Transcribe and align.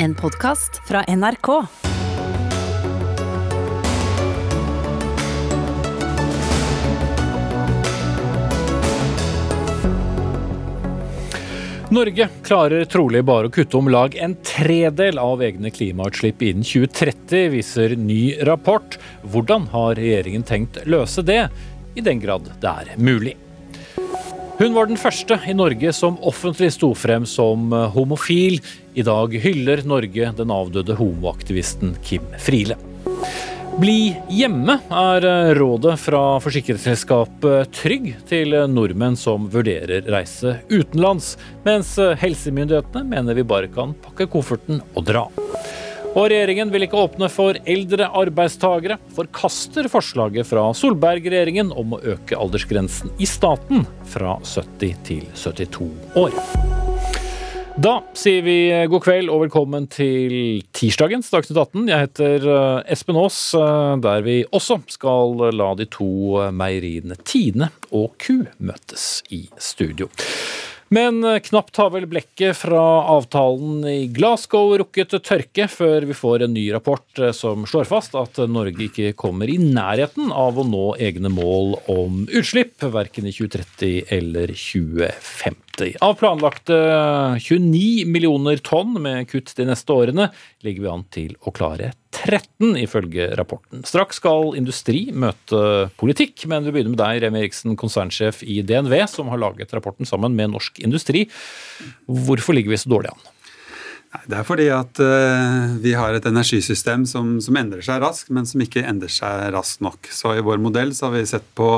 En 0.00 0.14
podkast 0.14 0.88
fra 0.88 1.04
NRK. 1.08 1.48
Norge 11.90 12.28
klarer 12.42 12.84
trolig 12.84 13.24
bare 13.24 13.48
å 13.48 13.50
kutte 13.50 13.74
om 13.74 13.90
lag 13.90 14.14
en 14.14 14.36
tredel 14.46 15.18
av 15.18 15.42
egne 15.42 15.74
klimautslipp 15.74 16.46
innen 16.46 16.62
2030, 16.62 17.50
viser 17.56 17.96
ny 17.98 18.36
rapport. 18.46 19.00
Hvordan 19.26 19.66
har 19.74 19.98
regjeringen 19.98 20.46
tenkt 20.46 20.78
løse 20.86 21.26
det, 21.26 21.48
i 21.98 22.06
den 22.06 22.22
grad 22.22 22.46
det 22.62 22.70
er 22.70 22.94
mulig? 23.02 23.34
Hun 24.58 24.74
var 24.74 24.88
den 24.90 24.98
første 24.98 25.36
i 25.46 25.52
Norge 25.54 25.92
som 25.94 26.16
offentlig 26.26 26.72
sto 26.74 26.88
frem 26.98 27.22
som 27.30 27.70
homofil. 27.94 28.56
I 28.98 29.04
dag 29.06 29.36
hyller 29.38 29.84
Norge 29.86 30.32
den 30.34 30.50
avdøde 30.50 30.96
homoaktivisten 30.98 31.92
Kim 32.02 32.26
Friele. 32.42 32.74
Bli 33.78 34.16
hjemme 34.34 34.80
er 34.90 35.54
rådet 35.54 35.94
fra 36.02 36.22
forsikringsselskapet 36.42 37.70
Trygg 37.78 38.10
til 38.26 38.58
nordmenn 38.72 39.14
som 39.14 39.46
vurderer 39.52 40.02
reise 40.10 40.56
utenlands, 40.72 41.36
mens 41.62 41.94
helsemyndighetene 42.18 43.06
mener 43.06 43.38
vi 43.38 43.46
bare 43.46 43.70
kan 43.70 43.94
pakke 44.02 44.26
kofferten 44.32 44.82
og 44.98 45.06
dra. 45.06 45.28
Og 46.18 46.32
regjeringen 46.32 46.72
vil 46.74 46.82
ikke 46.82 46.98
åpne 46.98 47.28
for 47.30 47.54
eldre 47.62 48.08
arbeidstagere, 48.18 48.96
forkaster 49.14 49.86
forslaget 49.92 50.48
fra 50.48 50.64
Solberg-regjeringen 50.74 51.70
om 51.78 51.94
å 51.94 52.00
øke 52.16 52.34
aldersgrensen 52.34 53.12
i 53.22 53.28
staten 53.28 53.84
fra 54.10 54.34
70 54.42 54.96
til 55.06 55.28
72 55.38 55.86
år. 56.18 56.34
Da 57.78 58.00
sier 58.18 58.42
vi 58.42 58.56
god 58.90 59.04
kveld 59.04 59.30
og 59.30 59.44
velkommen 59.44 59.86
til 59.94 60.64
tirsdagens 60.74 61.30
Dagsnytt 61.30 61.60
18. 61.62 61.84
Jeg 61.86 62.08
heter 62.08 62.46
eh, 62.50 62.80
Espen 62.90 63.20
Aas, 63.20 63.38
eh, 63.54 63.92
der 64.02 64.24
vi 64.26 64.40
også 64.50 64.80
skal 64.90 65.38
la 65.54 65.68
de 65.78 65.86
to 65.86 66.48
meieriene 66.50 67.14
Tine 67.22 67.70
og 67.94 68.16
Ku 68.18 68.40
møtes 68.58 69.20
i 69.30 69.44
studio. 69.62 70.10
Men 70.94 71.20
eh, 71.24 71.38
knapt 71.44 71.76
har 71.76 71.92
vel 71.92 72.06
blekket 72.08 72.56
fra 72.62 72.82
avtalen 73.12 73.84
i 73.88 74.06
Glasgow 74.14 74.72
rukket 74.80 75.18
tørke 75.24 75.68
før 75.68 76.08
vi 76.08 76.16
får 76.16 76.46
en 76.46 76.54
ny 76.56 76.64
rapport 76.72 77.20
eh, 77.20 77.34
som 77.36 77.66
slår 77.68 77.88
fast 77.90 78.16
at 78.18 78.40
Norge 78.48 78.88
ikke 78.88 79.12
kommer 79.18 79.50
i 79.52 79.58
nærheten 79.60 80.32
av 80.32 80.58
å 80.58 80.66
nå 80.66 80.86
egne 80.96 81.32
mål 81.32 81.76
om 81.92 82.24
utslipp, 82.28 82.80
verken 82.82 83.28
i 83.28 83.34
2030 83.36 84.14
eller 84.18 84.54
2050. 84.56 85.67
Av 86.04 86.14
planlagte 86.18 86.76
29 87.40 88.06
millioner 88.10 88.60
tonn 88.64 88.96
med 89.02 89.28
kutt 89.30 89.54
de 89.58 89.68
neste 89.68 89.94
årene 89.94 90.28
ligger 90.66 90.84
vi 90.84 90.90
an 90.92 91.04
til 91.14 91.36
å 91.46 91.52
klare 91.54 91.92
13, 92.18 92.74
ifølge 92.82 93.30
rapporten. 93.38 93.84
Straks 93.86 94.18
skal 94.18 94.54
industri 94.58 95.08
møte 95.14 95.88
politikk, 96.00 96.46
men 96.50 96.66
vi 96.66 96.74
begynner 96.74 96.94
med 96.96 97.02
deg, 97.02 97.22
Remi 97.24 97.42
Eriksen, 97.44 97.76
konsernsjef 97.78 98.42
i 98.42 98.60
DNV, 98.66 98.96
som 99.12 99.30
har 99.32 99.42
laget 99.42 99.74
rapporten 99.76 100.08
sammen 100.08 100.34
med 100.38 100.54
Norsk 100.56 100.80
Industri. 100.82 101.26
Hvorfor 102.08 102.56
ligger 102.58 102.74
vi 102.74 102.80
så 102.82 102.90
dårlig 102.90 103.14
an? 103.14 103.28
Det 104.08 104.38
er 104.38 104.44
fordi 104.46 104.66
at 104.72 105.00
uh, 105.04 105.74
vi 105.82 105.92
har 105.96 106.16
et 106.16 106.26
energisystem 106.28 107.04
som, 107.08 107.34
som, 107.44 107.56
endrer 107.60 107.84
seg 107.84 108.00
raskt, 108.00 108.30
men 108.32 108.48
som 108.48 108.62
ikke 108.64 108.84
endrer 108.88 109.12
seg 109.12 109.50
raskt 109.52 109.82
nok. 109.84 110.08
Så 110.12 110.32
i 110.32 110.44
vår 110.44 110.60
modell 110.64 110.94
har 110.96 111.12
vi 111.12 111.26
sett 111.28 111.44
på 111.58 111.68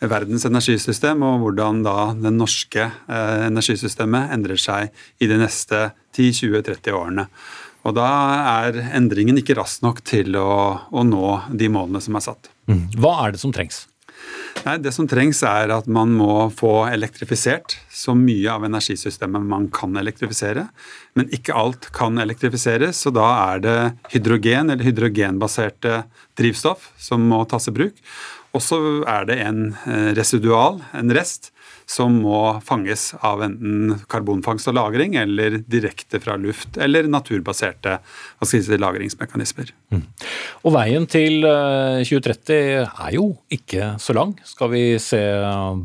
verdens 0.00 0.46
energisystem 0.48 1.22
og 1.26 1.44
hvordan 1.44 1.84
da 1.86 1.96
det 2.18 2.34
norske 2.34 2.88
uh, 2.90 3.46
energisystemet 3.46 4.34
endrer 4.34 4.58
seg 4.58 4.90
i 5.22 5.30
de 5.30 5.38
neste 5.38 5.90
10-20-30 6.18 6.96
årene. 6.96 7.28
Og 7.86 7.94
da 7.96 8.08
er 8.66 8.82
endringen 8.90 9.38
ikke 9.40 9.56
rask 9.56 9.84
nok 9.86 10.02
til 10.04 10.34
å, 10.36 10.50
å 10.90 11.06
nå 11.06 11.36
de 11.54 11.70
målene 11.72 12.02
som 12.02 12.18
er 12.18 12.26
satt. 12.26 12.50
Mm. 12.68 12.88
Hva 12.98 13.14
er 13.24 13.36
det 13.36 13.42
som 13.42 13.54
trengs? 13.54 13.84
Nei, 14.64 14.76
Det 14.78 14.92
som 14.92 15.06
trengs, 15.08 15.42
er 15.46 15.72
at 15.72 15.86
man 15.88 16.12
må 16.18 16.50
få 16.52 16.84
elektrifisert 16.90 17.78
så 17.88 18.12
mye 18.16 18.50
av 18.52 18.66
energisystemet 18.68 19.46
man 19.46 19.68
kan 19.72 19.96
elektrifisere. 19.96 20.66
Men 21.16 21.30
ikke 21.34 21.56
alt 21.56 21.88
kan 21.96 22.20
elektrifiseres, 22.20 23.00
så 23.00 23.12
da 23.14 23.28
er 23.54 23.64
det 23.64 23.78
hydrogen 24.12 24.70
eller 24.74 24.84
hydrogenbaserte 24.84 26.02
drivstoff 26.38 26.90
som 27.00 27.24
må 27.30 27.40
tas 27.48 27.70
i 27.70 27.74
bruk. 27.76 28.04
Og 28.56 28.64
så 28.64 28.80
er 29.08 29.26
det 29.30 29.38
en 29.44 29.62
eh, 29.86 30.10
residual, 30.18 30.80
en 30.96 31.14
rest, 31.14 31.49
som 31.90 32.20
må 32.22 32.40
fanges 32.62 33.10
av 33.26 33.42
enten 33.42 33.96
karbonfangst 34.10 34.70
og 34.70 34.76
-lagring 34.76 35.16
eller 35.18 35.58
direkte 35.66 36.20
fra 36.22 36.36
luft 36.38 36.78
eller 36.78 37.08
naturbaserte 37.10 37.98
si, 38.46 38.60
lagringsmekanismer. 38.78 39.72
Mm. 39.90 40.04
Og 40.64 40.74
veien 40.76 41.06
til 41.10 41.42
2030 41.42 42.54
eh, 42.54 42.86
er 43.06 43.16
jo 43.16 43.26
ikke 43.50 43.94
så 43.98 44.14
lang. 44.14 44.36
Skal 44.46 44.70
vi 44.70 44.84
se 45.02 45.20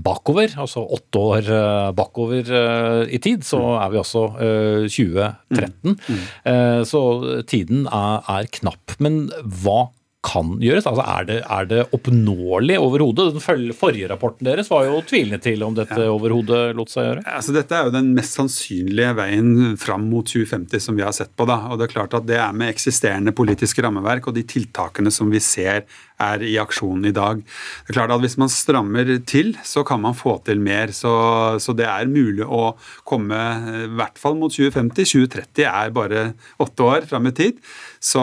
bakover, 0.05 0.53
altså 0.61 0.85
åtte 0.85 1.25
år 1.31 1.51
eh, 1.57 1.91
bakover 1.97 2.53
eh, 2.61 3.01
i 3.15 3.21
tid, 3.23 3.43
så 3.47 3.61
mm. 3.63 3.81
er 3.81 3.89
vi 3.89 4.01
altså 4.03 4.23
2013. 4.35 5.75
Mm. 5.85 5.97
Mm. 6.05 6.85
Så 6.85 7.01
tiden 7.49 7.85
er, 7.87 8.21
er 8.29 8.49
knapp. 8.59 8.97
Men 9.01 9.25
hva 9.63 9.89
kan 10.25 10.55
gjøres? 10.63 10.87
Altså, 10.89 11.03
er, 11.05 11.27
det, 11.29 11.37
er 11.57 11.69
det 11.69 11.81
oppnåelig 11.95 12.79
overhodet? 12.81 13.27
Den 13.35 13.75
forrige 13.75 14.09
rapporten 14.11 14.47
deres 14.47 14.71
var 14.71 14.87
jo 14.87 15.01
tvilende 15.07 15.39
til 15.43 15.63
om 15.65 15.75
dette 15.77 15.99
ja. 16.01 16.11
overhodet 16.11 16.73
lot 16.77 16.91
seg 16.91 17.09
gjøre. 17.09 17.25
Altså, 17.37 17.55
dette 17.55 17.77
er 17.77 17.87
jo 17.87 17.95
den 17.95 18.11
mest 18.17 18.39
sannsynlige 18.39 19.13
veien 19.19 19.77
fram 19.81 20.07
mot 20.09 20.27
2050 20.27 20.87
som 20.87 20.97
vi 20.97 21.05
har 21.05 21.15
sett 21.15 21.33
på. 21.37 21.47
Da. 21.49 21.61
Og 21.69 21.79
det 21.79 21.87
er 21.87 21.95
klart 21.95 22.17
at 22.17 22.27
det 22.27 22.39
er 22.41 22.57
med 22.57 22.73
eksisterende 22.73 23.35
politiske 23.35 23.85
rammeverk 23.85 24.29
og 24.29 24.37
de 24.37 24.45
tiltakene 24.55 25.13
som 25.13 25.31
vi 25.33 25.43
ser 25.43 25.85
er 26.21 26.43
i 26.47 26.55
aksjon 26.61 27.03
i 27.07 27.13
dag. 27.15 27.41
Det 27.43 27.91
er 27.91 27.97
klart 27.99 28.13
at 28.15 28.23
Hvis 28.23 28.37
man 28.39 28.49
strammer 28.49 29.09
til, 29.27 29.53
så 29.63 29.83
kan 29.83 30.01
man 30.01 30.15
få 30.15 30.37
til 30.45 30.61
mer. 30.63 30.93
Så, 30.95 31.11
så 31.59 31.75
det 31.75 31.85
er 31.85 32.07
mulig 32.09 32.45
å 32.45 32.75
komme 33.07 33.41
i 33.83 33.89
hvert 33.91 34.17
fall 34.19 34.37
mot 34.39 34.53
2050. 34.53 35.05
2030 35.11 35.67
er 35.67 35.95
bare 35.95 36.23
åtte 36.63 36.87
år 36.87 37.09
fram 37.09 37.27
i 37.27 37.35
tid. 37.35 37.59
Så 38.05 38.21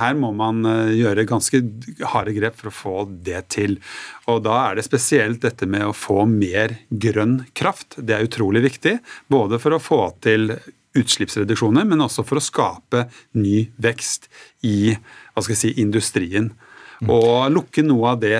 her 0.00 0.16
må 0.16 0.30
man 0.36 0.64
eh, 0.68 0.94
gjøre 1.02 1.26
ganske 1.28 1.60
harde 2.14 2.32
grep 2.36 2.56
for 2.58 2.70
å 2.70 2.76
få 2.76 2.94
det 3.26 3.42
til. 3.52 3.76
Og 4.32 4.40
da 4.46 4.58
er 4.68 4.78
det 4.78 4.86
spesielt 4.86 5.42
dette 5.44 5.68
med 5.68 5.84
å 5.88 5.96
få 5.96 6.24
mer 6.30 6.78
grønn 6.88 7.42
kraft. 7.58 7.98
Det 7.98 8.16
er 8.16 8.28
utrolig 8.28 8.64
viktig. 8.70 8.96
Både 9.32 9.60
for 9.62 9.76
å 9.76 9.82
få 9.82 10.02
til 10.24 10.54
utslippsreduksjoner, 10.96 11.86
men 11.88 12.04
også 12.04 12.24
for 12.28 12.40
å 12.40 12.44
skape 12.44 13.06
ny 13.36 13.66
vekst 13.80 14.28
i 14.68 14.94
hva 14.94 15.44
skal 15.44 15.54
jeg 15.54 15.62
si, 15.62 15.74
industrien. 15.80 16.52
Og 17.02 17.50
lukke 17.50 17.82
noe 17.82 18.12
av 18.14 18.20
det 18.22 18.36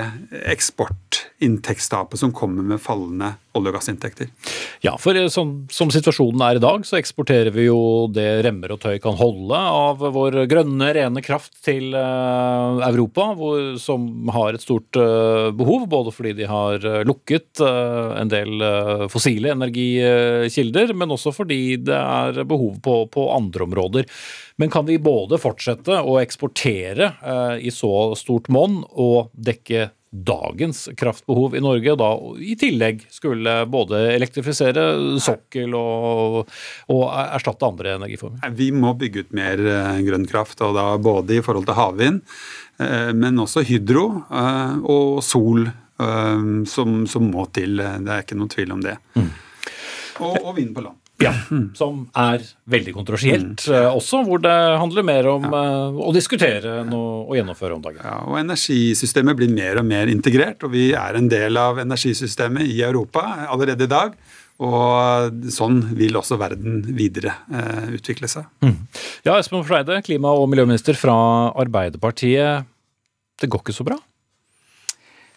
eksportinntektstapet 1.43 2.19
som 2.19 2.31
kommer 2.31 2.63
med 2.63 2.81
fallende 2.81 3.35
olje- 3.53 3.69
og 3.69 3.75
gassinntekter. 3.75 4.29
Ja, 4.81 4.95
for 4.97 5.15
eh, 5.15 5.27
som, 5.29 5.67
som, 5.71 5.91
situasjonen 5.91 6.41
er 6.41 6.57
i 6.57 6.61
dag, 6.63 6.85
så 6.85 6.97
eksporterer 6.97 7.51
vi 7.53 7.67
jo 7.67 8.07
det 8.09 8.43
remmer 8.43 8.73
og 8.73 8.81
tøy 8.81 8.99
kan 8.99 9.15
holde 9.15 9.55
av 9.55 9.99
vår 9.99 10.45
grønne, 10.49 10.93
rene 10.93 11.21
kraft 11.21 11.53
til 11.63 11.93
uh, 11.93 12.81
Europa, 12.87 13.33
hvor, 13.37 13.77
som 13.77 14.29
har 14.33 14.53
et 14.53 14.63
stort 14.63 14.95
uh, 14.97 15.51
behov. 15.53 15.87
Både 15.87 16.13
fordi 16.15 16.33
de 16.33 16.47
har 16.49 16.81
lukket 17.05 17.61
uh, 17.61 18.17
en 18.17 18.31
del 18.31 18.63
fossile 19.11 19.53
energikilder, 19.53 20.95
men 20.97 21.13
også 21.13 21.33
fordi 21.35 21.77
det 21.85 21.97
er 21.97 22.43
behov 22.47 22.79
på, 22.83 23.03
på 23.13 23.27
andre 23.35 23.67
områder. 23.67 24.09
Men 24.57 24.71
kan 24.73 24.87
vi 24.87 25.01
både 25.01 25.37
fortsette 25.41 25.99
å 26.01 26.19
eksportere 26.21 27.09
i 27.61 27.71
så 27.73 28.13
stort 28.17 28.51
monn 28.53 28.83
og 28.91 29.31
dekke 29.33 29.89
dagens 30.13 30.85
kraftbehov 30.97 31.55
i 31.57 31.61
Norge, 31.63 31.93
og 31.93 31.99
da 32.01 32.09
i 32.45 32.53
tillegg 32.59 33.01
skulle 33.11 33.55
både 33.69 34.01
elektrifisere 34.13 34.85
sokkel 35.23 35.73
og, 35.77 36.43
og 36.93 37.03
erstatte 37.23 37.67
andre 37.67 37.95
energiformer? 37.97 38.53
Vi 38.53 38.69
må 38.75 38.93
bygge 38.99 39.25
ut 39.25 39.33
mer 39.35 39.61
eh, 39.61 40.01
grønn 40.05 40.27
kraft, 40.29 40.61
og 40.61 40.77
da 40.77 40.91
både 41.01 41.39
i 41.39 41.45
forhold 41.45 41.65
til 41.69 41.79
havvind, 41.79 42.21
eh, 42.83 43.09
men 43.17 43.41
også 43.41 43.65
hydro 43.67 44.05
og 44.29 45.23
sol 45.25 45.65
som, 46.67 46.93
som, 47.07 47.27
må 47.29 47.45
til. 47.53 47.77
Det 47.77 48.11
er 48.11 48.23
ikke 48.23 48.35
noen 48.35 48.49
tvil 48.51 48.73
om 48.73 48.81
det. 48.83 48.95
Mm. 49.13 49.29
Og, 50.25 50.37
og 50.39 50.55
vind 50.57 50.73
på 50.75 50.81
land. 50.83 51.02
Ja, 51.23 51.33
Som 51.77 52.05
er 52.17 52.43
veldig 52.69 52.93
kontroversielt 52.95 53.65
mm. 53.67 53.89
også, 53.95 54.23
hvor 54.27 54.41
det 54.43 54.53
handler 54.81 55.07
mer 55.07 55.29
om 55.31 55.47
uh, 55.49 56.03
å 56.03 56.11
diskutere 56.15 56.79
enn 56.83 56.93
å 56.95 57.33
gjennomføre 57.37 57.77
om 57.77 57.83
dagen. 57.83 58.03
Ja, 58.03 58.19
og 58.27 58.39
Energisystemet 58.41 59.39
blir 59.39 59.51
mer 59.53 59.81
og 59.81 59.87
mer 59.89 60.11
integrert, 60.11 60.63
og 60.65 60.73
vi 60.75 60.91
er 60.97 61.19
en 61.19 61.29
del 61.31 61.59
av 61.59 61.81
energisystemet 61.83 62.67
i 62.69 62.81
Europa 62.85 63.25
allerede 63.47 63.87
i 63.87 63.91
dag. 63.91 64.15
Og 64.63 65.49
sånn 65.51 65.79
vil 65.97 66.15
også 66.19 66.37
verden 66.37 66.83
videre 66.93 67.33
eh, 67.49 67.95
utvikle 67.97 68.29
seg. 68.29 68.45
Mm. 68.63 68.75
Ja, 69.25 69.39
Espen 69.39 69.65
Freide, 69.65 69.97
klima- 70.05 70.35
og 70.37 70.45
miljøminister 70.51 70.97
fra 70.97 71.15
Arbeiderpartiet. 71.59 72.69
Det 73.41 73.49
går 73.49 73.63
ikke 73.65 73.75
så 73.75 73.87
bra? 73.87 73.97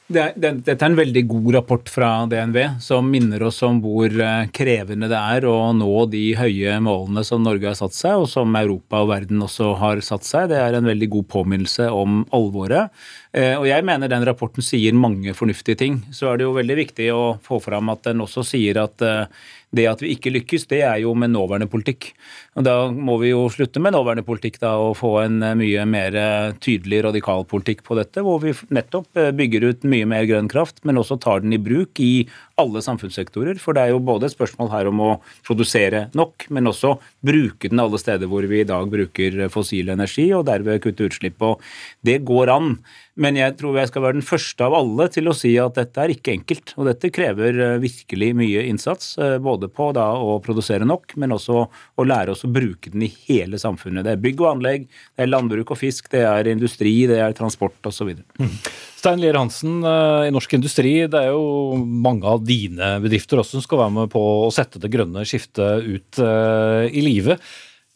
Det 0.06 0.20
er, 0.22 0.34
det, 0.38 0.50
dette 0.62 0.84
er 0.86 0.92
en 0.92 0.98
veldig 1.00 1.22
god 1.26 1.48
rapport 1.56 1.88
fra 1.90 2.08
DNV 2.30 2.56
som 2.84 3.08
minner 3.10 3.42
oss 3.48 3.56
om 3.66 3.80
hvor 3.82 4.06
eh, 4.06 4.44
krevende 4.54 5.08
det 5.10 5.18
er 5.18 5.46
å 5.50 5.72
nå 5.74 6.04
de 6.12 6.28
høye 6.38 6.76
målene 6.86 7.24
som 7.26 7.42
Norge 7.42 7.66
har 7.66 7.74
satt 7.74 7.96
seg, 7.96 8.22
og 8.22 8.28
som 8.30 8.54
Europa 8.54 9.00
og 9.02 9.10
verden 9.10 9.42
også 9.42 9.72
har 9.80 9.98
satt 10.06 10.22
seg. 10.28 10.52
Det 10.52 10.60
er 10.62 10.78
en 10.78 10.86
veldig 10.86 11.10
god 11.16 11.26
påminnelse 11.34 11.88
om 11.90 12.20
alvoret. 12.38 12.94
Eh, 13.34 13.56
og 13.58 13.66
jeg 13.66 13.82
mener 13.88 14.12
den 14.12 14.28
rapporten 14.30 14.62
sier 14.62 14.94
mange 14.94 15.34
fornuftige 15.34 15.82
ting. 15.82 15.98
Så 16.14 16.30
er 16.30 16.38
det 16.38 16.46
jo 16.46 16.54
veldig 16.54 16.78
viktig 16.84 17.10
å 17.10 17.24
få 17.42 17.58
fram 17.66 17.90
at 17.90 18.06
den 18.06 18.22
også 18.22 18.46
sier 18.46 18.78
at 18.86 19.02
eh, 19.02 19.26
det 19.74 19.88
at 19.90 20.06
vi 20.06 20.14
ikke 20.14 20.30
lykkes, 20.38 20.68
det 20.70 20.84
er 20.86 21.02
jo 21.02 21.12
med 21.18 21.34
nåværende 21.34 21.66
politikk. 21.70 22.12
Og 22.56 22.64
Da 22.64 22.74
må 22.88 23.18
vi 23.20 23.34
jo 23.34 23.42
slutte 23.52 23.82
med 23.84 23.92
nåværende 23.92 24.24
politikk 24.24 24.58
da, 24.62 24.72
og 24.80 24.96
få 24.96 25.12
en 25.24 25.42
eh, 25.44 25.56
mye 25.58 25.84
mer 25.88 26.16
tydelig 26.64 27.02
radikal 27.04 27.44
politikk 27.48 27.82
på 27.84 27.98
dette, 27.98 28.24
hvor 28.24 28.40
vi 28.42 28.54
nettopp 28.72 29.10
bygger 29.36 29.68
ut 29.70 29.86
mye 29.88 30.08
mer 30.08 30.24
grønn 30.28 30.48
kraft, 30.48 30.80
men 30.88 30.96
også 30.96 31.18
tar 31.20 31.44
den 31.44 31.52
i 31.52 31.60
bruk 31.60 32.00
i 32.00 32.26
alle 32.60 32.80
samfunnssektorer. 32.84 33.60
For 33.60 33.76
det 33.76 33.84
er 33.84 33.92
jo 33.92 34.02
både 34.04 34.28
et 34.28 34.34
spørsmål 34.34 34.72
her 34.72 34.88
om 34.90 35.02
å 35.04 35.10
produsere 35.46 36.06
nok, 36.16 36.48
men 36.48 36.70
også 36.70 36.96
bruke 37.26 37.70
den 37.72 37.82
alle 37.82 38.00
steder 38.00 38.30
hvor 38.30 38.46
vi 38.48 38.62
i 38.62 38.68
dag 38.68 38.88
bruker 38.92 39.46
fossil 39.52 39.92
energi, 39.92 40.30
og 40.36 40.46
derved 40.48 40.80
kutte 40.84 41.10
utslipp. 41.10 41.42
Og 41.44 41.60
det 42.06 42.22
går 42.26 42.52
an. 42.54 42.78
Men 43.16 43.38
jeg 43.38 43.54
tror 43.56 43.78
jeg 43.78 43.88
skal 43.88 44.04
være 44.04 44.18
den 44.18 44.26
første 44.28 44.64
av 44.66 44.74
alle 44.76 45.06
til 45.12 45.30
å 45.30 45.34
si 45.36 45.54
at 45.60 45.76
dette 45.78 46.02
er 46.02 46.12
ikke 46.12 46.34
enkelt. 46.34 46.74
Og 46.76 46.88
dette 46.90 47.12
krever 47.14 47.60
eh, 47.64 47.78
virkelig 47.80 48.32
mye 48.36 48.64
innsats, 48.68 49.14
eh, 49.20 49.36
både 49.42 49.70
på 49.72 49.88
da 49.96 50.10
å 50.20 50.36
produsere 50.44 50.88
nok, 50.88 51.16
men 51.20 51.32
også 51.36 51.62
å 51.64 52.06
lære 52.06 52.34
oss 52.34 52.44
å 52.46 52.54
bruke 52.56 52.92
den 52.94 53.04
i 53.04 53.10
hele 53.26 53.60
samfunnet. 53.60 54.06
Det 54.06 54.14
er 54.14 54.24
bygg 54.24 54.42
og 54.44 54.50
anlegg, 54.54 54.88
det 54.88 55.26
er 55.26 55.32
landbruk 55.32 55.74
og 55.74 55.80
fisk, 55.82 56.08
det 56.14 56.24
er 56.24 56.50
industri, 56.54 56.94
det 57.10 57.20
er 57.20 57.36
transport 57.36 57.90
osv. 57.90 58.14
Mm. 58.40 58.56
Stein 58.96 59.22
Lier 59.22 59.38
Hansen, 59.38 59.78
eh, 59.84 60.26
i 60.30 60.34
Norsk 60.34 60.56
Industri, 60.56 60.96
det 61.10 61.22
er 61.26 61.34
jo 61.34 61.76
mange 61.76 62.26
av 62.30 62.44
dine 62.46 62.96
bedrifter 63.04 63.42
også 63.42 63.58
som 63.58 63.68
skal 63.68 63.84
være 63.84 63.96
med 64.00 64.12
på 64.14 64.26
å 64.46 64.50
sette 64.54 64.82
det 64.82 64.92
grønne 64.94 65.26
skiftet 65.28 65.86
ut 65.86 66.26
i 66.26 67.02
livet. 67.04 67.42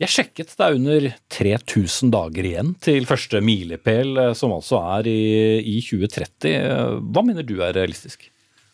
Jeg 0.00 0.14
sjekket, 0.14 0.54
det 0.56 0.64
er 0.64 0.76
under 0.78 1.06
3000 1.28 2.12
dager 2.14 2.46
igjen 2.48 2.70
til 2.80 3.04
første 3.08 3.42
milepæl, 3.44 4.14
eh, 4.16 4.36
som 4.38 4.54
altså 4.54 4.80
er 4.96 5.10
i 5.10 5.76
2030. 5.84 7.02
Hva 7.12 7.24
mener 7.26 7.44
du 7.44 7.58
er 7.60 7.76
realistisk? 7.76 8.30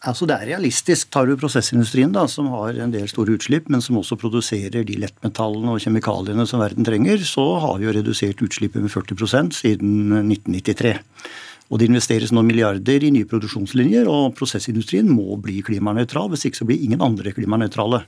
Altså 0.07 0.27
Det 0.29 0.37
er 0.37 0.51
realistisk. 0.53 1.11
Tar 1.11 1.27
du 1.27 1.35
prosessindustrien, 1.39 2.13
da, 2.15 2.27
som 2.31 2.47
har 2.53 2.79
en 2.79 2.93
del 2.95 3.09
store 3.11 3.35
utslipp, 3.35 3.67
men 3.73 3.83
som 3.83 3.99
også 3.99 4.19
produserer 4.21 4.87
de 4.87 5.01
lettmetallene 5.03 5.75
og 5.75 5.83
kjemikaliene 5.83 6.47
som 6.47 6.63
verden 6.63 6.87
trenger, 6.87 7.25
så 7.27 7.47
har 7.65 7.81
vi 7.81 7.89
jo 7.89 7.97
redusert 7.97 8.43
utslippet 8.47 8.85
med 8.85 8.93
40% 8.93 9.59
siden 9.59 10.15
1993. 10.31 10.95
Og 11.67 11.81
Det 11.81 11.89
investeres 11.91 12.31
nå 12.31 12.45
milliarder 12.47 13.03
i 13.03 13.11
nye 13.11 13.27
produksjonslinjer, 13.27 14.07
og 14.07 14.37
prosessindustrien 14.39 15.09
må 15.11 15.35
bli 15.43 15.59
klimanøytral. 15.67 16.31
Hvis 16.31 16.47
ikke 16.47 16.63
så 16.63 16.69
blir 16.69 16.85
ingen 16.87 17.03
andre 17.03 17.35
klimanøytrale. 17.35 18.05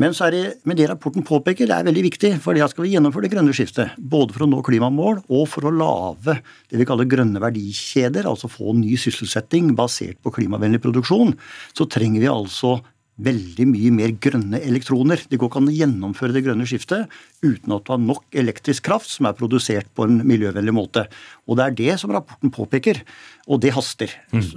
Men, 0.00 0.14
så 0.16 0.28
er 0.28 0.34
det, 0.34 0.42
men 0.68 0.78
det 0.78 0.86
rapporten 0.88 1.24
påpeker, 1.26 1.68
det 1.68 1.76
er 1.76 1.88
veldig 1.88 2.04
viktig. 2.06 2.30
For 2.44 2.56
da 2.56 2.68
skal 2.70 2.86
vi 2.86 2.94
gjennomføre 2.94 3.26
det 3.26 3.32
grønne 3.34 3.56
skiftet. 3.56 3.96
Både 3.98 4.32
for 4.36 4.46
å 4.46 4.48
nå 4.48 4.62
klimamål 4.64 5.20
og 5.26 5.44
for 5.52 5.68
å 5.68 5.74
lage 5.74 6.38
det 6.70 6.80
vi 6.80 6.86
kaller 6.88 7.08
grønne 7.10 7.42
verdikjeder, 7.42 8.28
altså 8.28 8.50
få 8.52 8.76
ny 8.78 8.96
sysselsetting 9.00 9.74
basert 9.78 10.20
på 10.24 10.32
klimavennlig 10.38 10.80
produksjon, 10.84 11.36
så 11.76 11.88
trenger 11.92 12.24
vi 12.24 12.32
altså 12.32 12.78
veldig 13.22 13.66
mye 13.68 13.90
mer 13.94 14.14
grønne 14.22 14.60
elektroner. 14.64 15.20
Det 15.28 15.38
går 15.38 15.50
ikke 15.50 15.60
an 15.60 15.68
å 15.68 15.74
gjennomføre 15.76 16.34
det 16.34 16.44
grønne 16.46 16.66
skiftet 16.68 17.12
uten 17.44 17.74
at 17.76 17.84
du 17.84 17.92
har 17.92 18.00
nok 18.00 18.24
elektrisk 18.42 18.86
kraft 18.88 19.10
som 19.12 19.28
er 19.28 19.36
produsert 19.38 19.90
på 19.96 20.06
en 20.08 20.22
miljøvennlig 20.26 20.74
måte. 20.74 21.04
Og 21.46 21.60
det 21.60 21.66
er 21.66 21.76
det 21.82 21.98
som 22.00 22.14
rapporten 22.14 22.52
påpeker, 22.54 23.02
og 23.46 23.60
det 23.62 23.74
haster. 23.76 24.16
Mm. 24.32 24.48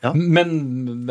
Ja. 0.00 0.14
Men 0.14 0.50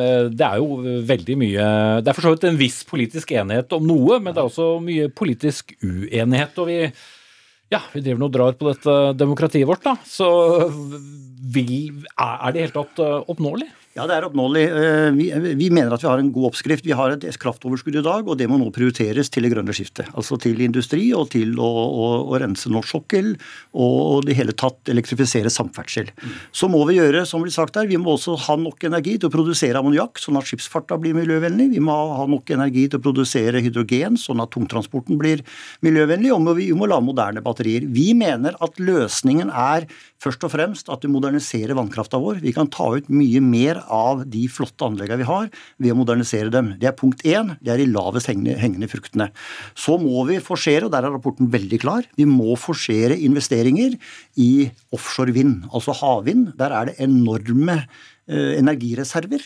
eh, 0.01 0.27
det 0.33 0.45
er 0.45 0.57
jo 0.57 0.79
veldig 1.05 1.35
mye 1.37 1.65
Det 2.01 2.09
er 2.09 2.17
for 2.17 2.25
så 2.25 2.31
vidt 2.33 2.47
en 2.49 2.57
viss 2.57 2.79
politisk 2.89 3.35
enighet 3.37 3.75
om 3.77 3.85
noe, 3.85 4.17
men 4.17 4.33
det 4.33 4.41
er 4.41 4.49
også 4.49 4.79
mye 4.81 5.11
politisk 5.13 5.75
uenighet. 5.83 6.57
og 6.57 6.69
vi 6.71 6.79
ja, 7.69 7.83
vi 7.93 8.01
driver 8.01 8.25
og 8.25 8.33
drar 8.33 8.55
på 8.57 8.65
dette 8.65 8.93
demokratiet 9.13 9.67
vårt, 9.69 9.83
da. 9.85 9.93
Så 10.01 10.25
vil, 11.53 12.01
er 12.17 12.53
det 12.53 12.57
i 12.57 12.63
hele 12.65 12.73
tatt 12.73 13.01
eh, 13.05 13.19
oppnåelig? 13.29 13.69
Ja, 13.99 14.05
det 14.07 14.15
er 14.15 14.25
oppnåelig. 14.29 14.61
Eh, 14.63 15.09
vi, 15.11 15.25
vi, 15.59 15.65
mener 15.75 15.91
at 15.91 16.03
vi 16.05 16.07
har 16.07 16.21
en 16.21 16.29
god 16.31 16.53
oppskrift. 16.53 16.85
Vi 16.87 16.95
har 16.95 17.11
et 17.11 17.25
kraftoverskudd 17.41 17.97
i 17.99 18.03
dag, 18.05 18.29
og 18.31 18.37
det 18.39 18.45
må 18.47 18.55
nå 18.55 18.69
prioriteres 18.71 19.27
til 19.27 19.43
det 19.43 19.49
grønne 19.51 19.73
skiftet. 19.75 20.07
Altså 20.15 20.37
til 20.39 20.61
industri 20.63 21.09
og 21.17 21.33
til 21.33 21.57
å, 21.59 21.67
å, 21.67 22.05
å 22.31 22.39
rense 22.39 22.71
norsk 22.71 22.93
sokkel 22.93 23.33
og 23.75 24.23
det 24.29 24.37
hele 24.37 24.55
tatt 24.55 24.87
elektrifisere 24.93 25.51
samferdsel. 25.51 26.13
Så 26.55 26.69
må 26.71 26.85
vi 26.87 26.95
gjøre, 26.95 27.25
som 27.27 27.43
vi 27.43 27.51
sagt 27.51 27.75
her, 27.75 27.89
vi 27.91 27.99
må 27.99 28.13
også 28.13 28.37
ha 28.45 28.55
nok 28.61 28.85
energi 28.87 29.17
til 29.17 29.27
å 29.27 29.33
produsere 29.33 29.81
ammoniakk, 29.81 30.21
sånn 30.23 30.39
at 30.39 30.47
skipsfarta 30.47 30.95
blir 31.01 31.17
miljøvennlig. 31.19 31.67
Vi 31.75 31.83
må 31.83 31.97
ha 32.21 32.29
nok 32.31 32.55
energi 32.55 32.87
til 32.87 33.01
å 33.01 33.03
produsere 33.03 33.59
hydrogen, 33.65 34.15
sånn 34.21 34.39
at 34.39 34.55
tungtransporten 34.55 35.19
blir 35.19 35.43
miljøvennlig. 35.83 36.31
Og 36.37 36.53
vi 36.61 36.69
må 36.71 36.87
la 36.87 37.01
moderne 37.03 37.43
batterier. 37.43 37.83
Vi 37.91 38.13
mener 38.15 38.55
at 38.63 38.79
løsningen 38.79 39.51
er 39.51 39.91
først 40.23 40.47
og 40.47 40.55
fremst 40.55 40.89
at 40.91 41.03
vi 41.03 41.11
moderniserer 41.11 41.75
vannkrafta 41.75 42.19
vår. 42.21 42.39
Vi 42.47 42.55
kan 42.55 42.71
ta 42.71 42.93
ut 42.95 43.11
mye 43.11 43.43
mer 43.43 43.83
av 43.93 44.23
de 44.29 44.45
flotte 44.51 44.85
anleggene 44.87 45.21
vi 45.21 45.27
har, 45.29 45.49
ved 45.81 45.93
å 45.93 45.97
modernisere 45.99 46.53
dem. 46.53 46.73
Det 46.79 46.89
er 46.89 46.97
punkt 46.97 47.25
én. 47.27 47.55
Det 47.59 47.73
er 47.73 47.81
de 47.81 47.89
lavest 47.91 48.29
hengende, 48.31 48.57
hengende 48.59 48.89
fruktene. 48.91 49.29
Så 49.77 49.97
må 50.01 50.23
vi 50.29 50.39
forsere, 50.43 50.87
og 50.87 50.93
der 50.93 51.07
er 51.07 51.15
rapporten 51.15 51.51
veldig 51.51 51.81
klar, 51.81 52.07
vi 52.19 52.27
må 52.29 52.55
forsere 52.59 53.17
investeringer 53.17 53.97
i 54.39 54.69
offshore 54.95 55.35
vind, 55.35 55.65
altså 55.73 55.95
havvind. 55.99 56.53
Der 56.59 56.75
er 56.75 56.89
det 56.89 56.99
enorme 57.03 57.81
energireserver, 58.29 59.43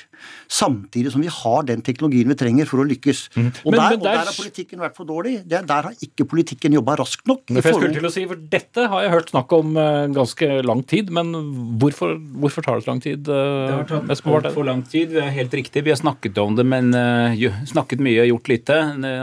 samtidig 0.52 1.14
som 1.14 1.24
vi 1.24 1.32
har 1.32 1.68
den 1.68 1.84
teknologien 1.86 2.30
vi 2.30 2.38
trenger 2.40 2.68
for 2.70 2.84
å 2.84 2.88
lykkes. 2.88 3.22
Mm. 3.36 3.50
Og, 3.64 3.70
men, 3.72 3.80
der, 3.80 3.82
men 3.82 3.90
der, 3.90 3.96
og, 3.96 4.06
der, 4.08 4.30
har 4.30 4.38
politikken 4.38 4.84
vært 4.84 4.98
for 4.98 5.10
dårlig. 5.10 5.36
Der, 5.50 5.66
der 5.68 5.90
har 5.90 6.06
ikke 6.08 6.28
politikken 6.30 6.76
jobba 6.78 6.98
raskt 7.00 7.28
nok. 7.30 7.46
For 7.48 7.70
jeg 7.70 7.78
skulle 7.78 7.96
til 7.96 8.10
å 8.10 8.14
si, 8.14 8.26
for 8.30 8.42
Dette 8.54 8.88
har 8.92 9.06
jeg 9.06 9.14
hørt 9.14 9.32
snakk 9.34 9.56
om 9.56 9.78
uh, 9.78 10.06
ganske 10.14 10.50
lang 10.68 10.84
tid, 10.90 11.12
men 11.16 11.32
hvorfor, 11.82 12.16
hvorfor 12.44 12.66
tar 12.66 12.80
det 12.80 12.86
så 12.86 12.92
lang 12.92 13.02
tid? 13.04 13.30
Uh, 13.30 13.34
det 13.34 13.78
har 13.78 13.88
tatt 13.90 14.28
altfor 14.34 14.68
lang 14.68 14.84
tid. 14.88 15.14
Det 15.16 15.24
er 15.24 15.34
helt 15.38 15.56
riktig. 15.56 15.86
Vi 15.86 15.94
har 15.94 16.00
snakket 16.00 16.38
om 16.44 16.58
det, 16.60 16.68
men 16.68 16.92
uh, 16.96 17.48
snakket 17.70 18.04
mye 18.04 18.26
og 18.26 18.32
gjort 18.34 18.52
lite. 18.54 18.80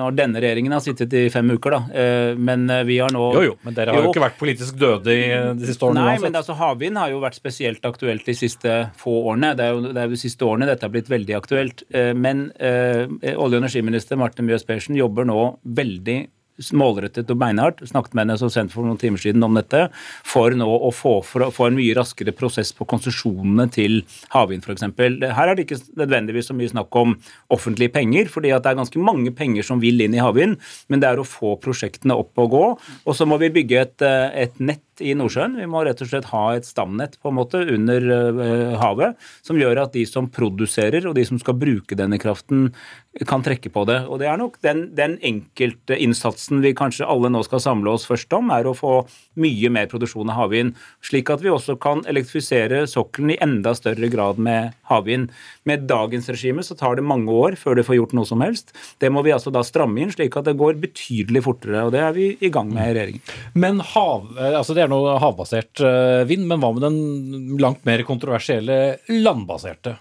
Og 0.06 0.16
denne 0.18 0.42
regjeringen 0.42 0.74
har 0.76 0.84
sittet 0.84 1.14
i 1.16 1.26
fem 1.32 1.50
uker, 1.50 1.76
da. 1.76 2.04
men 2.38 2.66
vi 2.86 2.98
har 3.00 3.12
nå 3.12 3.26
Jo, 3.36 3.42
jo, 3.50 3.54
men 3.66 3.76
dere 3.76 3.94
har 3.94 4.00
jo, 4.00 4.08
jo 4.08 4.14
ikke 4.14 4.22
vært 4.22 4.38
politisk 4.40 4.78
døde 4.80 5.14
i 5.14 5.24
de 5.58 5.68
siste 5.68 5.86
årene 5.86 6.00
Nei, 6.04 6.14
uansett. 6.14 6.26
men 6.26 6.38
altså, 6.40 6.56
havvind 6.58 7.00
har 7.00 7.12
jo 7.12 7.20
vært 7.22 7.38
spesielt 7.38 7.86
aktuelt 7.86 8.26
de 8.26 8.34
siste 8.36 8.76
få 9.00 9.14
årene. 9.30 9.49
Det 9.58 9.66
er 9.66 9.76
jo 9.76 9.84
det 9.86 10.02
er 10.02 10.12
de 10.12 10.20
siste 10.20 10.46
årene 10.46 10.68
dette 10.68 10.86
har 10.86 10.92
blitt 10.94 11.10
veldig 11.10 11.36
aktuelt. 11.38 11.84
Eh, 11.94 12.12
men 12.16 12.48
eh, 12.58 13.06
olje- 13.34 13.56
og 13.56 13.62
energiminister 13.62 14.20
Marte 14.20 14.44
Mjøs 14.46 14.66
Persen 14.68 14.98
jobber 14.98 15.28
nå 15.28 15.40
veldig 15.64 16.20
målrettet 16.76 17.30
og 17.32 17.38
beinhardt. 17.40 17.80
Snakket 17.88 18.14
med 18.14 18.26
henne 18.26 18.38
så 18.40 18.50
sent 18.52 18.72
for 18.74 18.86
noen 18.86 18.98
timer 19.00 19.20
siden 19.22 19.44
om 19.46 19.56
dette. 19.56 19.86
For 20.28 20.54
nå 20.56 20.66
å 20.68 20.90
få, 20.94 21.16
for 21.26 21.48
få 21.54 21.68
en 21.68 21.78
mye 21.78 21.94
raskere 21.96 22.34
prosess 22.36 22.72
på 22.76 22.86
konsesjonene 22.90 23.66
til 23.72 24.00
havvind 24.34 24.66
f.eks. 24.66 24.86
Her 24.90 25.52
er 25.52 25.56
det 25.56 25.66
ikke 25.66 25.80
nødvendigvis 26.00 26.50
så 26.50 26.56
mye 26.58 26.72
snakk 26.72 27.00
om 27.00 27.16
offentlige 27.52 27.94
penger, 27.96 28.30
fordi 28.32 28.52
at 28.54 28.66
det 28.66 28.74
er 28.74 28.82
ganske 28.82 29.02
mange 29.02 29.32
penger 29.36 29.66
som 29.66 29.82
vil 29.82 30.04
inn 30.04 30.16
i 30.16 30.22
havvind. 30.22 30.58
Men 30.92 31.02
det 31.02 31.10
er 31.10 31.22
å 31.22 31.28
få 31.28 31.56
prosjektene 31.62 32.18
opp 32.18 32.44
og 32.44 32.54
gå. 32.54 32.66
Og 33.06 33.16
så 33.16 33.28
må 33.28 33.40
vi 33.40 33.52
bygge 33.60 33.80
et, 33.80 33.98
eh, 34.04 34.44
et 34.46 34.60
nett 34.60 34.84
i 35.00 35.14
Nordsjøen. 35.18 35.58
Vi 35.60 35.68
må 35.70 35.84
rett 35.86 36.00
og 36.04 36.10
slett 36.10 36.30
ha 36.32 36.44
et 36.54 36.68
stamnett 36.68 37.18
på 37.20 37.30
en 37.30 37.38
måte 37.38 37.62
under 37.74 38.08
uh, 38.40 38.76
havet 38.80 39.18
som 39.46 39.58
gjør 39.60 39.84
at 39.84 39.94
de 39.96 40.06
som 40.08 40.30
produserer 40.30 41.08
og 41.08 41.16
de 41.18 41.26
som 41.28 41.40
skal 41.40 41.58
bruke 41.60 41.98
denne 41.98 42.20
kraften, 42.20 42.70
kan 43.26 43.42
trekke 43.42 43.72
på 43.74 43.82
det. 43.88 43.98
Og 44.06 44.20
det 44.22 44.28
er 44.30 44.38
nok 44.38 44.60
den, 44.62 44.84
den 44.94 45.16
enkelte 45.26 45.96
innsatsen 45.98 46.60
vi 46.62 46.70
kanskje 46.78 47.08
alle 47.10 47.30
nå 47.32 47.42
skal 47.42 47.62
samle 47.62 47.96
oss 47.96 48.06
først 48.06 48.30
om, 48.36 48.52
er 48.54 48.68
å 48.70 48.76
få 48.76 49.00
mye 49.40 49.70
mer 49.72 49.88
produksjon 49.90 50.30
av 50.30 50.38
havvind, 50.38 50.76
slik 51.04 51.32
at 51.32 51.42
vi 51.42 51.50
også 51.50 51.74
kan 51.82 52.04
elektrifisere 52.10 52.84
sokkelen 52.90 53.34
i 53.34 53.38
enda 53.42 53.74
større 53.74 54.10
grad 54.12 54.38
med 54.38 54.76
havvind. 54.90 55.34
Med 55.66 55.88
dagens 55.90 56.30
regime 56.30 56.62
så 56.66 56.76
tar 56.78 57.00
det 57.00 57.06
mange 57.06 57.34
år 57.34 57.58
før 57.58 57.78
det 57.78 57.86
får 57.88 57.98
gjort 57.98 58.14
noe 58.18 58.30
som 58.30 58.44
helst. 58.46 58.70
Det 59.02 59.10
må 59.10 59.24
vi 59.26 59.34
altså 59.34 59.50
da 59.54 59.64
stramme 59.66 60.04
inn, 60.04 60.14
slik 60.14 60.38
at 60.38 60.46
det 60.46 60.58
går 60.60 60.78
betydelig 60.82 61.42
fortere. 61.48 61.82
og 61.88 61.94
Det 61.96 62.04
er 62.06 62.14
vi 62.14 62.30
i 62.38 62.52
gang 62.52 62.70
med 62.70 62.92
i 62.92 62.94
regjeringen. 62.94 63.34
Men 63.58 63.82
hav, 63.92 64.30
eh, 64.38 64.54
altså 64.54 64.76
det 64.76 64.84
er 64.84 64.89
noe 64.90 65.16
havbasert 65.22 65.82
eh, 65.86 66.22
vind, 66.28 66.46
men 66.50 66.62
hva 66.62 66.72
med 66.74 66.84
den 66.84 67.58
langt 67.62 67.86
mer 67.88 68.02
kontroversielle 68.08 68.80
landbaserte? 69.10 69.96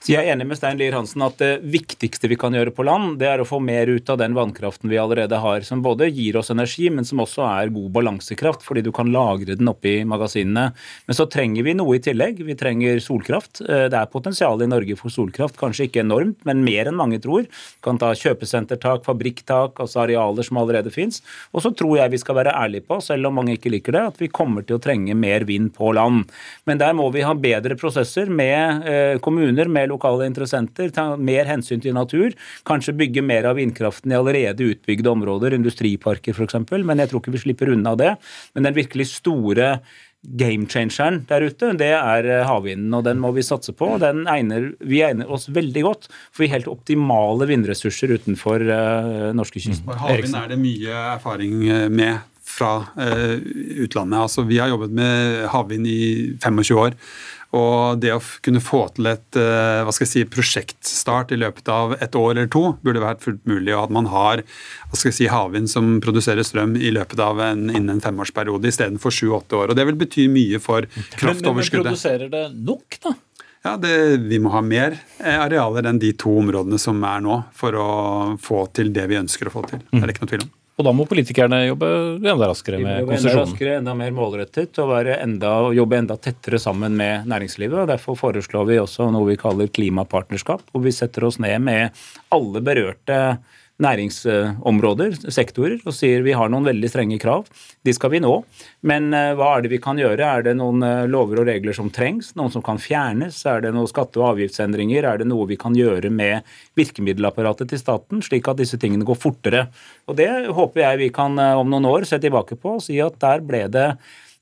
Så 0.00 0.12
Jeg 0.12 0.22
er 0.22 0.34
enig 0.34 0.46
med 0.46 0.58
Stein 0.58 0.78
Lier 0.78 0.94
Hansen 0.94 1.24
at 1.26 1.38
det 1.40 1.50
viktigste 1.66 2.28
vi 2.30 2.38
kan 2.38 2.54
gjøre 2.54 2.72
på 2.74 2.84
land, 2.86 3.16
det 3.20 3.28
er 3.30 3.42
å 3.42 3.48
få 3.48 3.58
mer 3.62 3.90
ut 3.90 4.10
av 4.12 4.20
den 4.20 4.36
vannkraften 4.36 4.90
vi 4.92 4.98
allerede 5.00 5.40
har, 5.42 5.64
som 5.66 5.82
både 5.82 6.08
gir 6.10 6.38
oss 6.38 6.52
energi, 6.54 6.88
men 6.92 7.06
som 7.08 7.22
også 7.24 7.44
er 7.48 7.72
god 7.74 7.90
balansekraft, 7.96 8.62
fordi 8.66 8.84
du 8.86 8.92
kan 8.94 9.10
lagre 9.12 9.56
den 9.58 9.70
oppi 9.70 9.98
magasinene. 10.08 10.68
Men 11.08 11.18
så 11.18 11.26
trenger 11.30 11.66
vi 11.66 11.74
noe 11.78 11.96
i 11.98 12.02
tillegg. 12.04 12.42
Vi 12.46 12.58
trenger 12.58 13.00
solkraft. 13.02 13.62
Eh, 13.64 13.86
det 13.90 13.98
er 13.98 14.12
potensial 14.12 14.62
i 14.62 14.70
Norge 14.70 14.98
for 15.00 15.12
solkraft, 15.12 15.58
kanskje 15.60 15.88
ikke 15.88 16.04
enormt, 16.04 16.38
men 16.48 16.64
mer 16.66 16.90
enn 16.90 16.98
mange 16.98 17.20
tror. 17.24 17.48
Du 17.48 17.82
kan 17.86 17.98
ta 18.00 18.12
kjøpesentertak, 18.16 19.04
fabrikktak, 19.06 19.80
altså 19.82 20.04
arealer 20.04 20.46
som 20.46 20.60
allerede 20.62 20.92
fins. 20.94 21.22
Og 21.52 21.64
så 21.64 21.72
tror 21.74 21.98
jeg 22.00 22.14
vi 22.14 22.22
skal 22.22 22.38
være 22.38 22.54
ærlige 22.54 22.86
på, 22.86 23.00
selv 23.04 23.30
om 23.30 23.40
mange 23.40 23.56
ikke 23.56 23.72
liker 23.74 23.96
det, 23.96 24.04
at 24.12 24.22
vi 24.22 24.30
kommer 24.30 24.66
til 24.66 24.78
å 24.78 24.82
trenge 24.82 25.16
mer 25.18 25.46
vind 25.48 25.72
på 25.76 25.90
land. 25.96 26.30
Men 26.68 26.80
der 26.82 26.94
må 26.96 27.08
vi 27.14 27.24
ha 27.26 27.34
bedre 27.34 27.78
prosesser 27.78 28.30
med 28.30 28.86
eh, 28.86 29.18
kommuner 29.24 29.55
kommuner 29.56 29.72
med 29.72 29.88
lokale 29.88 30.26
interessenter, 30.26 30.90
ta 30.90 31.16
mer 31.16 31.46
hensyn 31.46 31.80
til 31.80 31.94
natur, 31.94 32.34
kanskje 32.66 32.96
bygge 32.96 33.22
mer 33.22 33.46
av 33.46 33.56
vindkraften 33.56 34.12
i 34.12 34.16
allerede 34.16 34.72
utbygde 34.72 35.10
områder, 35.10 35.54
industriparker 35.54 36.34
f.eks., 36.34 36.56
men 36.84 36.98
jeg 36.98 37.10
tror 37.10 37.22
ikke 37.22 37.32
vi 37.32 37.44
slipper 37.44 37.72
unna 37.72 37.96
det. 37.96 38.16
Men 38.54 38.66
den 38.66 38.76
virkelig 38.76 39.08
store 39.14 39.80
game-changeren 40.26 41.24
der 41.28 41.44
ute, 41.46 41.72
det 41.78 41.92
er 41.94 42.26
eh, 42.26 42.44
havvinden. 42.44 42.92
og 42.94 43.04
Den 43.04 43.20
må 43.20 43.30
vi 43.32 43.44
satse 43.46 43.72
på. 43.72 43.96
Den 44.02 44.26
egner, 44.26 44.72
vi 44.80 45.04
egner 45.04 45.30
oss 45.30 45.46
veldig 45.48 45.82
godt 45.84 46.08
for 46.32 46.42
vi 46.42 46.50
helt 46.50 46.66
optimale 46.66 47.46
vindressurser 47.46 48.10
utenfor 48.16 48.64
uh, 48.66 49.30
norskekysten. 49.36 49.86
Mm. 49.86 50.00
Havvind 50.02 50.40
er 50.40 50.50
det 50.50 50.58
mye 50.58 50.96
erfaring 51.14 51.62
eh, 51.68 51.86
med 51.88 52.18
fra 52.46 52.88
uh, 52.96 53.36
utlandet. 53.84 54.18
Altså, 54.18 54.42
vi 54.48 54.58
har 54.58 54.72
jobbet 54.72 54.98
med 54.98 55.46
havvind 55.52 55.86
i 55.86 56.00
25 56.42 56.82
år. 56.82 56.98
Og 57.54 58.00
det 58.02 58.10
å 58.10 58.20
kunne 58.42 58.60
få 58.60 58.82
til 58.96 59.06
et 59.12 59.38
eh, 59.38 59.82
hva 59.86 59.92
skal 59.94 60.06
jeg 60.06 60.12
si, 60.12 60.24
prosjektstart 60.30 61.30
i 61.32 61.38
løpet 61.38 61.70
av 61.70 61.94
et 62.02 62.18
år 62.18 62.32
eller 62.34 62.50
to 62.52 62.64
burde 62.82 63.04
vært 63.04 63.22
fullt 63.22 63.44
mulig, 63.46 63.70
og 63.76 63.86
at 63.86 63.94
man 63.94 64.10
har 64.10 64.42
hva 64.42 64.98
skal 64.98 65.12
jeg 65.12 65.18
si, 65.20 65.28
havvind 65.30 65.70
som 65.70 65.96
produserer 66.04 66.46
strøm 66.46 66.74
i 66.76 66.90
løpet 66.94 67.22
av 67.22 67.40
en, 67.44 67.68
innen 67.70 67.96
en 67.96 68.02
femårsperiode 68.02 68.72
istedenfor 68.72 69.14
sju-åtte 69.14 69.60
år. 69.60 69.70
Og 69.70 69.78
Det 69.78 69.86
vil 69.88 70.00
bety 70.00 70.26
mye 70.32 70.60
for 70.62 70.88
kraftoverskuddet. 71.14 71.46
Men, 71.46 71.70
men 71.70 71.88
produserer 71.92 72.34
det 72.34 72.44
nok, 72.66 73.00
da? 73.06 73.14
Ja, 73.66 73.76
det, 73.76 73.94
Vi 74.16 74.38
må 74.38 74.52
ha 74.54 74.60
mer 74.62 74.98
eh, 75.18 75.38
arealer 75.38 75.88
enn 75.90 76.02
de 76.02 76.12
to 76.18 76.36
områdene 76.42 76.78
som 76.82 77.00
er 77.06 77.22
nå, 77.24 77.40
for 77.56 77.78
å 77.78 77.88
få 78.42 78.66
til 78.76 78.92
det 78.94 79.08
vi 79.10 79.18
ønsker 79.18 79.50
å 79.50 79.54
få 79.58 79.66
til. 79.70 79.82
Det 79.90 80.02
er 80.02 80.06
det 80.06 80.14
ikke 80.14 80.26
noe 80.26 80.34
tvil 80.34 80.46
om. 80.46 80.55
Og 80.76 80.84
da 80.84 80.92
må 80.92 81.06
politikerne 81.08 81.62
jobbe 81.70 81.88
enda 82.20 82.50
raskere 82.50 82.78
med 82.82 83.06
konsesjonen? 83.08 83.30
Enda 83.32 83.44
raskere, 83.46 83.76
enda 83.80 83.94
mer 83.96 84.12
målrettet 84.12 84.76
og 84.82 84.92
enda, 85.14 85.52
jobbe 85.72 86.00
enda 86.02 86.18
tettere 86.20 86.60
sammen 86.60 86.98
med 86.98 87.24
næringslivet. 87.32 87.78
og 87.80 87.88
Derfor 87.88 88.18
foreslår 88.20 88.68
vi 88.68 88.76
også 88.82 89.08
noe 89.14 89.30
vi 89.30 89.38
kaller 89.40 89.72
klimapartnerskap, 89.72 90.66
hvor 90.72 90.84
vi 90.84 90.92
setter 90.92 91.24
oss 91.24 91.40
ned 91.40 91.64
med 91.64 91.96
alle 92.36 92.60
berørte 92.60 93.20
næringsområder, 93.82 95.16
sektorer, 95.32 95.76
og 95.84 95.92
sier 95.92 96.22
vi 96.24 96.34
har 96.36 96.48
noen 96.52 96.64
veldig 96.64 96.88
strenge 96.88 97.18
krav. 97.20 97.44
De 97.84 97.92
skal 97.92 98.14
vi 98.14 98.20
nå. 98.24 98.32
Men 98.88 99.10
eh, 99.14 99.34
hva 99.36 99.50
er 99.56 99.64
det 99.64 99.72
vi 99.74 99.80
kan 99.82 100.00
gjøre? 100.00 100.24
Er 100.24 100.46
det 100.46 100.56
noen 100.56 100.84
eh, 100.86 101.04
lover 101.10 101.42
og 101.42 101.48
regler 101.50 101.76
som 101.76 101.90
trengs? 101.92 102.32
Noen 102.38 102.54
som 102.54 102.64
kan 102.64 102.80
fjernes? 102.80 103.42
Er 103.48 103.60
det 103.64 103.74
noen 103.76 103.90
skatte- 103.90 104.22
og 104.22 104.30
avgiftsendringer? 104.32 105.04
Er 105.04 105.20
det 105.20 105.28
noe 105.28 105.48
vi 105.50 105.60
kan 105.60 105.76
gjøre 105.76 106.10
med 106.12 106.46
virkemiddelapparatet 106.78 107.72
til 107.72 107.82
staten, 107.82 108.24
slik 108.24 108.48
at 108.48 108.62
disse 108.62 108.80
tingene 108.80 109.06
går 109.08 109.20
fortere? 109.20 109.66
Og 110.08 110.16
Det 110.16 110.30
håper 110.56 110.86
jeg 110.86 111.02
vi 111.04 111.10
kan 111.20 111.36
eh, 111.38 111.56
om 111.60 111.68
noen 111.68 111.90
år 111.92 112.08
se 112.08 112.20
tilbake 112.22 112.56
på 112.56 112.78
og 112.78 112.86
si 112.86 112.96
at 113.04 113.20
der 113.20 113.44
ble 113.44 113.66
det 113.68 113.90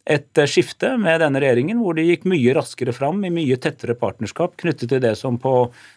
et 0.04 0.38
eh, 0.38 0.48
skifte 0.50 0.90
med 1.00 1.22
denne 1.22 1.40
regjeringen, 1.40 1.78
hvor 1.80 1.96
de 1.96 2.04
gikk 2.04 2.26
mye 2.28 2.52
raskere 2.56 2.92
fram 2.92 3.22
i 3.24 3.32
mye 3.32 3.56
tettere 3.60 3.96
partnerskap 3.96 4.56
knyttet 4.60 4.90
til 4.92 5.00
det 5.00 5.14
som 5.16 5.38
på 5.40 5.52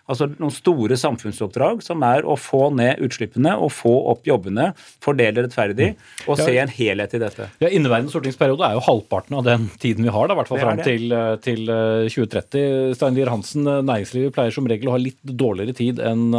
altså 0.08 0.30
noen 0.38 0.54
store 0.56 0.96
samfunnsoppdrag, 1.00 1.82
som 1.84 2.04
er 2.08 2.24
å 2.24 2.38
få 2.40 2.70
ned 2.76 3.02
utslippene 3.04 3.58
og 3.60 3.74
få 3.76 3.92
opp 4.14 4.28
jobbene, 4.28 4.70
fordele 5.04 5.44
rettferdig 5.44 5.90
og 6.26 6.40
se 6.40 6.56
en 6.62 6.72
helhet 6.72 7.18
i 7.18 7.22
dette. 7.22 7.50
Ja, 7.64 7.72
Inneværende 7.78 8.14
stortingsperiode 8.14 8.70
er 8.70 8.78
jo 8.78 8.86
halvparten 8.86 9.36
av 9.42 9.44
den 9.48 9.68
tiden 9.82 10.08
vi 10.08 10.14
har, 10.16 10.30
da, 10.30 10.38
i 10.38 10.40
hvert 10.40 10.54
fall 10.54 10.64
fram 10.64 10.84
til, 10.86 11.12
eh, 11.12 11.34
til 11.44 11.66
2030. 11.68 12.64
Eh, 12.64 12.94
Stein 12.96 13.18
Lier 13.18 13.34
Hansen, 13.34 13.68
næringslivet 13.68 14.36
pleier 14.38 14.56
som 14.56 14.72
regel 14.72 14.88
å 14.88 14.96
ha 14.96 15.02
litt 15.04 15.20
dårligere 15.28 15.76
tid 15.76 16.00
enn 16.00 16.30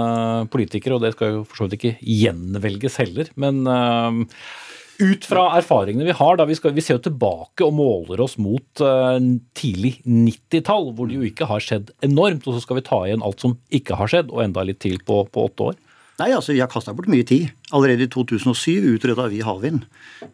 politikere, 0.48 0.96
og 0.96 1.04
det 1.04 1.12
skal 1.14 1.37
jo 1.37 1.44
for 1.44 1.60
så 1.60 1.68
vidt 1.68 1.78
ikke 1.78 1.94
gjenvelges 2.00 2.96
heller. 3.02 3.28
men 3.37 3.60
ut 4.99 5.26
fra 5.28 5.45
erfaringene 5.59 6.09
vi 6.09 6.17
har, 6.19 6.38
da 6.38 6.47
vi, 6.49 6.57
skal, 6.59 6.75
vi 6.75 6.83
ser 6.85 6.99
jo 6.99 7.05
tilbake 7.07 7.67
og 7.67 7.75
måler 7.78 8.23
oss 8.25 8.37
mot 8.43 8.83
uh, 8.83 9.19
tidlig 9.59 9.99
90-tall, 10.05 10.90
hvor 10.97 11.11
det 11.11 11.19
jo 11.19 11.28
ikke 11.28 11.49
har 11.50 11.62
skjedd 11.62 11.93
enormt, 12.07 12.47
og 12.49 12.57
så 12.57 12.64
skal 12.64 12.81
vi 12.81 12.87
ta 12.88 13.02
igjen 13.07 13.23
alt 13.26 13.45
som 13.45 13.55
ikke 13.75 13.99
har 14.00 14.11
skjedd, 14.11 14.33
og 14.35 14.43
enda 14.45 14.67
litt 14.67 14.83
til 14.83 14.99
på, 15.07 15.23
på 15.31 15.47
åtte 15.50 15.71
år? 15.71 15.78
Nei, 16.18 16.32
altså 16.34 16.50
Vi 16.50 16.58
har 16.58 16.70
kasta 16.70 16.90
bort 16.96 17.06
mye 17.10 17.22
tid. 17.26 17.52
Allerede 17.70 18.08
i 18.08 18.10
2007 18.10 18.96
utreda 18.96 19.28
vi 19.30 19.38
havvind. 19.44 19.84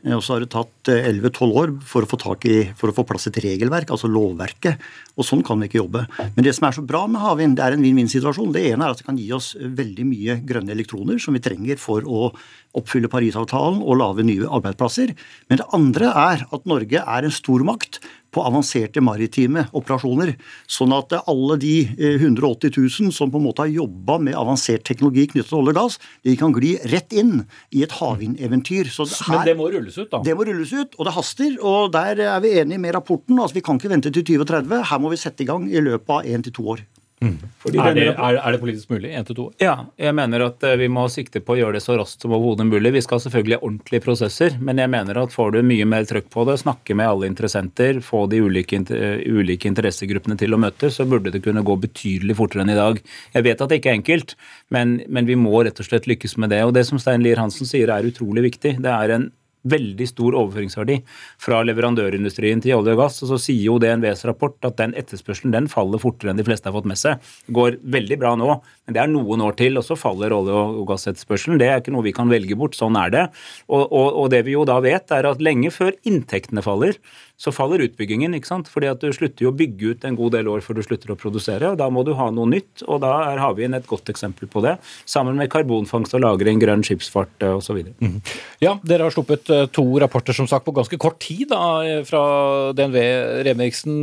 Eh, 0.00 0.14
og 0.16 0.22
så 0.24 0.34
har 0.34 0.44
det 0.44 0.52
tatt 0.54 0.88
11-12 0.88 1.42
eh, 1.44 1.56
år 1.60 1.74
for 1.84 2.06
å 2.06 2.36
i, 2.48 2.54
for 2.78 2.88
å 2.88 2.94
få 2.96 3.04
plass 3.04 3.28
et 3.28 3.40
regelverk, 3.44 3.92
altså 3.92 4.08
lovverket. 4.08 4.80
Og 5.18 5.28
sånn 5.28 5.44
kan 5.44 5.60
vi 5.60 5.68
ikke 5.68 5.82
jobbe. 5.82 6.06
Men 6.36 6.46
det 6.46 6.54
som 6.56 6.68
er 6.68 6.78
så 6.78 6.86
bra 6.88 7.04
med 7.10 7.20
havvind, 7.20 7.58
det 7.58 7.66
er 7.66 7.76
en 7.76 7.84
vinn-vinn-situasjon. 7.84 8.54
Det 8.54 8.64
ene 8.70 8.86
er 8.86 8.94
at 8.94 9.02
det 9.02 9.08
kan 9.10 9.20
gi 9.20 9.28
oss 9.36 9.52
veldig 9.60 10.08
mye 10.08 10.38
grønne 10.48 10.72
elektroner 10.72 11.20
som 11.20 11.36
vi 11.36 11.44
trenger 11.44 11.76
for 11.82 12.08
å 12.08 12.30
oppfylle 12.74 13.12
Parisavtalen 13.12 13.84
og 13.84 14.00
lage 14.00 14.24
nye 14.24 14.48
arbeidsplasser. 14.48 15.12
Men 15.50 15.60
det 15.60 15.68
andre 15.76 16.14
er 16.16 16.46
at 16.48 16.70
Norge 16.70 17.04
er 17.04 17.28
en 17.28 17.34
stormakt 17.34 18.00
på 18.34 18.42
avanserte 18.44 19.02
maritime 19.04 19.66
operasjoner. 19.76 20.34
Sånn 20.70 20.94
at 20.96 21.14
alle 21.22 21.58
de 21.62 21.74
180 21.94 22.70
eh, 22.70 22.80
000 23.06 23.14
som 23.14 23.32
på 23.32 23.40
en 23.40 23.46
måte 23.46 23.64
har 23.64 23.72
jobba 23.72 24.18
med 24.22 24.38
avansert 24.38 24.84
teknologi 24.86 25.28
knyttet 25.30 25.52
til 25.52 25.60
olje 25.60 25.74
og 25.74 25.78
gass, 25.78 25.98
de 26.26 26.36
kan 26.40 26.54
gli 26.54 26.74
rett 26.92 27.14
inn 27.14 27.44
i 27.74 27.84
et 27.86 27.94
havvindeventyr. 28.00 28.90
Men 29.30 29.46
det 29.46 29.56
må 29.58 29.70
rulles 29.72 29.98
ut, 30.00 30.10
da? 30.10 30.22
Det 30.26 30.36
må 30.36 30.48
rulles 30.48 30.74
ut, 30.74 30.98
og 30.98 31.08
det 31.08 31.14
haster. 31.16 31.54
Og 31.62 31.92
der 31.94 32.24
er 32.26 32.42
vi 32.44 32.56
enige 32.60 32.82
med 32.82 32.96
rapporten. 32.96 33.38
altså 33.38 33.60
Vi 33.60 33.64
kan 33.64 33.80
ikke 33.80 33.92
vente 33.92 34.12
til 34.14 34.26
2030. 34.34 34.84
Her 34.90 35.02
må 35.02 35.12
vi 35.14 35.20
sette 35.20 35.44
i 35.44 35.48
gang 35.48 35.68
i 35.70 35.82
løpet 35.84 36.18
av 36.18 36.28
én 36.28 36.44
til 36.44 36.54
to 36.54 36.68
år. 36.76 36.84
Mm. 37.22 37.36
Er, 37.64 37.94
det, 37.94 38.04
er, 38.10 38.36
er, 38.36 38.52
det, 38.52 38.58
politisk 38.60 38.90
mulig? 38.92 39.12
Én 39.16 39.24
til 39.24 39.36
to 39.36 39.46
år? 39.46 39.52
Ja, 39.62 39.74
jeg 40.00 40.12
mener 40.16 40.42
at 40.48 40.64
eh, 40.66 40.74
vi 40.76 40.88
må 40.92 41.06
sikte 41.12 41.40
på 41.40 41.54
å 41.54 41.56
gjøre 41.56 41.78
det 41.78 41.84
så 41.84 41.96
raskt 41.96 42.24
som 42.24 42.34
overhodet 42.34 42.66
mulig. 42.68 42.92
Vi 42.96 43.02
skal 43.06 43.22
selvfølgelig 43.22 43.56
ha 43.56 43.64
ordentlige 43.64 44.04
prosesser, 44.04 44.58
men 44.60 44.82
jeg 44.82 44.92
mener 44.92 45.20
at 45.22 45.32
får 45.32 45.54
du 45.54 45.60
mye 45.64 45.86
mer 45.88 46.08
trøkk 46.10 46.28
på 46.34 46.44
det, 46.48 46.58
snakke 46.60 46.96
med 46.98 47.08
alle 47.08 47.30
interessenter, 47.30 48.02
få 48.04 48.24
de 48.32 48.42
ulike, 48.44 48.82
ulike 49.30 49.70
interessegruppene 49.70 50.36
til 50.40 50.56
å 50.56 50.60
møtes, 50.60 50.98
så 50.98 51.08
burde 51.08 51.32
det 51.32 51.44
kunne 51.46 51.64
gå 51.64 51.78
betydelig 51.86 52.36
fortere 52.40 52.66
enn 52.66 52.74
i 52.74 52.80
dag. 52.80 53.00
Jeg 53.38 53.48
vet 53.48 53.64
at 53.64 53.72
det 53.72 53.80
ikke 53.80 53.94
er 53.94 54.00
enkelt, 54.02 54.36
men, 54.74 54.98
men 55.08 55.30
vi 55.30 55.38
må 55.38 55.64
rett 55.64 55.80
og 55.80 55.88
slett 55.88 56.10
lykkes 56.10 56.36
med 56.42 56.52
det. 56.52 56.60
Og 56.66 56.74
det 56.76 56.84
som 56.90 57.00
Stein 57.00 57.24
Lier 57.24 57.40
Hansen 57.40 57.68
sier 57.70 57.94
er 57.94 58.10
utrolig 58.10 58.50
viktig. 58.50 58.76
Det 58.84 58.92
er 58.92 59.16
en 59.16 59.30
veldig 59.64 60.06
stor 60.08 60.36
overføringsverdi 60.38 60.98
fra 61.40 61.62
leverandørindustrien 61.66 62.62
til 62.64 62.76
olje 62.78 62.94
og 62.94 63.02
gass. 63.04 63.22
og 63.24 63.32
Så 63.32 63.40
sier 63.46 63.64
jo 63.66 63.78
DNVs 63.82 64.24
rapport 64.28 64.56
at 64.68 64.78
den 64.80 64.94
etterspørselen 64.98 65.54
den 65.54 65.68
faller 65.72 66.02
fortere 66.02 66.32
enn 66.32 66.40
de 66.40 66.46
fleste 66.46 66.68
har 66.68 66.76
fått 66.76 66.88
med 66.90 67.00
seg. 67.00 67.22
Det 67.48 67.56
går 67.56 67.78
veldig 67.96 68.20
bra 68.20 68.34
nå, 68.38 68.50
men 68.84 68.96
det 68.96 69.02
er 69.02 69.12
noen 69.12 69.44
år 69.44 69.56
til, 69.60 69.78
og 69.80 69.86
så 69.86 69.98
faller 69.98 70.34
olje- 70.36 70.54
og 70.54 70.84
gassetterspørselen. 70.90 71.58
Det 71.60 71.70
er 71.70 71.82
ikke 71.82 71.94
noe 71.94 72.06
vi 72.06 72.16
kan 72.16 72.32
velge 72.32 72.58
bort. 72.58 72.76
Sånn 72.78 72.98
er 73.00 73.12
det. 73.14 73.26
Og, 73.68 73.84
og, 73.84 74.08
og 74.24 74.30
det 74.34 74.44
vi 74.48 74.56
jo 74.56 74.66
da 74.68 74.80
vet, 74.84 75.10
er 75.14 75.28
at 75.30 75.42
lenge 75.44 75.72
før 75.74 75.94
inntektene 76.04 76.64
faller, 76.64 76.98
så 77.40 77.52
faller 77.54 77.82
utbyggingen. 77.84 78.34
ikke 78.36 78.48
sant? 78.48 78.68
Fordi 78.70 78.88
at 78.90 79.02
du 79.02 79.10
slutter 79.14 79.46
jo 79.46 79.50
å 79.50 79.56
bygge 79.56 79.94
ut 79.94 80.06
en 80.06 80.18
god 80.18 80.36
del 80.36 80.48
år 80.50 80.62
før 80.64 80.78
du 80.78 80.84
slutter 80.86 81.12
å 81.12 81.18
produsere. 81.18 81.72
og 81.72 81.78
Da 81.80 81.88
må 81.90 82.04
du 82.06 82.14
ha 82.14 82.30
noe 82.30 82.46
nytt, 82.50 82.84
og 82.86 83.02
da 83.04 83.12
er 83.32 83.42
havvind 83.42 83.76
et 83.76 83.88
godt 83.90 84.10
eksempel 84.12 84.50
på 84.50 84.62
det. 84.64 84.76
Sammen 85.04 85.36
med 85.36 85.50
karbonfangst 85.50 86.14
og 86.14 86.22
-lagring, 86.22 86.62
grønn 86.62 86.86
skipsfart 86.86 87.42
eh, 87.42 87.58
osv. 87.58 87.82
Mm. 87.98 88.20
Ja, 88.62 88.78
dere 88.86 89.08
har 89.08 89.14
sluppet 89.14 89.50
eh, 89.50 89.66
to 89.66 89.84
rapporter 89.98 90.32
som 90.32 90.46
sagt 90.46 90.64
på 90.64 90.74
ganske 90.74 90.98
kort 90.98 91.18
tid 91.18 91.48
da, 91.50 91.82
eh, 91.82 92.04
fra 92.04 92.72
DNV 92.72 93.44
Remiksen. 93.44 94.02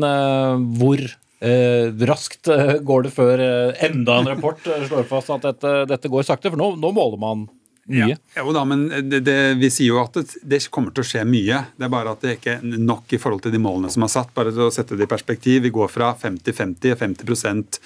Hvor 0.78 1.00
Eh, 1.42 1.90
raskt 2.06 2.46
går 2.86 3.02
det 3.02 3.12
før 3.16 3.42
enda 3.82 4.20
en 4.20 4.28
rapport 4.30 4.60
slår 4.62 5.08
fast 5.10 5.32
at 5.34 5.42
dette, 5.42 5.72
dette 5.90 6.08
går 6.08 6.22
sakte? 6.22 6.52
For 6.52 6.60
nå, 6.62 6.76
nå 6.78 6.92
måler 6.94 7.18
man 7.18 7.48
mye. 7.90 8.16
Ja, 8.36 8.44
jo 8.44 8.54
da, 8.54 8.64
men 8.68 8.86
det, 9.10 9.20
det, 9.26 9.36
Vi 9.60 9.70
sier 9.74 9.92
jo 9.94 10.00
at 10.02 10.16
det, 10.18 10.38
det, 10.48 10.60
kommer 10.74 10.94
til 10.94 11.04
å 11.04 11.08
skje 11.08 11.24
mye. 11.28 11.62
Det 11.78 11.88
er 11.88 11.92
bare 11.92 12.14
at 12.14 12.24
det 12.24 12.36
ikke 12.38 12.58
er 12.60 12.80
nok 12.80 13.14
i 13.16 13.20
forhold 13.22 13.44
til 13.46 13.54
de 13.54 13.62
målene 13.62 13.92
som 13.94 14.06
er 14.06 14.12
satt. 14.14 14.34
Bare 14.36 14.54
til 14.54 14.68
å 14.68 14.72
sette 14.74 14.98
det 14.98 15.08
i 15.08 15.12
perspektiv. 15.12 15.64
Vi 15.66 15.74
går 15.74 15.90
fra 15.92 16.12
50-50, 16.20 16.96
50, 17.00 17.26
50 17.42 17.80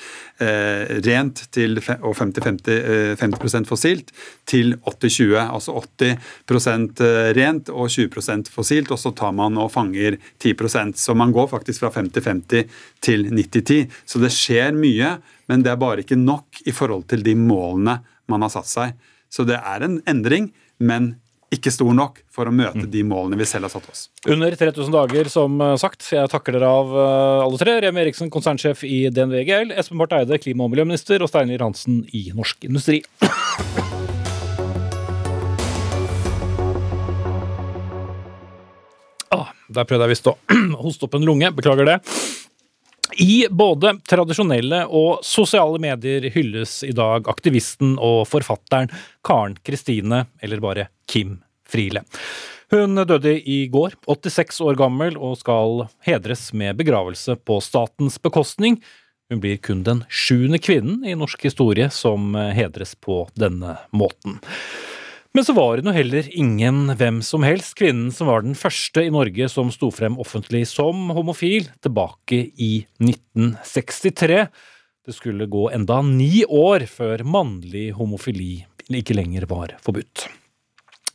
eh, 0.43 0.95
rent 1.05 1.43
til, 1.55 1.79
og 1.79 2.17
50-50 2.19 2.75
eh, 2.75 3.13
50% 3.21 3.69
fossilt, 3.69 4.11
til 4.49 4.75
80-20. 4.83 5.37
Altså 5.45 5.77
80 5.79 6.11
eh, 6.11 7.31
rent 7.39 7.71
og 7.73 7.89
20% 7.91 8.51
fossilt, 8.53 8.91
og 8.93 9.01
så 9.01 9.13
tar 9.15 9.35
man 9.37 9.59
og 9.61 9.71
fanger 9.73 10.19
10% 10.43 10.99
Så 10.99 11.15
man 11.17 11.33
går 11.35 11.49
faktisk 11.51 11.85
fra 11.85 11.93
50-50 11.95 12.69
til 13.05 13.27
90-10. 13.31 13.89
Så 14.05 14.21
det 14.21 14.33
skjer 14.35 14.75
mye, 14.75 15.17
men 15.49 15.63
det 15.63 15.71
er 15.71 15.81
bare 15.81 16.03
ikke 16.03 16.19
nok 16.19 16.65
i 16.65 16.73
forhold 16.75 17.07
til 17.11 17.23
de 17.25 17.35
målene 17.37 17.99
man 18.31 18.41
har 18.41 18.51
satt 18.53 18.69
seg. 18.69 18.95
Så 19.36 19.44
det 19.48 19.58
er 19.60 19.84
en 19.84 19.98
endring, 20.08 20.50
men 20.80 21.15
ikke 21.54 21.72
stor 21.72 21.92
nok 21.96 22.22
for 22.34 22.48
å 22.50 22.54
møte 22.56 22.86
de 22.92 23.01
målene 23.08 23.38
vi 23.39 23.46
selv 23.48 23.68
har 23.68 23.74
satt 23.75 23.88
oss. 23.92 24.06
Under 24.32 24.56
3000 24.56 24.92
dager, 24.96 25.27
som 25.32 25.60
sagt. 25.80 26.08
Jeg 26.15 26.32
takker 26.32 26.56
dere 26.58 26.72
av 26.72 26.96
alle 27.46 27.60
tre. 27.62 27.75
Remi 27.86 28.01
Eriksen, 28.06 28.32
konsernsjef 28.34 28.84
i 28.88 29.06
DNV 29.13 29.44
GL, 29.48 29.75
Espen 29.77 30.00
Barth 30.01 30.18
Eide, 30.18 30.39
klima- 30.42 30.68
og 30.68 30.74
miljøminister, 30.74 31.24
og 31.24 31.32
Steinlir 31.32 31.63
Hansen 31.63 32.01
i 32.15 32.25
Norsk 32.36 32.68
Industri. 32.68 33.04
Ah, 39.34 39.50
der 39.74 39.84
prøvde 39.88 40.06
jeg 40.06 40.13
visst 40.13 40.27
å 40.30 40.36
hoste 40.84 41.08
opp 41.08 41.15
en 41.18 41.25
lunge. 41.27 41.50
Beklager 41.58 41.88
det. 41.89 41.96
I 43.13 43.45
både 43.51 43.95
tradisjonelle 44.09 44.81
og 44.89 45.21
sosiale 45.25 45.79
medier 45.81 46.25
hylles 46.33 46.79
i 46.88 46.93
dag 46.95 47.29
aktivisten 47.29 47.95
og 48.01 48.25
forfatteren 48.29 48.89
Karen 49.25 49.55
Kristine, 49.65 50.25
eller 50.41 50.63
bare 50.63 50.88
Kim 51.09 51.38
Friele. 51.69 52.01
Hun 52.74 52.97
døde 53.05 53.38
i 53.38 53.67
går, 53.71 53.93
86 54.09 54.62
år 54.65 54.77
gammel, 54.79 55.19
og 55.21 55.38
skal 55.38 55.85
hedres 56.05 56.50
med 56.53 56.79
begravelse 56.79 57.38
på 57.38 57.59
statens 57.62 58.17
bekostning. 58.17 58.79
Hun 59.29 59.41
blir 59.41 59.62
kun 59.62 59.85
den 59.85 60.03
sjuende 60.09 60.59
kvinnen 60.62 61.05
i 61.05 61.15
norsk 61.17 61.45
historie 61.45 61.91
som 61.93 62.33
hedres 62.57 62.95
på 62.97 63.24
denne 63.38 63.77
måten. 63.93 64.39
Men 65.36 65.44
så 65.44 65.51
var 65.51 65.82
hun 65.82 65.89
jo 65.89 65.94
heller 65.96 66.27
ingen 66.32 66.94
hvem 66.96 67.18
som 67.25 67.44
helst. 67.44 67.74
Kvinnen 67.75 68.08
som 68.15 68.30
var 68.32 68.46
den 68.46 68.56
første 68.56 69.04
i 69.04 69.12
Norge 69.12 69.50
som 69.51 69.68
sto 69.74 69.89
frem 69.92 70.15
offentlig 70.22 70.62
som 70.72 71.10
homofil, 71.12 71.68
tilbake 71.84 72.39
i 72.56 72.86
1963. 73.04 74.46
Det 75.06 75.18
skulle 75.18 75.50
gå 75.51 75.68
enda 75.75 76.00
ni 76.08 76.46
år 76.48 76.88
før 76.88 77.25
mannlig 77.27 77.89
homofili 78.00 78.63
ikke 78.94 79.18
lenger 79.18 79.48
var 79.50 79.75
forbudt. 79.84 80.30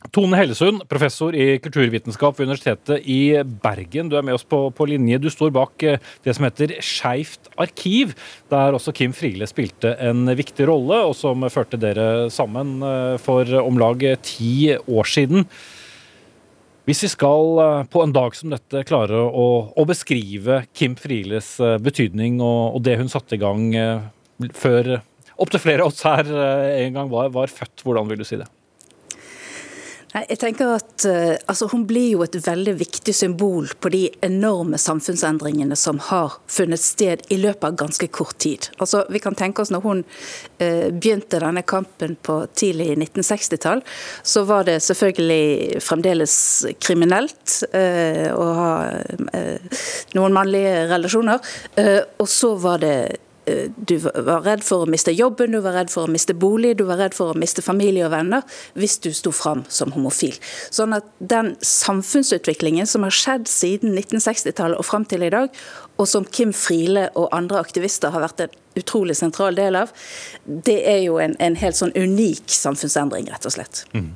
Tone 0.09 0.35
Hellesund, 0.35 0.81
professor 0.89 1.35
i 1.37 1.59
kulturvitenskap 1.61 2.39
ved 2.39 2.49
Universitetet 2.49 3.05
i 3.05 3.37
Bergen. 3.61 4.09
Du 4.09 4.17
er 4.17 4.25
med 4.25 4.33
oss 4.33 4.45
på, 4.47 4.63
på 4.73 4.87
linje. 4.89 5.19
Du 5.21 5.29
står 5.29 5.53
bak 5.53 5.83
eh, 5.85 6.01
det 6.25 6.33
som 6.35 6.47
heter 6.47 6.73
Skeivt 6.81 7.51
arkiv, 7.61 8.15
der 8.51 8.73
også 8.73 8.95
Kim 8.97 9.13
Friele 9.13 9.45
spilte 9.49 9.93
en 10.01 10.25
viktig 10.37 10.65
rolle, 10.67 11.03
og 11.05 11.13
som 11.17 11.45
førte 11.53 11.79
dere 11.79 12.31
sammen 12.33 12.79
eh, 12.81 13.19
for 13.21 13.47
om 13.61 13.77
lag 13.81 14.01
ti 14.25 14.73
år 14.73 15.11
siden. 15.11 15.45
Hvis 16.89 17.05
vi 17.05 17.11
skal 17.13 17.61
eh, 17.61 17.83
på 17.93 18.01
en 18.01 18.15
dag 18.15 18.35
som 18.35 18.55
dette 18.55 18.81
klare 18.89 19.21
å, 19.21 19.49
å 19.77 19.85
beskrive 19.87 20.63
Kim 20.73 20.97
Frieles 20.97 21.53
betydning 21.85 22.41
og, 22.41 22.79
og, 22.79 22.81
det 22.89 22.97
hun 22.99 23.11
satte 23.11 23.37
i 23.37 23.43
gang 23.43 23.69
før 24.57 24.97
opptil 25.37 25.61
flere 25.61 25.85
av 25.85 25.93
oss 25.93 26.01
her 26.05 26.25
en 26.25 26.97
gang 26.97 27.13
var, 27.13 27.29
var 27.33 27.53
født, 27.53 27.85
hvordan 27.85 28.09
vil 28.09 28.25
du 28.25 28.27
si 28.27 28.41
det? 28.41 28.49
Nei, 30.11 30.25
jeg 30.27 30.39
tenker 30.41 30.73
at 30.75 31.05
uh, 31.07 31.35
altså, 31.47 31.69
Hun 31.71 31.85
blir 31.87 32.09
jo 32.15 32.23
et 32.25 32.35
veldig 32.35 32.73
viktig 32.81 33.13
symbol 33.15 33.69
på 33.79 33.91
de 33.93 34.01
enorme 34.25 34.79
samfunnsendringene 34.81 35.77
som 35.79 36.01
har 36.09 36.35
funnet 36.51 36.81
sted 36.83 37.23
i 37.31 37.37
løpet 37.39 37.63
av 37.69 37.77
ganske 37.79 38.09
kort 38.11 38.37
tid. 38.43 38.67
Altså, 38.81 39.05
vi 39.11 39.21
kan 39.23 39.37
tenke 39.37 39.63
oss 39.63 39.71
Når 39.71 39.83
hun 39.85 40.03
eh, 40.59 40.89
begynte 40.91 41.39
denne 41.41 41.63
kampen 41.67 42.17
på 42.23 42.37
tidlig 42.57 42.91
1960-tall, 42.97 43.81
så 44.23 44.43
var 44.49 44.65
det 44.67 44.79
selvfølgelig 44.83 45.81
fremdeles 45.83 46.35
kriminelt 46.81 47.61
eh, 47.71 48.27
å 48.33 48.45
ha 48.57 48.71
noen 50.17 50.35
mannlige 50.35 50.87
relasjoner. 50.91 51.51
og 52.19 52.27
så 52.29 52.55
var 52.59 52.81
det 52.83 52.95
Eh, 53.11 53.30
du 53.75 53.95
var 54.01 54.45
redd 54.45 54.63
for 54.65 54.85
å 54.85 54.89
miste 54.89 55.13
jobben, 55.15 55.55
du 55.55 55.61
var 55.63 55.75
redd 55.79 55.91
for 55.93 56.07
å 56.07 56.11
miste 56.11 56.35
bolig, 56.37 56.75
du 56.79 56.85
var 56.89 57.01
redd 57.01 57.15
for 57.17 57.31
å 57.31 57.37
miste 57.37 57.63
familie 57.65 58.05
og 58.07 58.13
venner 58.15 58.45
hvis 58.79 58.97
du 59.03 59.11
sto 59.15 59.33
fram 59.35 59.65
som 59.69 59.93
homofil. 59.95 60.37
Sånn 60.73 60.95
at 60.97 61.07
Den 61.31 61.53
samfunnsutviklingen 61.65 62.87
som 62.89 63.05
har 63.05 63.13
skjedd 63.15 63.47
siden 63.49 63.93
1960-tallet 63.95 64.79
og 64.79 64.87
fram 64.87 65.05
til 65.07 65.23
i 65.25 65.31
dag, 65.33 65.51
og 66.01 66.09
som 66.09 66.25
Kim 66.25 66.49
Friele 66.55 67.07
og 67.19 67.29
andre 67.35 67.61
aktivister 67.61 68.13
har 68.13 68.23
vært 68.23 68.45
en 68.47 68.57
utrolig 68.79 69.13
sentral 69.19 69.57
del 69.57 69.75
av, 69.77 69.91
det 70.45 70.79
er 70.87 71.01
jo 71.03 71.19
en, 71.21 71.35
en 71.43 71.57
helt 71.59 71.77
sånn 71.77 71.93
unik 71.93 72.49
samfunnsendring, 72.55 73.27
rett 73.29 73.45
og 73.45 73.53
slett. 73.53 73.83
Mm. 73.93 74.13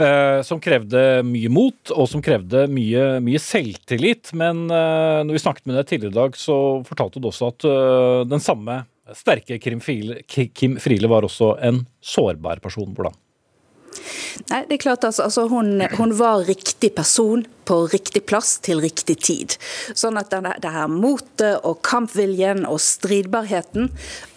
Eh, 0.00 0.40
som 0.46 0.62
krevde 0.64 1.20
mye 1.28 1.50
mot, 1.52 1.92
og 1.94 2.08
som 2.10 2.24
krevde 2.24 2.64
mye, 2.72 3.20
mye 3.22 3.42
selvtillit. 3.42 4.32
Men 4.40 4.64
eh, 4.72 5.20
når 5.26 5.36
vi 5.36 5.42
snakket 5.44 5.68
med 5.68 5.78
deg 5.78 5.90
tidligere 5.90 6.16
i 6.16 6.20
dag, 6.22 6.38
så 6.40 6.56
fortalte 6.88 7.22
du 7.22 7.28
også 7.30 7.52
at 7.52 7.68
eh, 7.68 8.22
den 8.30 8.42
samme 8.42 8.82
sterke 9.16 9.58
Kim 9.60 9.80
Friele, 9.82 11.10
var 11.10 11.26
også 11.26 11.54
en 11.66 11.84
sårbar 12.00 12.62
person. 12.64 12.90
Hvordan? 12.96 13.14
Nei, 14.50 14.64
det 14.68 14.76
er 14.76 14.82
klart 14.82 15.04
altså, 15.04 15.26
altså 15.26 15.46
hun, 15.50 15.80
hun, 15.98 16.14
var 16.18 16.46
riktig 16.46 16.92
person 16.96 17.42
på 17.70 17.84
riktig 17.86 18.24
plass 18.26 18.56
til 18.66 18.80
riktig 18.82 19.14
tid. 19.22 19.54
Sånn 19.94 20.18
at 20.18 20.32
det, 20.32 20.56
det 20.64 20.72
her 20.74 20.88
motet 20.90 21.62
og 21.62 21.78
kampviljen 21.86 22.64
og 22.66 22.80
stridbarheten 22.82 23.92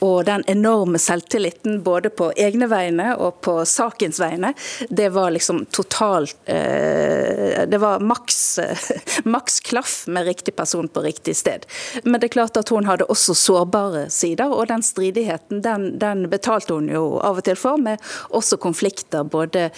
og 0.05 0.27
den 0.27 0.43
enorme 0.51 1.01
selvtilliten 1.01 1.79
både 1.81 2.11
på 2.13 2.27
egne 2.37 2.67
vegne 2.69 3.15
og 3.17 3.39
på 3.41 3.55
sakens 3.65 4.19
vegne, 4.21 4.51
det 4.89 5.09
var 5.15 5.33
liksom 5.33 5.63
totalt 5.73 6.35
eh, 6.45 7.63
Det 7.65 7.79
var 7.81 8.03
maks, 8.05 8.59
maks 9.35 9.59
klaff 9.65 9.95
med 10.07 10.27
riktig 10.29 10.53
person 10.55 10.87
på 10.87 11.01
riktig 11.01 11.33
sted. 11.39 11.65
Men 12.03 12.19
det 12.19 12.29
er 12.29 12.35
klart 12.37 12.62
at 12.62 12.69
hun 12.69 12.86
hadde 12.86 13.10
også 13.10 13.34
sårbare 13.34 14.05
sider, 14.13 14.53
og 14.53 14.69
den 14.69 14.86
stridigheten 14.86 15.65
den, 15.65 15.97
den 15.97 16.27
betalte 16.29 16.77
hun 16.77 16.91
jo 16.91 17.17
av 17.17 17.41
og 17.41 17.49
til 17.49 17.58
for, 17.58 17.81
med 17.81 17.97
også 18.29 18.62
konflikter 18.62 19.25
både 19.25 19.71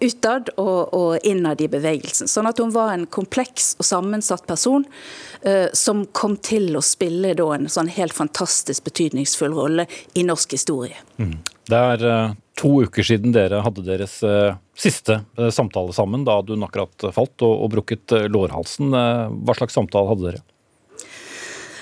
utad 0.00 0.50
og, 0.56 0.94
og, 0.94 1.18
innad 1.26 1.60
i 1.60 1.68
bevegelsen. 1.70 2.28
Sånn 2.30 2.48
at 2.50 2.60
hun 2.60 2.72
var 2.74 2.94
en 2.94 3.06
kompleks 3.10 3.74
og 3.78 3.86
sammensatt 3.86 4.46
person 4.48 4.86
uh, 5.44 5.68
som 5.76 6.04
kom 6.16 6.36
til 6.42 6.76
å 6.78 6.84
spille 6.84 7.34
da, 7.38 7.48
en 7.54 7.68
sånn 7.70 7.90
helt 7.92 8.16
fantastisk 8.16 8.86
betydningsfull 8.88 9.54
rolle 9.56 9.86
i 10.14 10.24
norsk 10.26 10.56
historie. 10.56 10.98
Mm. 11.20 11.38
Det 11.70 11.80
er 11.94 12.06
uh, 12.06 12.36
to 12.58 12.72
uker 12.86 13.06
siden 13.06 13.34
dere 13.36 13.62
hadde 13.64 13.86
deres 13.86 14.18
uh, 14.26 14.56
siste 14.76 15.20
samtale 15.52 15.92
sammen, 15.96 16.24
da 16.28 16.40
hun 16.48 16.64
akkurat 16.66 17.10
falt 17.14 17.44
og, 17.46 17.66
og 17.66 17.74
brukket 17.76 18.16
lårhalsen. 18.32 18.94
hva 19.44 19.56
slags 19.58 19.76
samtale 19.76 20.08
hadde 20.08 20.30
dere? 20.30 20.46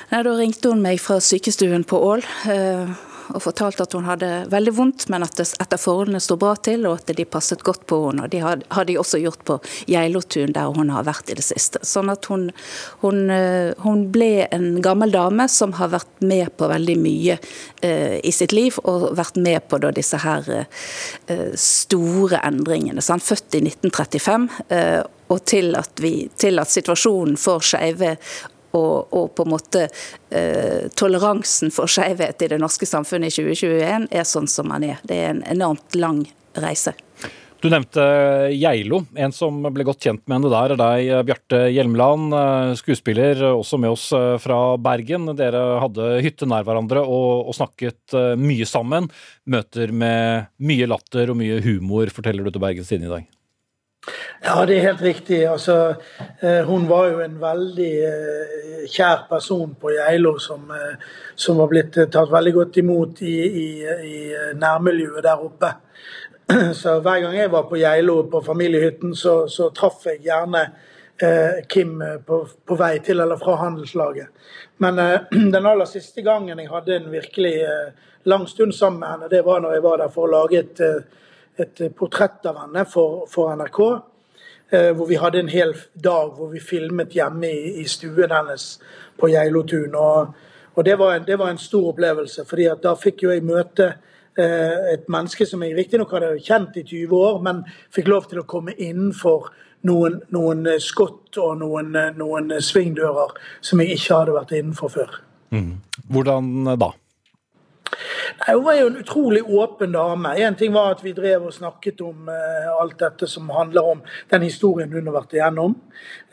Nei, 0.09 0.23
Da 0.25 0.33
ringte 0.35 0.73
hun 0.73 0.83
meg 0.83 0.99
fra 1.05 1.21
sykestuen 1.23 1.85
på 1.87 2.01
Ål 2.03 2.25
og 3.35 3.43
fortalte 3.45 3.85
at 3.85 3.95
hun 3.97 4.07
hadde 4.09 4.31
veldig 4.53 4.75
vondt, 4.77 5.07
men 5.13 5.25
at 5.27 5.37
det 5.39 5.47
etter 5.61 5.81
forholdene 5.81 6.21
sto 6.23 6.39
bra 6.41 6.55
til, 6.57 6.87
og 6.89 7.01
at 7.01 7.13
de 7.17 7.27
passet 7.29 7.63
godt 7.67 7.87
på 7.91 8.01
henne. 8.07 8.25
og 8.27 8.33
Det 8.33 8.43
har 8.43 8.89
de 8.89 8.99
også 9.01 9.21
gjort 9.23 9.45
på 9.49 9.59
Geilotun, 9.91 10.55
der 10.57 10.73
hun 10.75 10.93
har 10.95 11.07
vært 11.09 11.31
i 11.33 11.37
det 11.39 11.45
siste. 11.47 11.83
Sånn 11.87 12.13
at 12.13 12.29
hun, 12.31 12.49
hun, 13.03 13.25
eh, 13.35 13.75
hun, 13.85 14.07
ble 14.13 14.49
en 14.55 14.81
gammel 14.85 15.13
dame 15.13 15.49
som 15.53 15.75
har 15.79 15.93
vært 15.93 16.25
med 16.25 16.55
på 16.57 16.69
veldig 16.71 16.97
mye 17.01 17.39
eh, 17.83 18.19
i 18.25 18.33
sitt 18.35 18.55
liv, 18.57 18.79
og 18.85 19.11
vært 19.19 19.41
med 19.41 19.69
på 19.69 19.81
da, 19.83 19.93
disse 19.95 20.21
her 20.23 20.49
eh, 20.55 21.53
store 21.59 22.43
endringene. 22.47 23.05
Så 23.05 23.17
han 23.17 23.25
født 23.25 23.59
i 23.59 23.65
1935. 23.67 24.49
Eh, 24.75 25.01
og 25.29 25.43
til 25.45 25.75
at, 25.77 25.93
vi, 26.01 26.29
til 26.41 26.61
at 26.61 26.73
situasjonen 26.73 27.37
for 27.41 27.65
skeive 27.65 28.17
og, 28.77 29.13
og, 29.13 29.31
på 29.35 29.47
en 29.47 29.53
måte 29.55 29.87
eh, 30.31 30.89
toleransen 30.99 31.73
for 31.75 31.91
skeivhet 31.91 32.45
i 32.45 32.51
det 32.53 32.61
norske 32.61 32.89
samfunnet 32.89 33.33
i 33.33 33.43
2021 33.43 34.09
er 34.11 34.29
sånn 34.29 34.49
som 34.51 34.69
man 34.71 34.87
er. 34.87 35.01
Det 35.09 35.19
er 35.23 35.33
en 35.35 35.45
enormt 35.57 35.97
lang 35.99 36.25
reise. 36.59 36.95
Du 37.59 37.67
nevnte 37.67 38.03
Geilo. 38.55 39.01
En 39.19 39.33
som 39.35 39.57
ble 39.75 39.83
godt 39.87 40.05
kjent 40.07 40.23
med 40.31 40.37
henne 40.37 40.51
der, 40.53 40.75
er 40.75 40.79
deg, 40.79 41.09
Bjarte 41.27 41.63
Hjelmeland. 41.75 42.37
Eh, 42.39 42.75
skuespiller, 42.79 43.41
også 43.51 43.81
med 43.83 43.97
oss 43.97 44.05
eh, 44.15 44.37
fra 44.43 44.77
Bergen. 44.79 45.27
Dere 45.39 45.65
hadde 45.83 46.21
hytte 46.23 46.47
nær 46.47 46.67
hverandre 46.69 47.03
og, 47.03 47.49
og, 47.49 47.57
snakket 47.59 48.15
eh, 48.15 48.37
mye 48.39 48.69
sammen. 48.69 49.11
Møter 49.51 49.91
med 49.91 50.53
mye 50.63 50.87
latter 50.87 51.35
og 51.35 51.41
mye 51.41 51.59
humor, 51.67 52.15
forteller 52.15 52.47
du 52.47 52.55
til 52.55 52.63
Bergens 52.63 52.95
Tidende 52.95 53.11
i 53.11 53.17
dag. 53.17 53.38
Ja, 54.49 54.63
det 54.65 54.79
er 54.79 54.87
helt 54.87 55.03
riktig. 55.03 55.43
Altså, 55.45 55.95
eh, 56.41 56.65
hun 56.65 56.87
var 56.89 57.11
jo 57.11 57.19
en 57.21 57.35
veldig 57.41 57.91
eh, 58.09 58.87
kjær 58.89 59.27
person 59.29 59.75
på 59.77 59.91
Geilo 59.93 60.39
som, 60.41 60.71
eh, 60.73 60.95
som 61.37 61.59
var 61.61 61.69
blitt 61.69 61.99
tatt 61.99 62.33
veldig 62.33 62.55
godt 62.55 62.79
imot 62.81 63.21
i, 63.29 63.35
i, 63.45 63.67
i, 63.85 64.23
nærmiljøet 64.57 65.27
der 65.27 65.45
oppe. 65.45 65.73
Så 66.81 66.97
hver 67.05 67.21
gang 67.27 67.37
jeg 67.37 67.53
var 67.53 67.69
på 67.69 67.77
Geilo 67.77 68.23
på 68.33 68.41
familiehytten, 68.41 69.13
så, 69.15 69.37
så 69.53 69.69
traff 69.77 70.07
jeg 70.09 70.25
gjerne 70.25 70.65
eh, 70.65 71.61
Kim 71.69 72.01
på, 72.25 72.43
på, 72.65 72.81
vei 72.81 72.95
til 73.05 73.21
eller 73.21 73.37
fra 73.37 73.61
handelslaget. 73.67 74.33
Men 74.81 75.05
eh, 75.05 75.29
den 75.55 75.73
aller 75.75 75.93
siste 75.93 76.25
gangen 76.25 76.57
jeg 76.57 76.73
hadde 76.73 76.97
en 76.97 77.13
virkelig 77.13 77.57
eh, 77.69 78.13
lang 78.25 78.49
stund 78.49 78.73
sammen 78.73 79.05
med 79.05 79.13
henne, 79.13 79.35
det 79.37 79.45
var 79.45 79.61
når 79.61 79.77
jeg 79.77 79.91
var 79.91 80.07
der 80.07 80.15
for 80.15 80.25
å 80.25 80.37
lage 80.39 80.65
et 80.65 80.87
et 81.59 81.81
portrett 81.99 82.47
av 82.47 82.61
henne 82.61 82.85
for, 82.87 83.25
for 83.27 83.51
NRK. 83.59 83.81
Eh, 84.71 84.91
hvor 84.97 85.07
vi 85.07 85.17
hadde 85.17 85.41
en 85.41 85.49
hel 85.49 85.73
dag 86.05 86.35
hvor 86.37 86.51
vi 86.53 86.61
filmet 86.61 87.15
hjemme 87.17 87.49
i, 87.49 87.71
i 87.81 87.85
stuen 87.89 88.33
hennes 88.35 88.67
på 89.17 89.31
Geilotun. 89.33 89.95
Og, 89.97 90.35
og 90.75 90.85
det, 90.85 90.99
var 91.01 91.15
en, 91.15 91.25
det, 91.27 91.39
var 91.41 91.51
en, 91.51 91.59
stor 91.59 91.89
opplevelse, 91.95 92.45
fordi 92.45 92.69
da 92.83 92.93
fikk 92.95 93.25
jo 93.25 93.33
jeg 93.33 93.47
møte 93.49 93.95
et 94.39 95.09
menneske 95.11 95.43
som 95.51 95.65
jeg 95.65 95.75
riktignok 95.75 96.13
hadde 96.15 96.37
kjent 96.47 96.77
i 96.79 96.85
20 96.87 97.15
år, 97.17 97.41
men 97.43 97.65
fikk 97.91 98.07
lov 98.13 98.29
til 98.31 98.39
å 98.39 98.45
komme 98.47 98.71
innenfor 98.77 99.49
noen, 99.89 100.21
noen 100.31 100.69
skott 100.79 101.41
og 101.43 101.57
noen, 101.59 101.97
noen 102.15 102.53
svingdører 102.63 103.35
som 103.59 103.83
jeg 103.83 103.97
ikke 103.97 104.21
hadde 104.21 104.37
vært 104.37 104.55
innenfor 104.61 104.93
før. 104.95 105.19
Mm. 105.51 105.73
Hvordan 106.13 106.53
da? 106.79 106.93
Nei, 108.39 108.55
Hun 108.55 108.65
var 108.65 108.77
jo 108.79 108.87
en 108.87 108.97
utrolig 108.97 109.43
åpen 109.45 109.93
dame. 109.93 110.35
En 110.37 110.57
ting 110.57 110.73
var 110.73 110.93
at 110.95 111.03
vi 111.05 111.13
drev 111.17 111.49
og 111.49 111.55
snakket 111.55 112.01
om 112.05 112.29
uh, 112.31 112.69
alt 112.81 112.99
dette 113.01 113.29
som 113.31 113.49
handler 113.51 113.91
om 113.95 114.03
den 114.31 114.45
historien 114.47 114.93
hun 114.93 115.09
har 115.11 115.17
vært 115.19 115.37
igjennom. 115.39 115.75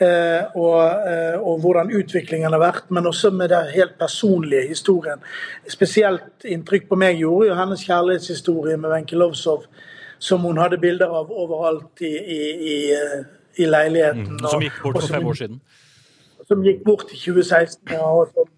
Uh, 0.02 0.44
og, 0.54 0.80
uh, 0.82 1.38
og, 1.40 1.60
hvordan 1.64 1.94
utviklingen 1.96 2.54
har 2.54 2.62
vært, 2.62 2.92
men 2.94 3.10
også 3.10 3.32
med 3.36 3.52
den 3.54 3.72
helt 3.74 3.98
personlige 4.00 4.68
historien. 4.70 5.24
Spesielt 5.72 6.46
inntrykk 6.46 6.90
på 6.92 7.00
meg 7.00 7.20
gjorde 7.22 7.52
jo 7.52 7.60
hennes 7.60 7.86
kjærlighetshistorie 7.88 8.78
med 8.78 8.92
Wenche 8.94 9.20
Lovsov, 9.20 9.66
som 10.20 10.46
hun 10.48 10.62
hadde 10.62 10.80
bilder 10.82 11.12
av 11.12 11.32
overalt 11.32 12.04
i, 12.06 12.14
i, 12.16 12.42
i, 12.74 12.78
i 13.64 13.70
leiligheten. 13.70 14.38
Mm, 14.38 14.46
som 14.52 14.64
gikk 14.64 14.84
bort 14.84 15.02
for 15.02 15.18
fem 15.18 15.32
år 15.32 15.42
siden? 15.42 15.64
Som 16.46 16.62
gikk 16.64 16.84
bort 16.86 17.10
i 17.10 17.18
2016. 17.18 17.82
ja, 17.96 18.06
og 18.06 18.30
som 18.34 18.55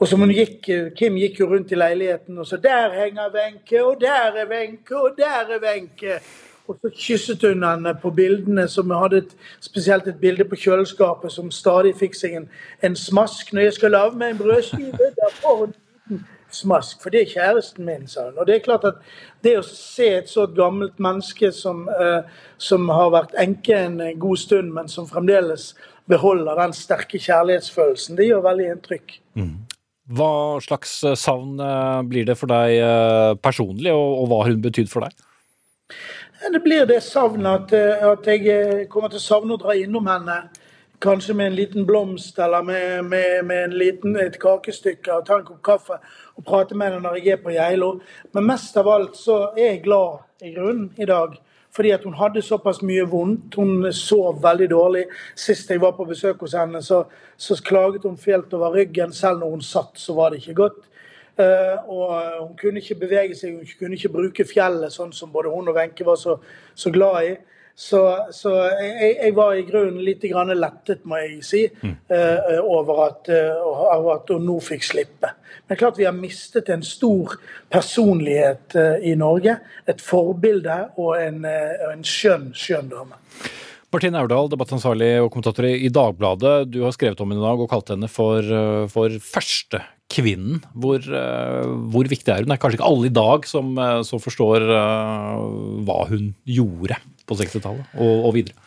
og 0.00 0.08
hun 0.16 0.30
gikk, 0.32 0.68
Kim 0.96 1.18
gikk 1.20 1.42
jo 1.42 1.46
rundt 1.50 1.72
i 1.72 1.76
leiligheten 1.76 2.38
og 2.38 2.46
sa 2.46 2.56
'Der 2.56 2.94
henger 3.02 3.28
Wenche, 3.34 3.84
og 3.84 4.00
der 4.00 4.32
er 4.36 4.46
Wenche, 4.48 4.96
og 4.96 5.10
der 5.18 5.44
er 5.54 5.58
Wenche'. 5.58 6.22
Og 6.68 6.78
så 6.82 6.90
kysset 6.96 7.42
hun 7.42 7.62
henne 7.62 7.98
på 8.02 8.10
bildene, 8.10 8.68
som 8.68 8.90
hadde 8.90 9.16
et, 9.16 9.36
spesielt 9.60 10.06
et 10.06 10.20
bilde 10.20 10.44
på 10.44 10.56
kjøleskapet 10.56 11.32
som 11.32 11.50
stadig 11.50 11.96
fikk 11.96 12.14
seg 12.14 12.34
en, 12.34 12.48
en 12.82 12.96
smask. 12.96 13.52
'Når 13.52 13.60
jeg 13.60 13.72
skal 13.72 13.90
lage 13.90 14.16
meg 14.16 14.30
en 14.30 14.38
brødskive, 14.38 14.92
der 14.92 15.30
får 15.42 15.56
hun 15.56 15.74
en 16.10 16.26
smask', 16.52 17.02
for 17.02 17.10
det 17.10 17.20
er 17.20 17.32
kjæresten 17.34 17.84
min', 17.84 18.08
sa 18.08 18.24
hun. 18.24 18.38
Og 18.38 18.46
det 18.46 18.54
er 18.54 18.58
klart 18.58 18.84
at 18.84 18.94
det 19.44 19.58
å 19.58 19.62
se 19.62 20.08
et 20.08 20.28
så 20.28 20.46
gammelt 20.46 21.00
menneske 21.00 21.52
som, 21.52 21.88
eh, 21.88 22.22
som 22.58 22.88
har 22.88 23.10
vært 23.10 23.34
enke 23.38 23.74
en 23.86 24.18
god 24.18 24.36
stund, 24.36 24.72
men 24.72 24.88
som 24.88 25.08
fremdeles 25.08 25.74
beholder 26.08 26.54
den 26.62 26.72
sterke 26.72 27.18
kjærlighetsfølelsen, 27.18 28.16
det 28.16 28.26
gjør 28.26 28.40
veldig 28.48 28.70
inntrykk. 28.70 29.20
Mm. 29.34 29.56
Hva 30.10 30.58
slags 30.62 31.04
eh, 31.04 31.14
savn 31.14 31.60
eh, 31.62 32.02
blir 32.10 32.26
det 32.26 32.36
for 32.38 32.50
deg 32.50 32.78
eh, 32.82 33.34
personlig, 33.42 33.92
og, 33.94 34.26
hva 34.30 34.42
har 34.42 34.54
hun 34.54 34.64
betydd 34.64 34.90
for 34.90 35.06
deg? 35.06 35.26
Det 36.40 36.62
blir 36.64 36.86
det 36.88 37.02
savnet 37.04 37.68
at, 37.68 38.02
at, 38.06 38.26
jeg 38.26 38.88
kommer 38.90 39.12
til 39.12 39.20
å 39.20 39.26
savne 39.26 39.54
å 39.54 39.60
dra 39.60 39.76
innom 39.76 40.08
henne. 40.08 40.38
Kanskje 41.00 41.34
med 41.36 41.50
en 41.50 41.56
liten 41.56 41.86
blomst 41.88 42.38
eller 42.40 42.64
med, 42.64 43.04
med, 43.08 43.44
med 43.48 43.76
liten, 43.76 44.16
et 44.20 44.38
kakestykke 44.40 45.14
og 45.14 45.28
ta 45.28 45.38
en 45.38 45.46
kopp 45.46 45.60
kaffe 45.64 46.00
og 46.36 46.44
prate 46.48 46.76
med 46.76 46.90
henne 46.90 47.04
når 47.04 47.20
jeg 47.20 47.36
er 47.36 47.44
på 47.44 47.54
Geilo. 47.54 47.92
Men 48.34 48.48
mest 48.48 48.76
av 48.80 48.88
alt 48.88 49.16
så 49.20 49.38
er 49.52 49.74
jeg 49.74 49.84
glad 49.84 50.44
i 50.44 50.52
grunnen 50.56 50.90
i 51.00 51.08
dag 51.08 51.36
fordi 51.72 51.90
at 51.94 52.04
hun 52.04 52.14
hadde 52.18 52.42
såpass 52.42 52.82
mye 52.82 53.04
vondt. 53.06 53.54
Hun 53.54 53.92
sov 53.94 54.42
veldig 54.42 54.70
dårlig. 54.70 55.04
Sist 55.38 55.70
jeg 55.70 55.80
var 55.80 55.94
på 55.96 56.06
besøk 56.08 56.40
hos 56.42 56.56
henne, 56.58 56.82
så, 56.82 57.04
så 57.36 57.56
klaget 57.64 58.06
hun 58.08 58.18
fælt 58.18 58.54
over 58.54 58.74
ryggen. 58.74 59.12
Selv 59.12 59.38
når 59.38 59.50
hun 59.50 59.62
satt, 59.62 59.94
så 59.94 60.14
var 60.14 60.30
det 60.30 60.42
ikke 60.42 60.54
godt. 60.54 60.86
Uh, 61.40 61.88
og 61.88 62.48
Hun 62.48 62.56
kunne 62.56 62.80
ikke 62.80 62.98
bevege 63.00 63.34
seg, 63.38 63.54
hun 63.54 63.68
kunne 63.78 63.96
ikke 63.96 64.12
bruke 64.12 64.44
fjellet, 64.44 64.92
sånn 64.92 65.12
som 65.14 65.30
både 65.32 65.48
hun 65.48 65.70
og 65.70 65.78
Wenche 65.78 66.04
var 66.04 66.18
så, 66.20 66.34
så 66.74 66.90
glad 66.92 67.28
i. 67.30 67.30
Så, 67.80 68.00
så 68.36 68.50
jeg, 68.76 69.14
jeg, 69.16 69.32
var 69.32 69.54
i 69.56 69.62
grunnen 69.64 70.02
litt 70.04 70.26
lettet, 70.28 71.00
må 71.08 71.16
jeg 71.16 71.38
si, 71.40 71.62
mm. 71.64 71.94
uh, 72.12 72.58
over, 72.60 73.06
at, 73.06 73.30
uh, 73.32 74.10
at, 74.12 74.28
hun 74.28 74.44
nå 74.44 74.58
fikk 74.60 74.84
slippe. 74.84 75.30
Men 75.64 75.78
klart 75.80 75.96
vi 75.96 76.04
har 76.04 76.12
mistet 76.12 76.68
en 76.68 76.84
stor 76.84 77.38
personlighet 77.72 78.76
uh, 78.76 78.98
i 79.00 79.14
Norge. 79.16 79.54
Et 79.88 80.02
forbilde 80.04 80.76
og 81.00 81.14
en, 81.22 81.46
en 81.48 82.04
skjønn, 82.04 82.50
skjønn 82.52 82.90
dame. 82.92 83.16
Martin 83.90 84.18
Aurdal, 84.20 84.50
debattansvarlig 84.52 85.14
og 85.22 85.30
kommentator 85.32 85.70
i 85.70 85.88
Dagbladet. 85.88 86.68
Du 86.74 86.82
har 86.84 86.92
skrevet 86.94 87.22
om 87.24 87.32
henne 87.32 87.40
i 87.40 87.48
dag 87.48 87.62
og 87.64 87.70
kalt 87.72 87.94
henne 87.94 88.10
for, 88.12 88.44
for 88.92 89.16
førstekvinnen. 89.24 90.60
Hvor, 90.76 91.08
hvor 91.96 92.12
viktig 92.12 92.28
er 92.28 92.44
hun? 92.44 92.52
Det 92.52 92.58
er 92.58 92.62
kanskje 92.62 92.78
ikke 92.78 92.92
alle 92.92 93.08
i 93.08 93.16
dag 93.16 93.48
som, 93.50 93.72
som 94.06 94.22
forstår 94.22 94.68
hva 94.68 95.98
hun 96.12 96.36
gjorde 96.44 97.00
på 97.30 97.38
60-tallet 97.38 97.96
og, 97.96 98.26
og 98.28 98.36
videre? 98.36 98.58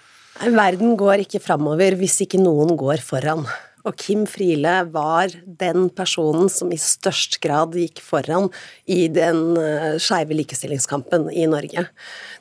Verden 0.42 0.96
går 0.98 1.28
ikke 1.28 1.44
framover 1.44 1.96
hvis 2.00 2.24
ikke 2.26 2.42
noen 2.42 2.74
går 2.80 3.04
foran. 3.06 3.46
Og 3.84 3.98
Kim 4.00 4.24
Friele 4.30 4.78
var 4.94 5.34
den 5.46 5.90
personen 5.94 6.48
som 6.52 6.72
i 6.72 6.80
størst 6.80 7.42
grad 7.44 7.76
gikk 7.76 8.00
foran 8.04 8.48
i 8.88 9.10
den 9.12 9.58
uh, 9.60 10.00
skeive 10.02 10.38
likestillingskampen 10.40 11.28
i 11.36 11.46
Norge. 11.52 11.86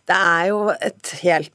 Det 0.06 0.18
er 0.18 0.52
jo 0.52 0.68
et 0.76 1.12
helt 1.24 1.52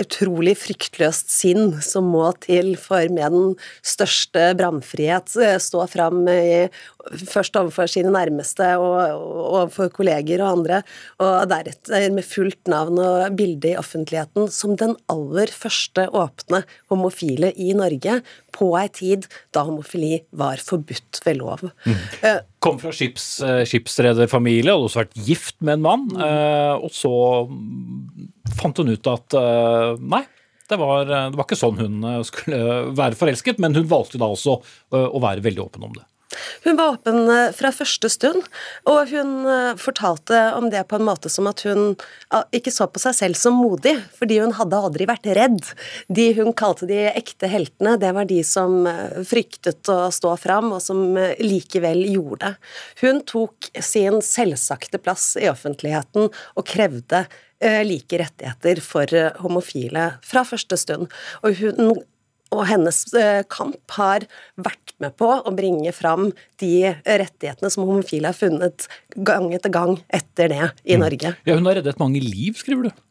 utrolig 0.00 0.56
fryktløst 0.60 1.30
sinn 1.32 1.76
som 1.84 2.10
må 2.12 2.28
til 2.44 2.74
for 2.80 3.10
med 3.12 3.34
den 3.34 3.54
største 3.82 4.50
bramfrihet 4.58 5.36
stå 5.62 5.86
fram 5.90 6.24
i 6.30 6.68
Først 7.10 7.56
overfor 7.56 7.88
sine 7.88 8.10
nærmeste 8.12 8.66
og 8.76 9.22
overfor 9.24 9.88
kolleger 9.94 10.42
og 10.44 10.58
andre, 10.58 10.82
og 11.22 11.48
deretter 11.48 12.10
med 12.12 12.26
fullt 12.28 12.68
navn 12.70 13.00
og 13.00 13.36
bilde 13.38 13.72
i 13.72 13.78
offentligheten 13.80 14.50
som 14.52 14.76
den 14.78 14.92
aller 15.10 15.48
første 15.48 16.04
åpne 16.12 16.60
homofile 16.92 17.54
i 17.56 17.72
Norge 17.76 18.20
på 18.52 18.68
ei 18.78 18.86
tid 18.92 19.26
da 19.54 19.64
homofili 19.66 20.20
var 20.36 20.60
forbudt 20.62 21.22
ved 21.24 21.40
lov. 21.40 21.64
Mm. 21.86 21.98
Uh, 22.20 22.40
Kom 22.60 22.76
fra 22.82 22.92
skips, 22.92 23.26
uh, 23.40 23.62
skipsrederfamilie, 23.64 24.68
hadde 24.68 24.90
også 24.90 25.00
vært 25.00 25.20
gift 25.24 25.56
med 25.64 25.78
en 25.78 25.86
mann, 25.86 26.08
mm. 26.12 26.84
og 26.84 26.92
så 26.92 27.14
fant 28.58 28.80
hun 28.80 28.92
ut 28.92 29.10
at 29.10 29.36
nei, 30.00 30.22
det 30.70 30.78
var, 30.78 31.04
det 31.08 31.34
var, 31.34 31.44
ikke 31.44 31.58
sånn 31.58 31.80
hun 31.80 32.04
skulle 32.26 32.60
være 32.94 33.18
forelsket, 33.18 33.58
men 33.62 33.74
hun 33.74 33.88
valgte 33.90 34.20
da 34.22 34.28
også 34.30 34.60
å 34.94 35.22
være 35.22 35.42
veldig 35.42 35.64
åpen 35.64 35.88
om 35.88 35.96
det. 35.96 36.04
Hun 36.64 36.76
var 36.76 36.94
åpen 36.94 37.28
eh, 37.30 37.50
fra 37.56 37.72
første 37.74 38.10
stund, 38.12 38.44
og 38.88 39.10
hun 39.12 39.46
eh, 39.48 39.72
fortalte 39.80 40.38
om 40.56 40.68
det 40.72 40.82
på 40.90 40.98
en 40.98 41.06
måte 41.06 41.30
som 41.32 41.48
at 41.50 41.64
hun 41.66 41.94
ikke 42.54 42.72
så 42.72 42.86
på 42.90 43.02
seg 43.02 43.16
selv 43.16 43.38
som 43.38 43.56
modig, 43.58 43.96
fordi 44.16 44.40
hun 44.42 44.54
hadde 44.58 44.78
aldri 44.78 45.08
vært 45.10 45.28
redd. 45.36 45.72
De 46.08 46.28
hun 46.38 46.52
kalte 46.56 46.88
de 46.90 47.02
ekte 47.10 47.50
heltene, 47.50 47.96
det 48.00 48.12
var 48.16 48.28
de 48.30 48.40
som 48.46 48.86
eh, 48.90 49.20
fryktet 49.26 49.90
å 49.92 49.98
stå 50.14 50.36
fram, 50.40 50.72
og 50.76 50.82
som 50.84 51.02
likevel 51.40 52.04
gjorde 52.08 52.40
det. 52.40 52.54
Hun 53.02 53.20
tok 53.28 53.70
sin 53.82 54.20
selvsagte 54.24 55.00
plass 55.02 55.32
i 55.40 55.48
offentligheten 55.50 56.30
og 56.30 56.66
krevde 56.68 57.24
like 57.84 58.16
rettigheter 58.16 58.78
for 58.80 59.10
homofile 59.42 60.06
fra 60.24 60.46
første 60.48 60.78
stund. 60.80 61.10
Og 61.44 61.58
hun 61.60 61.98
og 62.50 62.64
hennes 62.68 63.02
eh, 63.18 63.42
kamp 63.50 63.94
har 63.96 64.26
vært 64.60 64.94
med 65.00 65.14
på 65.20 65.28
å 65.46 65.52
bringe 65.56 65.92
fram 65.96 66.30
de 66.60 66.92
rettighetene 67.06 67.70
som 67.72 67.86
homofile 67.88 68.32
har 68.32 68.36
funnet 68.36 68.88
gang 69.16 69.48
etter 69.56 69.72
gang 69.72 69.96
etter 70.08 70.52
det 70.52 70.64
i 70.84 70.98
mm. 70.98 71.04
Norge. 71.04 71.34
Ja, 71.46 71.56
Hun 71.56 71.70
har 71.70 71.78
reddet 71.80 72.02
mange 72.02 72.22
liv, 72.22 72.58
skriver 72.60 72.90
du? 72.90 73.06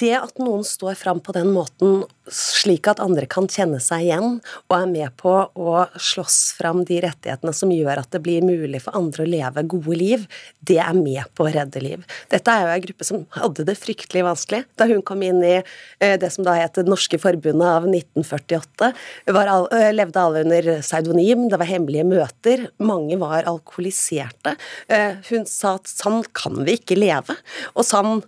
Det 0.00 0.14
at 0.16 0.40
noen 0.40 0.64
står 0.64 0.96
fram 0.96 1.20
på 1.20 1.34
den 1.36 1.52
måten 1.52 2.00
slik 2.30 2.88
at 2.90 3.00
andre 3.02 3.26
kan 3.30 3.48
kjenne 3.50 3.80
seg 3.82 4.06
igjen 4.06 4.38
og 4.70 4.74
er 4.76 4.88
med 4.90 5.14
på 5.20 5.32
å 5.58 5.84
slåss 5.98 6.38
fram 6.58 6.84
de 6.88 7.00
rettighetene 7.04 7.52
som 7.56 7.72
gjør 7.74 8.02
at 8.02 8.10
det 8.14 8.22
blir 8.24 8.44
mulig 8.46 8.82
for 8.84 8.96
andre 8.98 9.26
å 9.26 9.30
leve 9.30 9.64
gode 9.70 9.96
liv, 9.98 10.26
det 10.60 10.78
er 10.82 10.96
med 10.96 11.26
på 11.34 11.46
å 11.46 11.52
redde 11.52 11.82
liv. 11.82 12.04
Dette 12.30 12.54
er 12.54 12.66
jo 12.66 12.72
ei 12.74 12.84
gruppe 12.84 13.06
som 13.06 13.24
hadde 13.36 13.66
det 13.66 13.76
fryktelig 13.78 14.24
vanskelig. 14.26 14.62
Da 14.78 14.86
hun 14.90 15.02
kom 15.06 15.24
inn 15.26 15.42
i 15.44 15.56
eh, 15.58 16.16
det 16.20 16.30
som 16.34 16.46
da 16.46 16.56
het 16.58 16.78
Det 16.80 16.86
norske 16.86 17.18
forbundet 17.20 17.66
av 17.66 17.86
1948, 17.88 18.90
all, 19.34 19.66
eh, 19.74 19.90
levde 19.92 20.22
alle 20.22 20.44
under 20.46 20.68
pseudonym, 20.80 21.48
det 21.50 21.58
var 21.60 21.68
hemmelige 21.68 22.06
møter, 22.06 22.66
mange 22.78 23.18
var 23.20 23.48
alkoholiserte. 23.50 24.54
Eh, 24.88 25.18
hun 25.30 25.46
sa 25.50 25.74
at 25.80 25.90
sånn 25.90 26.22
kan 26.36 26.62
vi 26.66 26.78
ikke 26.78 26.98
leve, 26.98 27.36
og 27.74 27.84
sånn 27.86 28.22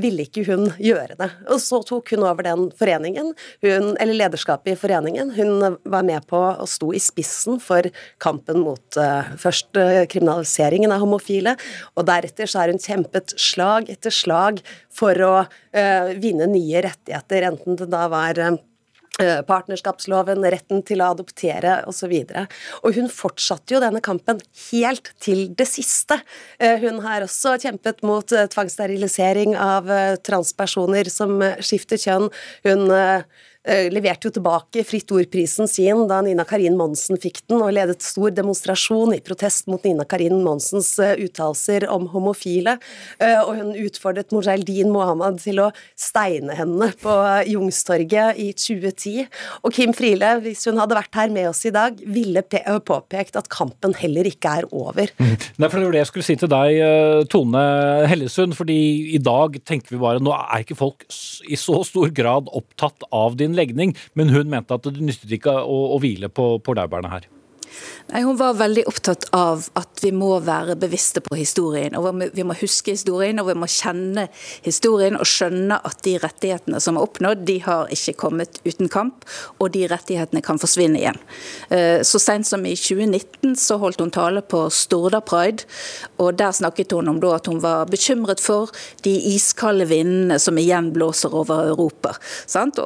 ville 0.00 0.26
ikke 0.26 0.44
hun 0.46 0.68
gjøre 0.82 1.16
det. 1.18 1.30
Og 1.52 1.60
så 1.62 1.80
tok 1.86 2.12
hun 2.14 2.24
over 2.26 2.46
den 2.46 2.68
foreningen 2.76 3.32
hun, 3.64 3.94
eller 4.00 4.16
lederskapet 4.16 4.74
i 4.74 4.78
foreningen. 4.78 5.32
Hun 5.36 5.78
var 5.84 6.06
med 6.06 6.26
på 6.30 6.38
å 6.38 6.68
sto 6.70 6.92
i 6.94 7.02
spissen 7.02 7.60
for 7.62 7.88
kampen 8.22 8.62
mot 8.64 9.00
uh, 9.00 9.32
først 9.40 9.78
uh, 9.80 10.04
kriminaliseringen 10.10 10.94
av 10.94 11.04
homofile, 11.04 11.56
og 11.96 12.08
deretter 12.08 12.50
så 12.50 12.62
har 12.62 12.72
hun 12.72 12.82
kjempet 12.82 13.36
slag 13.40 13.90
etter 13.92 14.14
slag 14.14 14.62
for 14.94 15.26
å 15.26 15.34
uh, 15.44 16.14
vinne 16.20 16.48
nye 16.50 16.86
rettigheter, 16.86 17.50
enten 17.50 17.78
det 17.78 17.90
da 17.92 18.06
var 18.12 18.40
partnerskapsloven, 19.48 20.44
retten 20.52 20.82
til 20.86 21.02
å 21.02 21.10
adoptere 21.14 21.78
osv. 21.88 22.12
Og, 22.12 22.32
så 22.34 22.44
og 22.82 22.98
hun 22.98 23.10
fortsatte 23.12 23.76
jo 23.76 23.82
denne 23.82 24.02
kampen 24.04 24.40
helt 24.68 25.12
til 25.22 25.46
det 25.56 25.68
siste. 25.70 26.18
Hun 26.60 27.00
har 27.04 27.24
også 27.24 27.56
kjempet 27.62 28.04
mot 28.06 28.28
tvangssterilisering 28.28 29.56
av 29.56 29.88
transpersoner 30.26 31.08
som 31.12 31.40
skifter 31.64 32.00
kjønn. 32.00 32.30
Hun 32.66 32.86
leverte 33.90 34.28
jo 34.28 34.34
tilbake 34.36 34.84
Fritt 34.86 35.10
Ord-prisen 35.10 35.68
sin 35.70 36.04
da 36.10 36.20
Nina 36.22 36.44
Karin 36.46 36.76
Monsen 36.78 37.18
fikk 37.20 37.40
den, 37.48 37.58
og 37.62 37.72
ledet 37.74 38.04
stor 38.04 38.30
demonstrasjon 38.34 39.14
i 39.16 39.22
protest 39.24 39.66
mot 39.70 39.82
Nina 39.86 40.06
Karin 40.08 40.38
Monsens 40.44 40.92
uh, 41.02 41.14
uttalelser 41.18 41.88
om 41.92 42.06
homofile. 42.12 42.76
Uh, 43.18 43.40
og 43.42 43.52
hun 43.58 43.72
utfordret 43.82 44.34
Mojaildin 44.34 44.92
Mohammed 44.94 45.40
til 45.42 45.62
å 45.64 45.70
steine 45.98 46.54
henne 46.58 46.92
på 47.02 47.14
Jungstorget 47.50 48.38
i 48.42 48.50
2010. 48.54 49.26
Og 49.66 49.74
Kim 49.74 49.94
Friele, 49.96 50.36
hvis 50.44 50.66
hun 50.70 50.80
hadde 50.80 50.98
vært 50.98 51.18
her 51.18 51.32
med 51.34 51.50
oss 51.50 51.64
i 51.66 51.74
dag, 51.74 51.98
ville 52.06 52.44
påpekt 52.46 53.38
at 53.38 53.50
kampen 53.52 53.96
heller 53.98 54.28
ikke 54.28 54.52
er 54.60 54.68
over. 54.70 55.10
Mm. 55.18 55.34
Nei, 55.58 55.68
for 55.68 55.80
Det 55.80 55.88
var 55.88 55.96
det 55.96 56.02
jeg 56.04 56.10
skulle 56.12 56.26
si 56.26 56.38
til 56.38 56.52
deg, 56.52 56.80
Tone 57.32 57.64
Hellesund. 58.10 58.54
fordi 58.56 58.78
i 59.16 59.20
dag 59.22 59.58
tenker 59.66 59.94
vi 59.94 60.00
bare 60.02 60.22
nå 60.22 60.32
er 60.36 60.62
ikke 60.62 60.78
folk 60.78 61.06
i 61.46 61.58
så 61.58 61.80
stor 61.86 62.12
grad 62.14 62.50
opptatt 62.56 63.06
av 63.14 63.36
din 63.38 63.55
legning, 63.56 63.96
men 64.14 64.32
hun 64.34 64.52
mente 64.52 64.76
at 64.76 64.86
det 64.86 65.02
nyttet 65.02 65.32
ikke 65.38 65.54
å, 65.62 65.80
å 65.96 66.00
hvile 66.02 66.30
på, 66.32 66.56
på 66.62 66.76
laurbærene 66.76 67.12
her. 67.12 67.28
Nei, 68.06 68.22
Hun 68.22 68.36
var 68.38 68.54
veldig 68.54 68.84
opptatt 68.86 69.26
av 69.34 69.64
at 69.74 70.02
vi 70.02 70.12
må 70.14 70.36
være 70.44 70.76
bevisste 70.78 71.20
på 71.24 71.34
historien. 71.38 71.96
og 71.96 72.22
Vi 72.34 72.44
må 72.46 72.54
huske 72.60 72.94
historien 72.94 73.40
og 73.42 73.48
vi 73.48 73.56
må 73.58 73.66
kjenne 73.66 74.28
historien 74.62 75.16
og 75.18 75.26
skjønne 75.26 75.80
at 75.84 76.02
de 76.06 76.16
rettighetene 76.22 76.80
som 76.80 76.96
er 76.96 77.06
oppnådd, 77.06 77.44
de 77.48 77.58
har 77.64 77.90
ikke 77.92 78.16
kommet 78.20 78.60
uten 78.64 78.88
kamp, 78.92 79.24
og 79.58 79.72
de 79.74 79.86
rettighetene 79.90 80.42
kan 80.44 80.60
forsvinne 80.62 81.00
igjen. 81.00 81.18
Eh, 81.70 82.02
så 82.06 82.20
sent 82.22 82.46
som 82.46 82.64
i 82.66 82.76
2019 82.78 83.56
så 83.58 83.78
holdt 83.82 84.00
hun 84.00 84.14
tale 84.14 84.42
på 84.42 84.66
Storda 84.70 85.20
Pride, 85.20 85.66
og 86.22 86.36
der 86.38 86.54
snakket 86.54 86.94
hun 86.94 87.10
om 87.10 87.22
at 87.26 87.46
hun 87.50 87.62
var 87.62 87.88
bekymret 87.90 88.40
for 88.40 88.70
de 89.02 89.16
iskalde 89.34 89.88
vindene 89.90 90.38
som 90.38 90.58
igjen 90.58 90.92
blåser 90.94 91.34
over 91.34 91.72
Europa. 91.72 92.14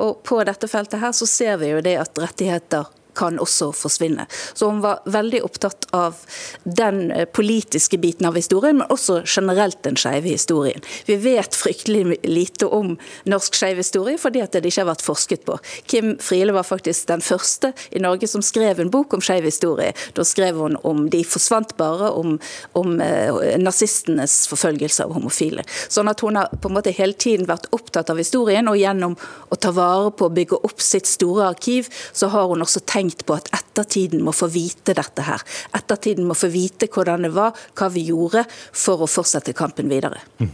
Og 0.01 0.23
på 0.25 0.41
dette 0.49 0.69
feltet 0.71 1.01
her 1.03 1.13
så 1.13 1.29
ser 1.29 1.61
vi 1.61 1.75
jo 1.75 1.85
det 1.85 1.99
at 2.01 2.19
rettigheter 2.19 2.89
kan 3.15 3.39
også 3.43 3.71
forsvinne. 3.77 4.27
Så 4.55 4.71
hun 4.71 4.81
var 4.85 5.03
veldig 5.11 5.43
opptatt 5.47 5.89
av 5.97 6.19
den 6.65 7.11
eh, 7.11 7.25
politiske 7.25 7.99
biten 7.99 8.27
av 8.27 8.37
historien, 8.39 8.79
men 8.81 8.91
også 8.93 9.23
generelt 9.27 9.83
den 9.87 9.99
skeive 10.01 10.29
historien. 10.31 10.81
Vi 11.07 11.17
vet 11.21 11.57
fryktelig 11.57 12.21
lite 12.25 12.67
om 12.67 12.97
norsk 13.29 13.57
skeiv 13.57 13.81
historie 13.81 14.19
fordi 14.21 14.43
at 14.45 14.55
det 14.55 14.65
ikke 14.69 14.85
har 14.85 14.91
vært 14.93 15.05
forsket 15.05 15.45
på. 15.49 15.59
Kim 15.91 16.17
Friele 16.23 16.55
var 16.57 16.67
faktisk 16.69 17.09
den 17.11 17.25
første 17.25 17.73
i 17.91 18.03
Norge 18.03 18.29
som 18.31 18.45
skrev 18.45 18.81
en 18.81 18.93
bok 18.93 19.15
om 19.17 19.25
skeiv 19.25 19.47
historie. 19.49 19.93
Da 20.17 20.27
skrev 20.27 20.61
hun 20.61 20.79
om 20.87 21.07
De 21.11 21.23
forsvant 21.27 21.73
bare, 21.79 22.11
om, 22.15 22.37
om 22.79 23.01
eh, 23.03 23.57
nazistenes 23.59 24.45
forfølgelse 24.51 25.05
av 25.07 25.15
homofile. 25.17 25.65
Sånn 25.89 26.11
at 26.11 26.23
hun 26.25 26.39
har 26.39 26.51
på 26.53 26.71
en 26.71 26.77
måte 26.77 26.95
hele 26.95 27.17
tiden 27.19 27.49
vært 27.49 27.69
opptatt 27.75 28.13
av 28.13 28.21
historien, 28.21 28.69
og 28.71 28.79
gjennom 28.79 29.17
å 29.51 29.59
ta 29.59 29.73
vare 29.75 30.13
på 30.15 30.29
å 30.29 30.35
bygge 30.35 30.61
opp 30.67 30.83
sitt 30.85 31.09
store 31.11 31.49
arkiv, 31.51 31.89
så 32.13 32.31
har 32.33 32.49
hun 32.51 32.63
også 32.65 32.83
tenkt 32.87 33.00
tenkt 33.01 33.27
på 33.27 33.39
at 33.39 33.51
ettertiden 33.57 34.25
må 34.25 34.35
få 34.37 34.51
vite 34.53 34.95
dette 34.97 35.25
her. 35.27 35.45
Ettertiden 35.77 36.29
må 36.29 36.37
få 36.39 36.51
vite 36.53 36.91
hvordan 36.93 37.27
det 37.27 37.35
var, 37.37 37.57
hva 37.79 37.93
vi 37.93 38.09
gjorde 38.11 38.45
for 38.73 39.05
å 39.05 39.11
fortsette 39.11 39.57
kampen 39.57 39.91
videre. 39.93 40.21
Mm. 40.41 40.53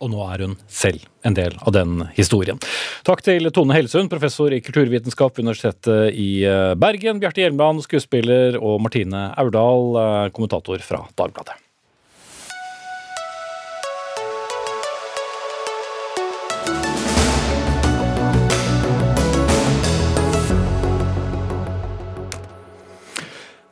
Og 0.00 0.08
nå 0.08 0.20
er 0.32 0.46
hun 0.46 0.54
selv 0.72 1.02
en 1.28 1.34
del 1.36 1.58
av 1.60 1.74
den 1.76 2.06
historien. 2.16 2.60
Takk 3.04 3.20
til 3.26 3.50
Tone 3.52 3.76
Hellesund, 3.76 4.08
professor 4.12 4.54
i 4.56 4.62
kulturvitenskap 4.64 5.36
ved 5.36 5.44
Universitetet 5.44 6.16
i 6.16 6.30
eh, 6.48 6.72
Bergen, 6.80 7.20
Bjarte 7.20 7.44
Hjelmeland, 7.44 7.84
skuespiller, 7.84 8.56
og 8.56 8.80
Martine 8.80 9.26
Aurdal, 9.40 9.90
eh, 10.00 10.30
kommentator 10.32 10.80
fra 10.86 11.02
Dagbladet. 11.20 11.58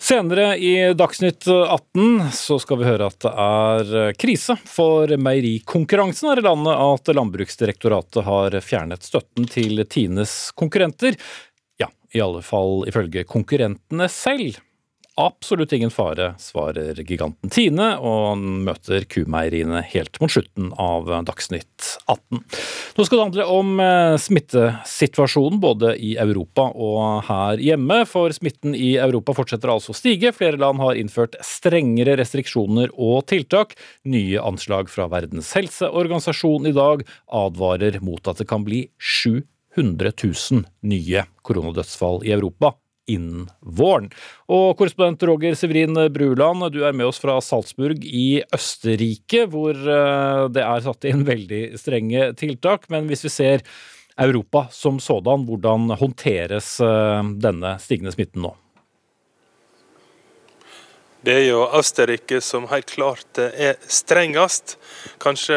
Senere 0.08 0.56
i 0.56 0.94
Dagsnytt 0.94 1.44
18 1.48 2.30
så 2.32 2.56
skal 2.62 2.78
vi 2.80 2.86
høre 2.86 3.10
at 3.10 3.18
det 3.20 3.32
er 3.44 4.14
krise 4.16 4.54
for 4.64 5.10
meierikonkurransen 5.20 6.30
her 6.30 6.40
i 6.40 6.44
landet. 6.46 6.80
At 6.80 7.10
Landbruksdirektoratet 7.12 8.24
har 8.24 8.56
fjernet 8.64 9.04
støtten 9.04 9.44
til 9.52 9.82
Tines 9.84 10.32
konkurrenter. 10.56 11.18
Ja, 11.76 11.90
i 12.16 12.22
alle 12.24 12.40
fall 12.40 12.86
ifølge 12.88 13.26
konkurrentene 13.28 14.08
selv. 14.08 14.56
Absolutt 15.18 15.72
ingen 15.72 15.90
fare, 15.90 16.34
svarer 16.38 16.94
giganten 17.02 17.50
Tine, 17.50 17.88
og 17.98 18.38
møter 18.38 19.02
kumeieriene 19.10 19.80
helt 19.90 20.14
mot 20.22 20.30
slutten 20.30 20.68
av 20.78 21.10
Dagsnytt 21.26 21.88
18. 22.06 22.38
Nå 22.94 23.06
skal 23.06 23.18
det 23.18 23.24
handle 23.24 23.48
om 23.50 23.82
eh, 23.82 24.14
smittesituasjonen 24.22 25.58
både 25.58 25.96
i 25.98 26.12
Europa 26.22 26.68
og 26.70 27.26
her 27.26 27.58
hjemme. 27.58 27.98
For 28.06 28.30
smitten 28.36 28.78
i 28.78 28.92
Europa 29.02 29.34
fortsetter 29.34 29.74
altså 29.74 29.90
å 29.90 29.98
stige. 29.98 30.30
Flere 30.36 30.60
land 30.62 30.78
har 30.86 30.94
innført 31.02 31.34
strengere 31.42 32.14
restriksjoner 32.22 32.94
og 32.94 33.26
tiltak. 33.34 33.74
Nye 34.06 34.38
anslag 34.38 34.86
fra 34.92 35.10
Verdens 35.10 35.50
helseorganisasjon 35.58 36.70
i 36.70 36.76
dag 36.78 37.02
advarer 37.26 37.98
mot 38.06 38.30
at 38.30 38.38
det 38.38 38.46
kan 38.54 38.62
bli 38.62 38.84
700 39.02 40.14
000 40.14 40.68
nye 40.94 41.26
koronadødsfall 41.42 42.22
i 42.22 42.38
Europa 42.38 42.76
innen 43.10 43.48
våren. 43.60 44.10
Og 44.52 44.76
korrespondent 44.78 45.24
Roger 45.28 45.56
Severin 45.58 45.96
Bruland, 46.14 46.68
du 46.74 46.82
er 46.86 46.96
med 46.96 47.08
oss 47.08 47.20
fra 47.22 47.38
Salzburg 47.44 48.04
i 48.04 48.42
Østerrike, 48.54 49.46
hvor 49.52 49.74
eh, 49.74 50.44
det 50.54 50.64
er 50.64 50.84
satt 50.84 51.08
inn 51.08 51.26
veldig 51.28 51.62
strenge 51.80 52.32
tiltak. 52.38 52.88
Men 52.92 53.10
hvis 53.10 53.26
vi 53.26 53.34
ser 53.34 53.66
Europa 54.18 54.66
som 54.74 54.98
sådan, 55.02 55.46
hvordan 55.48 55.92
håndteres 55.98 56.76
eh, 56.84 57.34
denne 57.42 57.76
stigende 57.82 58.14
smitten 58.14 58.44
nå? 58.46 58.54
Det 61.18 61.34
er 61.34 61.48
jo 61.48 61.64
Østerrike 61.74 62.38
som 62.44 62.68
helt 62.70 62.92
klart 62.94 63.40
er 63.42 63.74
strengest. 63.90 64.76
Kanskje 65.18 65.56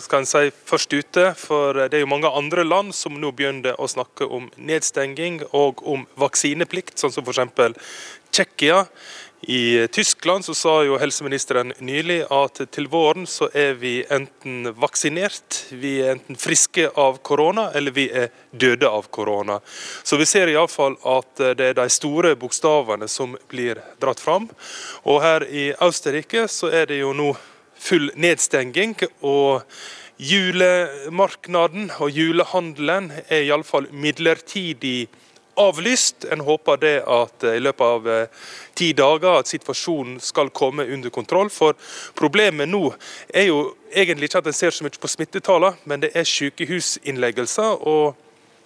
skal 0.00 0.22
en 0.22 0.28
si 0.30 0.48
først 0.70 0.94
ute, 0.96 1.24
for 1.36 1.76
det 1.76 1.98
er 1.98 2.04
jo 2.06 2.08
mange 2.08 2.30
andre 2.32 2.64
land 2.64 2.94
som 2.96 3.18
nå 3.20 3.34
begynner 3.36 3.76
å 3.76 3.90
snakke 3.92 4.24
om 4.24 4.48
nedstenging 4.56 5.42
og 5.50 5.84
om 5.84 6.06
vaksineplikt, 6.16 6.96
sånn 6.96 7.12
som 7.12 7.28
f.eks. 7.28 7.76
Tsjekkia. 8.32 8.86
I 9.44 9.88
Tyskland 9.88 10.44
så 10.44 10.54
sa 10.54 10.72
jo 10.86 10.98
helseministeren 11.02 11.72
nylig 11.82 12.20
at 12.30 12.60
til 12.70 12.86
våren 12.86 13.24
så 13.26 13.48
er 13.50 13.72
vi 13.74 13.96
enten 14.06 14.68
vaksinert, 14.78 15.56
vi 15.74 15.96
er 16.04 16.12
enten 16.14 16.38
friske 16.38 16.84
av 16.94 17.18
korona, 17.26 17.64
eller 17.74 17.90
vi 17.96 18.04
er 18.06 18.30
døde 18.54 18.86
av 18.86 19.08
korona. 19.10 19.58
Så 20.06 20.16
vi 20.20 20.28
ser 20.30 20.52
iallfall 20.52 20.94
at 21.02 21.42
det 21.58 21.72
er 21.72 21.80
de 21.80 21.88
store 21.90 22.36
bokstavene 22.38 23.08
som 23.10 23.34
blir 23.50 23.82
dratt 23.98 24.22
fram. 24.22 24.46
Og 25.10 25.18
her 25.24 25.46
i 25.50 25.72
Østerrike 25.74 26.46
så 26.46 26.70
er 26.70 26.86
det 26.92 27.00
jo 27.02 27.10
nå 27.10 27.32
full 27.74 28.12
nedstenging. 28.14 28.94
og 29.26 29.66
Julemarknaden 30.22 31.90
og 31.98 32.14
julehandelen 32.14 33.10
er 33.26 33.42
iallfall 33.42 33.88
midlertidig 33.90 35.08
avlyst. 35.54 36.24
En 36.24 36.40
håper 36.40 36.80
det 36.80 36.94
at 37.06 37.46
i 37.48 37.60
løpet 37.60 37.84
av 37.86 38.08
eh, 38.08 38.42
ti 38.78 38.92
dager 38.96 39.40
at 39.40 39.50
situasjonen 39.50 40.20
skal 40.20 40.50
komme 40.54 40.86
under 40.86 41.10
kontroll. 41.10 41.50
For 41.52 41.76
problemet 42.18 42.70
nå 42.70 42.88
er 43.28 43.48
jo 43.50 43.62
egentlig 43.92 44.30
ikke 44.30 44.42
at 44.42 44.50
en 44.50 44.56
ser 44.56 44.74
så 44.74 44.86
mye 44.86 45.00
på 45.00 45.10
smittetallene, 45.10 45.76
men 45.84 46.04
det 46.04 46.12
er 46.14 46.28
sykehusinnleggelser. 46.28 47.86
og 47.86 48.18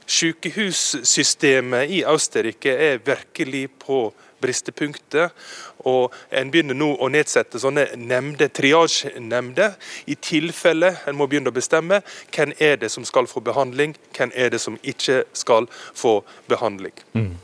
Sykehussystemet 0.06 1.90
i 1.90 2.04
Østerrike 2.06 2.70
er 2.70 3.00
virkelig 3.02 3.64
på 3.82 4.12
bristepunktet. 4.42 5.34
Og 5.86 6.14
En 6.30 6.50
begynner 6.50 6.74
nå 6.74 6.92
å 6.98 7.08
nedsette 7.12 7.60
sånne 7.62 7.86
nemnder, 7.96 8.48
triasjenemnder, 8.48 9.76
i 10.06 10.16
tilfelle 10.18 10.96
en 11.06 11.16
må 11.18 11.28
begynne 11.30 11.52
å 11.52 11.56
bestemme 11.56 12.02
hvem 12.34 12.52
er 12.58 12.76
det 12.82 12.90
som 12.92 13.06
skal 13.06 13.28
få 13.30 13.40
behandling, 13.44 13.94
hvem 14.16 14.34
er 14.34 14.50
det 14.50 14.60
som 14.62 14.78
ikke 14.82 15.24
skal 15.36 15.70
få 15.94 16.20
behandling. 16.50 16.94
Mm. 17.14 17.34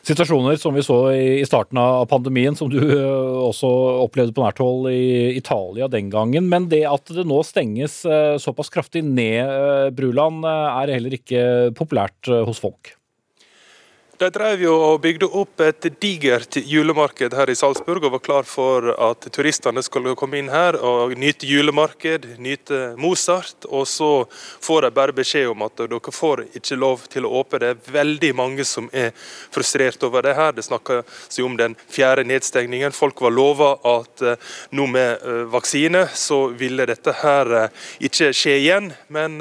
Situasjoner 0.00 0.56
som 0.56 0.74
vi 0.74 0.82
så 0.82 0.96
i 1.12 1.44
starten 1.44 1.78
av 1.78 2.06
pandemien, 2.08 2.56
som 2.56 2.70
du 2.72 2.78
eh, 2.80 3.40
også 3.44 3.68
opplevde 4.06 4.32
på 4.36 4.44
nært 4.44 4.62
hold 4.62 4.88
i 4.92 5.36
Italia 5.36 5.90
den 5.92 6.08
gangen. 6.12 6.48
Men 6.48 6.70
det 6.72 6.86
at 6.88 7.12
det 7.12 7.26
nå 7.28 7.42
stenges 7.44 8.00
eh, 8.08 8.38
såpass 8.40 8.72
kraftig 8.72 9.04
ned, 9.04 9.42
eh, 9.44 9.90
Bruland, 9.94 10.46
er 10.48 10.94
heller 10.96 11.18
ikke 11.20 11.42
populært 11.76 12.32
hos 12.48 12.62
folk? 12.62 12.94
De 14.20 14.28
drev 14.28 14.60
jo 14.60 14.74
og 14.84 14.98
bygde 15.00 15.24
opp 15.32 15.62
et 15.64 15.86
digert 15.96 16.58
julemarked 16.68 17.32
her 17.32 17.48
i 17.48 17.54
Salzburg 17.56 18.04
og 18.04 18.18
var 18.18 18.20
klar 18.20 18.44
for 18.44 18.90
at 18.92 19.24
turistene 19.32 19.80
skulle 19.80 20.12
komme 20.12 20.36
inn 20.36 20.50
her 20.52 20.76
og 20.76 21.14
nyte 21.16 21.48
julemarked, 21.48 22.26
nyte 22.36 22.80
Mozart. 23.00 23.64
Og 23.72 23.86
så 23.88 24.10
får 24.60 24.84
de 24.84 24.90
bare 24.98 25.14
beskjed 25.16 25.48
om 25.48 25.64
at 25.64 25.80
dere 25.80 26.12
får 26.12 26.42
ikke 26.60 26.76
lov 26.76 27.06
til 27.08 27.24
å 27.24 27.30
åpne. 27.40 27.62
Det 27.62 27.70
er 27.70 27.94
veldig 27.94 28.30
mange 28.36 28.66
som 28.68 28.90
er 28.92 29.14
frustrert 29.16 30.04
over 30.04 30.28
det 30.28 30.36
her. 30.36 30.52
Det 30.52 30.66
snakkes 30.68 31.40
jo 31.40 31.48
om 31.48 31.56
den 31.56 31.78
fjerde 31.88 32.26
nedstengningen. 32.28 32.92
Folk 32.92 33.24
var 33.24 33.32
lova 33.32 33.70
at 33.94 34.20
eh, 34.20 34.52
nå 34.76 34.84
med 34.98 35.24
eh, 35.24 35.40
vaksine 35.48 36.04
så 36.12 36.42
ville 36.60 36.84
dette 36.92 37.16
her 37.22 37.54
eh, 37.62 37.88
ikke 38.10 38.34
skje 38.36 38.58
igjen. 38.66 38.92
Men 39.08 39.40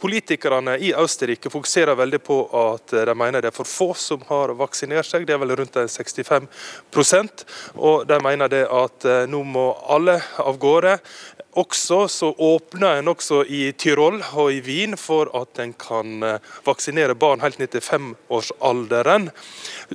politikerne 0.00 0.78
i 0.80 0.94
Østerrike 0.96 1.52
fokuserer 1.52 1.98
veldig 1.98 2.24
på 2.24 2.40
at 2.56 2.96
de 3.04 3.14
mener 3.18 3.44
det 3.44 3.52
er 3.52 3.56
for 3.56 3.65
få 3.66 3.92
som 3.98 4.22
har 4.30 4.54
vaksinert 4.58 5.08
seg, 5.08 5.26
det 5.26 5.36
er 5.36 5.42
vel 5.42 5.56
rundt 5.58 5.76
65% 5.76 7.44
og 7.76 8.06
De 8.08 8.18
mener 8.22 8.50
det 8.52 8.64
at 8.70 9.06
eh, 9.08 9.24
nå 9.30 9.42
må 9.46 9.66
alle 9.92 10.18
av 10.42 10.58
gårde. 10.62 10.96
Også 11.56 12.02
så 12.12 12.30
åpner 12.38 12.98
en 12.98 13.08
også 13.08 13.42
i 13.48 13.70
Tyrol 13.78 14.18
og 14.20 14.50
i 14.52 14.60
Wien 14.64 14.96
for 15.00 15.30
at 15.38 15.60
en 15.62 15.72
kan 15.80 16.22
eh, 16.26 16.50
vaksinere 16.66 17.16
barn 17.16 17.40
helt 17.40 17.58
ned 17.60 17.72
til 17.72 17.84
femårsalderen. 17.84 19.30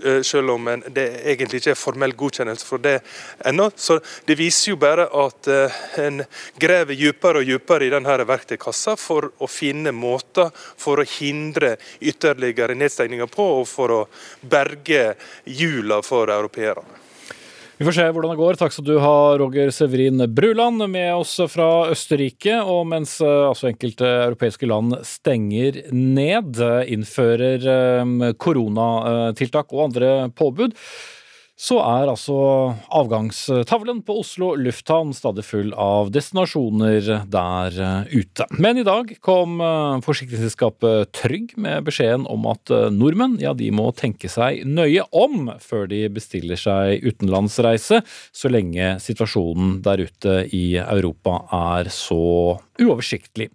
Eh, 0.01 0.21
selv 0.25 0.55
om 0.55 0.69
det 0.87 1.07
egentlig 1.21 1.61
ikke 1.61 1.75
er 1.75 1.79
formell 1.79 2.15
godkjennelse 2.17 2.65
for 2.65 2.81
det 2.81 2.97
ennå. 3.45 3.69
Så 3.75 3.99
det 4.25 4.39
viser 4.39 4.73
jo 4.73 4.79
bare 4.81 5.05
at 5.25 5.51
en 6.01 6.23
graver 6.61 6.97
dypere 6.97 7.41
og 7.41 7.47
dypere 7.49 7.87
i 7.87 7.93
denne 7.93 8.17
verktøykassa 8.27 8.97
for 8.99 9.29
å 9.37 9.49
finne 9.49 9.93
måter 9.93 10.49
for 10.55 11.01
å 11.01 11.07
hindre 11.07 11.75
ytterligere 12.01 12.75
nedstengninger 12.77 13.29
på, 13.31 13.47
og 13.61 13.69
for 13.69 13.95
å 13.95 14.01
berge 14.41 15.13
jula 15.45 16.01
for 16.05 16.31
europeerne. 16.31 17.10
Vi 17.81 17.85
får 17.87 17.95
se 17.97 18.03
hvordan 18.13 18.35
det 18.35 18.37
går. 18.37 18.57
Takk 18.61 18.73
skal 18.75 18.85
du 18.85 18.97
ha, 19.01 19.13
Roger 19.41 19.71
Severin 19.73 20.21
Bruland, 20.29 20.83
med 20.93 21.15
oss 21.17 21.31
fra 21.49 21.87
Østerrike. 21.89 22.59
Og 22.61 22.83
mens 22.91 23.15
eh, 23.25 23.47
altså, 23.47 23.71
enkelte 23.71 24.05
europeiske 24.27 24.69
land 24.69 24.99
stenger 25.01 25.79
ned, 25.89 26.61
innfører 26.93 27.65
eh, 27.73 28.13
koronatiltak 28.37 29.73
og 29.73 29.87
andre 29.87 30.11
påbud, 30.37 30.77
så 31.61 31.77
er 31.83 32.09
altså 32.09 32.35
avgangstavlen 32.89 34.01
på 34.05 34.15
Oslo 34.23 34.53
lufthavn 34.57 35.11
stadig 35.13 35.43
full 35.45 35.69
av 35.77 36.09
destinasjoner 36.13 37.11
der 37.29 37.77
eh, 37.77 38.15
ute. 38.17 38.47
Men 38.57 38.81
i 38.81 38.85
dag 38.87 39.13
kom 39.21 39.61
eh, 39.61 39.99
forsikringsselskapet 40.05 41.13
Trygg 41.19 41.53
med 41.61 41.85
beskjeden 41.85 42.25
om 42.31 42.49
at 42.49 42.73
eh, 42.73 42.89
nordmenn 42.93 43.37
ja, 43.43 43.53
de 43.57 43.69
må 43.77 43.91
tenke 43.93 44.31
seg 44.31 44.65
nøye 44.65 45.05
om 45.13 45.51
før 45.61 45.85
de 45.91 46.07
bestiller 46.13 46.57
seg 46.57 47.05
utenlandsreise, 47.05 48.01
så 48.07 48.51
lenge 48.51 48.95
situasjonen 49.03 49.79
der 49.85 50.07
ute 50.07 50.41
i 50.49 50.65
Europa 50.81 51.43
er 51.77 51.93
så 51.93 52.23
uoversiktlig. 52.81 53.51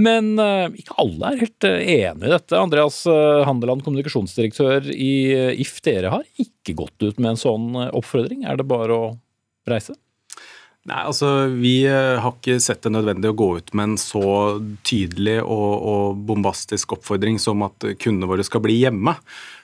Men 0.00 0.34
uh, 0.40 0.68
ikke 0.76 0.96
alle 1.00 1.32
er 1.32 1.42
helt 1.44 1.66
uh, 1.68 1.78
enig 1.78 2.28
i 2.28 2.34
dette. 2.34 2.58
Andreas 2.58 3.02
uh, 3.08 3.42
Handeland, 3.46 3.84
kommunikasjonsdirektør 3.86 4.90
i 4.94 5.12
If. 5.60 5.78
Dere 5.84 6.12
har 6.12 6.28
ikke 6.40 6.76
gått 6.78 7.04
ut 7.04 7.18
med 7.20 7.34
en 7.34 7.40
sånn 7.40 7.74
oppfordring. 7.88 8.46
Er 8.48 8.60
det 8.60 8.68
bare 8.70 8.96
å 8.96 9.10
reise? 9.68 9.96
Nei, 10.88 11.02
altså 11.04 11.28
Vi 11.52 11.84
har 11.84 12.30
ikke 12.30 12.56
sett 12.62 12.80
det 12.86 12.92
nødvendig 12.94 13.28
å 13.28 13.36
gå 13.36 13.48
ut 13.58 13.74
med 13.76 13.90
en 13.90 13.98
så 14.00 14.22
tydelig 14.86 15.36
og, 15.42 15.72
og 15.92 16.22
bombastisk 16.28 16.94
oppfordring 16.96 17.36
som 17.42 17.60
at 17.66 17.84
kundene 18.00 18.30
våre 18.30 18.46
skal 18.46 18.64
bli 18.64 18.78
hjemme. 18.80 19.14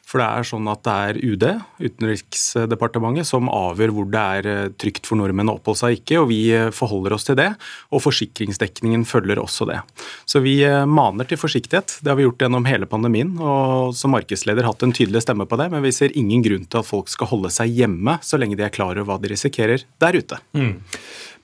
For 0.07 0.23
det 0.23 0.27
er 0.27 0.47
sånn 0.47 0.69
at 0.71 0.85
det 0.87 0.92
er 0.95 1.16
UD, 1.19 1.45
Utenriksdepartementet, 1.83 3.27
som 3.27 3.51
avgjør 3.51 3.92
hvor 3.97 4.07
det 4.12 4.23
er 4.38 4.49
eh, 4.53 4.69
trygt 4.79 5.09
for 5.09 5.19
nordmenn 5.19 5.51
å 5.51 5.57
oppholde 5.59 5.81
seg 5.81 5.97
ikke, 5.99 6.21
og 6.23 6.29
vi 6.31 6.38
eh, 6.55 6.69
forholder 6.75 7.16
oss 7.16 7.27
til 7.27 7.38
det. 7.40 7.49
Og 7.90 8.05
forsikringsdekningen 8.05 9.03
følger 9.09 9.40
også 9.42 9.66
det. 9.66 9.81
Så 10.23 10.45
vi 10.45 10.61
eh, 10.62 10.85
maner 10.87 11.27
til 11.27 11.40
forsiktighet. 11.42 11.99
Det 11.99 12.12
har 12.12 12.21
vi 12.21 12.29
gjort 12.29 12.47
gjennom 12.47 12.69
hele 12.71 12.87
pandemien, 12.90 13.35
og 13.42 13.97
som 13.99 14.14
markedsleder 14.14 14.69
hatt 14.69 14.87
en 14.87 14.95
tydelig 14.95 15.25
stemme 15.27 15.49
på 15.51 15.59
det. 15.59 15.73
Men 15.75 15.83
vi 15.83 15.95
ser 15.97 16.14
ingen 16.14 16.45
grunn 16.47 16.71
til 16.71 16.85
at 16.85 16.88
folk 16.88 17.11
skal 17.11 17.33
holde 17.33 17.51
seg 17.55 17.75
hjemme 17.75 18.21
så 18.23 18.38
lenge 18.38 18.59
de 18.59 18.66
er 18.69 18.75
klar 18.75 18.95
over 18.95 19.11
hva 19.11 19.19
de 19.19 19.35
risikerer 19.35 19.88
der 20.03 20.21
ute. 20.23 20.38
Mm. 20.55 20.77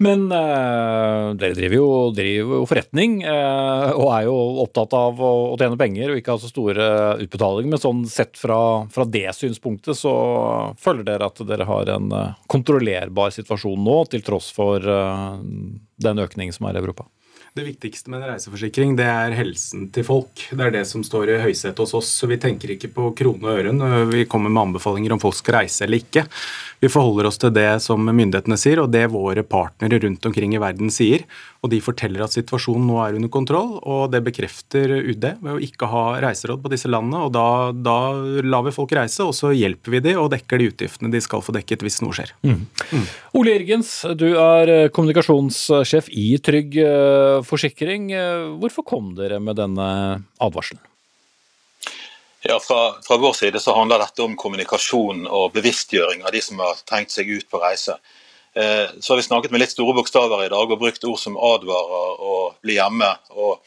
Men 0.02 0.24
uh, 0.32 1.32
dere 1.38 1.54
driver 1.56 1.76
jo, 1.76 1.88
driver 2.16 2.58
jo 2.58 2.66
forretning 2.68 3.20
uh, 3.22 3.92
og 3.94 4.08
er 4.16 4.26
jo 4.26 4.36
opptatt 4.64 4.96
av 4.98 5.20
å, 5.22 5.32
å, 5.52 5.56
tjene 5.60 5.78
penger 5.78 6.12
og 6.12 6.20
ikke 6.20 6.34
ha 6.34 6.42
så 6.42 6.50
store 6.50 6.88
utbetalinger. 7.22 7.70
Men 7.74 7.82
sånn 7.82 8.02
sett 8.10 8.38
fra, 8.40 8.58
fra, 8.92 9.06
det 9.06 9.28
synspunktet 9.36 9.98
så 9.98 10.14
føler 10.80 11.06
dere 11.06 11.28
at 11.30 11.42
dere 11.46 11.68
har 11.68 11.94
en 11.94 12.10
uh, 12.14 12.36
kontrollerbar 12.50 13.34
situasjon 13.34 13.82
nå, 13.86 13.98
til 14.12 14.24
tross 14.26 14.50
for 14.54 14.82
den 14.82 16.22
økningen 16.22 16.54
som 16.54 16.66
er 16.68 16.78
i 16.78 16.82
Europa? 16.82 17.06
Det 17.54 17.66
viktigste 17.66 18.08
med 18.08 18.22
en 18.22 18.30
reiseforsikring 18.30 18.94
det 18.96 19.04
er 19.04 19.34
helsen 19.36 19.90
til 19.92 20.06
folk. 20.08 20.46
Det 20.48 20.64
er 20.64 20.72
det 20.72 20.86
som 20.88 21.02
står 21.04 21.34
i 21.34 21.40
høysetet 21.42 21.82
hos 21.82 21.92
oss. 21.98 22.08
så 22.08 22.24
Vi 22.30 22.38
tenker 22.40 22.72
ikke 22.72 22.88
på 22.88 23.10
krone 23.18 23.44
og 23.44 23.58
øre 23.60 23.74
når 23.76 24.06
vi 24.08 24.24
kommer 24.24 24.48
med 24.48 24.70
anbefalinger 24.70 25.12
om 25.12 25.20
folk 25.20 25.36
skal 25.36 25.58
reise 25.58 25.84
eller 25.84 26.00
ikke. 26.00 26.24
Vi 26.82 26.88
forholder 26.90 27.28
oss 27.28 27.36
til 27.38 27.52
det 27.54 27.68
som 27.84 28.02
myndighetene 28.02 28.56
sier, 28.58 28.80
og 28.82 28.88
det 28.90 29.04
våre 29.12 29.44
partnere 29.46 30.00
rundt 30.02 30.24
omkring 30.26 30.56
i 30.56 30.58
verden 30.58 30.90
sier. 30.90 31.22
Og 31.62 31.70
de 31.70 31.78
forteller 31.78 32.24
at 32.24 32.34
situasjonen 32.34 32.88
nå 32.88 32.96
er 33.04 33.18
under 33.18 33.30
kontroll, 33.30 33.76
og 33.86 34.08
det 34.10 34.24
bekrefter 34.26 34.96
UD 34.98 35.28
ved 35.44 35.52
å 35.52 35.60
ikke 35.62 35.86
ha 35.92 36.02
reiseråd 36.24 36.58
på 36.64 36.72
disse 36.72 36.90
landene. 36.90 37.20
og 37.28 37.36
Da, 37.36 37.44
da 37.70 37.98
lar 38.42 38.64
vi 38.66 38.74
folk 38.74 38.96
reise, 38.98 39.22
og 39.28 39.36
så 39.38 39.52
hjelper 39.54 39.94
vi 39.94 40.02
de 40.08 40.16
og 40.18 40.32
dekker 40.32 40.58
de 40.58 40.72
utgiftene 40.72 41.12
de 41.12 41.20
skal 41.22 41.44
få 41.44 41.54
dekket 41.54 41.84
hvis 41.86 42.00
noe 42.02 42.16
skjer. 42.16 42.34
Mm. 42.42 42.64
Mm. 42.90 43.06
Ole 43.38 43.54
Irgens, 43.60 43.92
du 44.18 44.32
er 44.32 44.90
kommunikasjonssjef 44.96 46.10
i 46.18 46.26
Trygg 46.42 46.80
eh, 46.82 47.41
Forsikring. 47.46 48.10
Eh, 48.12 48.48
hvorfor 48.62 48.86
kom 48.86 49.12
dere 49.18 49.40
med 49.42 49.58
denne 49.60 49.86
advarselen? 50.42 50.82
Ja, 52.42 52.58
fra, 52.58 52.94
fra, 53.06 53.16
vår 53.22 53.32
side 53.38 53.60
så 53.62 53.74
handler 53.76 54.02
dette 54.02 54.24
om 54.24 54.34
kommunikasjon 54.36 55.28
og 55.30 55.52
bevisstgjøring 55.54 56.24
av 56.26 56.34
de 56.34 56.40
som 56.42 56.58
har 56.58 56.80
tenkt 56.90 57.14
seg 57.14 57.30
ut 57.30 57.46
på 57.50 57.60
reise. 57.62 57.94
Eh, 58.54 58.88
så 58.98 59.12
har 59.12 59.20
vi 59.20 59.28
snakket 59.28 59.54
med 59.54 59.62
litt 59.62 59.72
store 59.72 59.94
bokstaver 59.94 60.42
i 60.44 60.50
dag 60.50 60.74
og 60.74 60.80
brukt 60.80 61.06
ord 61.06 61.20
som 61.22 61.38
advarer 61.38 62.18
og 62.18 62.58
bli 62.66 62.80
hjemme. 62.80 63.12
og 63.38 63.62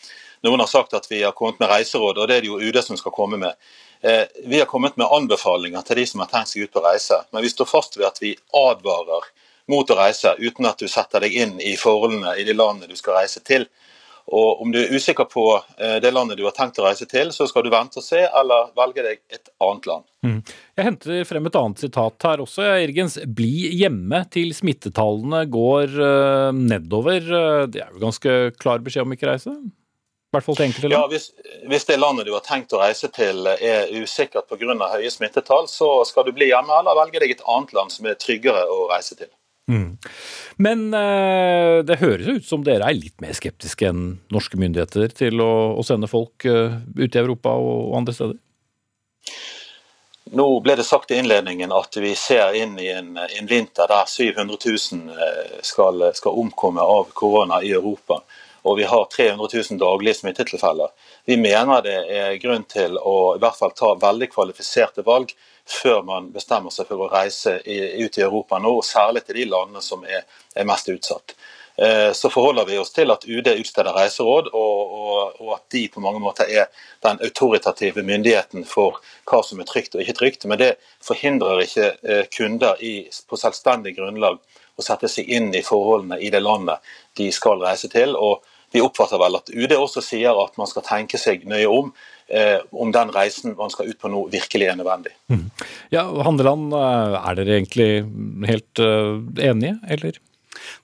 Noen 0.46 0.62
har 0.62 0.70
sagt 0.70 0.94
at 0.94 1.08
vi 1.10 1.24
har 1.24 1.34
kommet 1.34 1.62
med 1.64 1.72
reiseråd, 1.72 2.20
og 2.20 2.28
det 2.28 2.36
er 2.36 2.44
det 2.44 2.52
jo 2.52 2.60
UD 2.60 2.82
som 2.84 3.00
skal 3.00 3.16
komme 3.16 3.40
med. 3.42 3.56
Eh, 4.04 4.28
vi 4.46 4.60
har 4.60 4.68
kommet 4.70 4.98
med 5.00 5.08
anbefalinger 5.08 5.82
til 5.88 6.02
de 6.02 6.06
som 6.12 6.22
har 6.22 6.30
tenkt 6.30 6.52
seg 6.52 6.68
ut 6.68 6.76
på 6.76 6.84
reise, 6.84 7.24
men 7.32 7.48
vi 7.48 7.50
står 7.50 7.72
fast 7.72 7.96
ved 7.98 8.06
at 8.12 8.20
vi 8.22 8.36
advarer 8.54 9.32
mot 9.72 9.90
å 9.90 9.98
reise 9.98 10.36
uten 10.40 10.68
at 10.70 10.82
du 10.82 10.88
setter 10.92 11.26
deg 11.26 11.36
inn 11.36 11.58
i 11.64 11.76
forholdene 11.80 12.36
i 12.40 12.46
de 12.48 12.56
landene 12.56 12.92
du 12.92 12.98
skal 13.00 13.20
reise 13.22 13.42
til. 13.46 13.68
Og 14.26 14.62
Om 14.62 14.72
du 14.74 14.80
er 14.80 14.94
usikker 14.96 15.28
på 15.30 15.44
eh, 15.78 16.00
det 16.02 16.10
landet 16.14 16.40
du 16.40 16.48
har 16.48 16.56
tenkt 16.58 16.80
å 16.82 16.88
reise 16.88 17.06
til, 17.06 17.30
så 17.34 17.46
skal 17.46 17.62
du 17.66 17.70
vente 17.70 18.02
og 18.02 18.06
se, 18.06 18.24
eller 18.26 18.72
velge 18.78 19.06
deg 19.06 19.22
et 19.30 19.52
annet 19.62 19.86
land. 19.90 20.06
Mm. 20.26 20.40
Jeg 20.80 20.88
henter 20.88 21.28
frem 21.30 21.46
et 21.46 21.60
annet 21.60 21.84
sitat 21.86 22.26
her 22.26 22.42
også. 22.42 22.66
Irgens. 22.82 23.20
Bli 23.38 23.70
hjemme 23.78 24.24
til 24.34 24.50
smittetallene 24.58 25.44
går 25.54 25.94
uh, 26.02 26.50
nedover. 26.58 27.22
Det 27.70 27.84
er 27.84 27.94
jo 27.94 28.02
ganske 28.02 28.36
klar 28.58 28.82
beskjed 28.86 29.06
om 29.06 29.14
ikke 29.14 29.30
reise? 29.30 29.54
I 29.54 30.36
hvert 30.36 30.50
fall 30.50 30.58
til 30.58 30.68
enkelte 30.72 30.90
land. 30.90 30.98
Ja, 30.98 31.08
hvis, 31.14 31.30
hvis, 31.70 31.86
det 31.88 32.02
landet 32.02 32.26
du 32.26 32.34
har 32.34 32.44
tenkt 32.44 32.74
å 32.74 32.82
reise 32.82 33.08
til 33.14 33.46
er 33.54 33.94
usikkert 33.94 34.50
pga. 34.50 34.74
høye 34.98 35.14
smittetall, 35.14 35.70
så 35.70 36.02
skal 36.10 36.26
du 36.26 36.34
bli 36.36 36.50
hjemme 36.50 36.82
eller 36.82 36.98
velge 36.98 37.22
deg 37.22 37.38
et 37.38 37.46
annet 37.46 37.78
land 37.78 37.94
som 37.94 38.10
er 38.10 38.18
tryggere 38.18 38.66
å 38.66 38.88
reise 38.90 39.16
til. 39.16 39.30
Mm. 39.72 39.98
Men 40.62 40.94
uh, 40.94 41.82
det 41.86 41.98
høres 41.98 42.28
ut 42.28 42.46
som 42.46 42.64
dere 42.66 42.86
er 42.86 42.98
litt 43.00 43.18
mer 43.24 43.34
skeptiske 43.34 43.90
enn 43.90 44.04
norske 44.34 44.60
myndigheter 44.62 45.10
til 45.18 45.42
å, 45.42 45.52
å 45.74 45.86
sende 45.86 46.10
folk 46.12 46.46
uh, 46.46 46.78
ut 46.94 47.16
i 47.16 47.22
Europa 47.22 47.56
og, 47.58 47.72
og, 47.90 47.96
andre 48.02 48.14
steder? 48.14 48.42
Nå 50.36 50.46
ble 50.66 50.76
det 50.78 50.86
sagt 50.86 51.12
i 51.14 51.20
innledningen 51.22 51.74
at 51.74 51.98
vi 52.02 52.14
ser 52.18 52.56
inn 52.58 52.78
i 52.82 52.90
en, 52.94 53.14
en 53.18 53.50
vinter 53.50 53.90
der 53.90 54.10
700 54.10 54.58
000 54.58 55.14
eh, 55.14 55.60
skal, 55.62 56.02
skal, 56.18 56.40
omkomme 56.42 56.82
av 56.82 57.12
korona 57.14 57.60
i 57.62 57.70
Europa. 57.78 58.24
Og 58.66 58.80
vi 58.80 58.88
har 58.90 59.06
300 59.14 59.38
000 59.54 59.78
daglige 59.78 60.18
smittetilfeller. 60.18 60.90
Vi 61.30 61.38
mener 61.38 61.86
det 61.86 62.00
er 62.10 62.40
grunn 62.42 62.66
til 62.66 62.98
å 62.98 63.36
i 63.36 63.44
hvert 63.44 63.60
fall 63.60 63.76
ta 63.78 63.94
veldig 64.02 64.32
kvalifiserte 64.34 65.06
valg 65.06 65.30
før 65.66 66.02
man 66.06 66.32
bestemmer 66.34 66.74
seg 66.74 66.88
for 66.90 67.06
å 67.06 67.12
reise 67.12 67.58
ut 67.60 68.18
i 68.18 68.24
Europa 68.24 68.60
nå, 68.62 68.78
og 68.80 68.86
særlig 68.86 69.26
til 69.26 69.42
de 69.42 69.46
landene 69.50 69.82
som 69.82 70.06
er, 70.06 70.26
mest 70.64 70.88
utsatt. 70.88 71.34
Eh, 71.78 72.12
så 72.16 72.30
forholder 72.32 72.66
vi 72.66 72.78
oss 72.80 72.94
til 72.96 73.12
at 73.12 73.26
UD 73.28 73.50
utsteder 73.52 73.98
reiseråd, 73.98 74.48
og, 74.54 74.94
og, 74.96 75.42
og, 75.42 75.50
at 75.58 75.66
de 75.76 75.82
på 75.92 76.04
mange 76.04 76.22
måter 76.24 76.48
er 76.48 76.70
den 77.04 77.20
autoritative 77.26 78.06
myndigheten 78.08 78.64
for 78.70 79.02
hva 79.28 79.42
som 79.44 79.60
er 79.60 79.68
trygt 79.68 79.98
og 79.98 80.06
ikke 80.06 80.16
trygt. 80.22 80.48
Men 80.48 80.62
det 80.62 80.72
forhindrer 81.04 81.66
ikke 81.66 81.92
eh, 82.08 82.24
kunder 82.32 82.80
i, 82.80 82.96
på 83.28 83.40
selvstendig 83.42 83.98
grunnlag 83.98 84.40
å 84.76 84.84
sette 84.86 85.12
seg 85.12 85.28
inn 85.28 85.52
i 85.56 85.66
forholdene 85.66 86.22
i 86.24 86.32
det 86.32 86.44
landet 86.44 86.96
de 87.20 87.28
skal 87.36 87.64
reise 87.64 87.92
til. 87.92 88.16
og 88.16 88.44
vi 88.76 88.82
oppfatter 88.84 89.20
vel 89.22 89.38
at 89.38 89.48
UD 89.54 89.72
også 89.78 90.02
sier 90.04 90.36
at 90.36 90.58
man 90.60 90.68
skal 90.68 90.84
tenke 90.84 91.20
seg 91.22 91.46
nøye 91.48 91.70
om 91.72 91.94
om 92.72 92.92
den 92.92 93.12
reisen 93.14 93.54
man 93.58 93.70
skal 93.70 93.92
ut 93.92 94.00
på 94.02 94.10
nå, 94.10 94.24
virkelig 94.34 94.70
er 94.72 94.78
nødvendig. 94.80 95.12
Mm. 95.30 95.44
Ja, 95.94 96.06
Handeland, 96.26 96.74
er 96.74 97.38
dere 97.38 97.60
egentlig 97.60 97.90
helt 98.50 98.82
enige, 98.82 99.76
eller? 99.94 100.18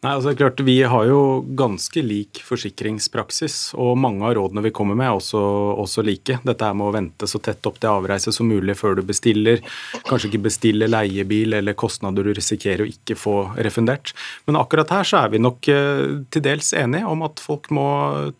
Nei, 0.02 0.14
altså 0.14 0.30
det 0.30 0.34
er 0.36 0.40
klart 0.44 0.64
Vi 0.66 0.78
har 0.94 1.08
jo 1.10 1.22
ganske 1.58 2.04
lik 2.06 2.42
forsikringspraksis, 2.46 3.58
og 3.80 3.98
mange 4.02 4.26
av 4.28 4.36
rådene 4.38 4.64
vi 4.66 4.74
kommer 4.76 4.98
med 4.98 5.10
er 5.10 5.18
også, 5.20 5.42
også 5.82 6.06
like. 6.06 6.40
Dette 6.48 6.68
er 6.68 6.78
med 6.78 6.90
å 6.90 6.96
vente 6.96 7.30
så 7.30 7.42
tett 7.44 7.66
opp 7.70 7.80
til 7.82 7.92
avreise 7.92 8.34
som 8.36 8.50
mulig 8.50 8.78
før 8.80 9.00
du 9.00 9.04
bestiller. 9.08 9.62
Kanskje 10.08 10.32
ikke 10.32 10.46
bestille 10.48 10.90
leiebil 10.90 11.58
eller 11.60 11.78
kostnader 11.78 12.28
du 12.28 12.34
risikerer 12.38 12.86
å 12.86 12.90
ikke 12.90 13.18
få 13.20 13.36
refundert. 13.62 14.14
Men 14.48 14.60
akkurat 14.60 14.92
her 14.94 15.08
så 15.08 15.24
er 15.24 15.34
vi 15.34 15.42
nok 15.42 15.70
eh, 15.72 16.04
til 16.34 16.46
dels 16.46 16.72
enige 16.78 17.08
om 17.10 17.24
at 17.28 17.42
folk 17.42 17.70
må 17.74 17.88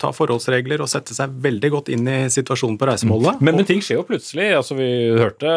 ta 0.02 0.12
forholdsregler 0.14 0.82
og 0.82 0.90
sette 0.90 1.16
seg 1.16 1.32
veldig 1.42 1.72
godt 1.76 1.90
inn 1.92 2.08
i 2.08 2.18
situasjonen 2.32 2.78
på 2.80 2.88
reisemålet. 2.88 3.40
Men, 3.42 3.58
men, 3.58 3.68
ting 3.68 3.82
skjer 3.84 4.00
jo 4.00 4.06
plutselig. 4.08 4.50
altså 4.58 4.76
Vi 4.78 4.90
hørte 5.18 5.52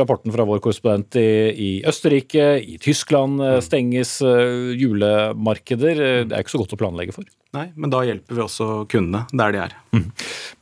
rapporten 0.00 0.32
fra 0.34 0.46
vår 0.48 0.62
korrespondent 0.64 1.18
i, 1.20 1.28
i 1.50 1.70
Østerrike, 1.88 2.52
i 2.60 2.78
Tyskland 2.82 3.42
eh, 3.44 3.58
stenges 3.64 4.16
uh, 4.24 4.72
julemarkeder. 4.80 6.00
Eh, 6.00 6.24
det 6.28 6.36
er 6.36 6.44
ikke 6.44 6.54
så 6.56 6.62
godt 6.62 6.74
å 6.76 6.80
planlegge 6.80 7.14
for. 7.16 7.28
Nei, 7.56 7.68
men 7.74 7.92
da 7.92 8.02
hjelper 8.06 8.36
vi 8.36 8.44
også 8.44 8.68
kundene 8.90 9.24
der 9.34 9.54
de 9.54 9.62
er. 9.66 9.78
Mm. 9.96 10.10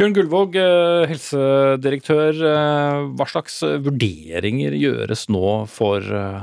Bjørn 0.00 0.14
Gullvåg, 0.18 0.60
eh, 0.60 1.06
helsedirektør. 1.12 2.44
Eh, 2.52 3.08
hva 3.18 3.26
slags 3.28 3.60
vurderinger 3.88 4.76
gjøres 4.78 5.28
nå 5.32 5.66
for 5.72 6.00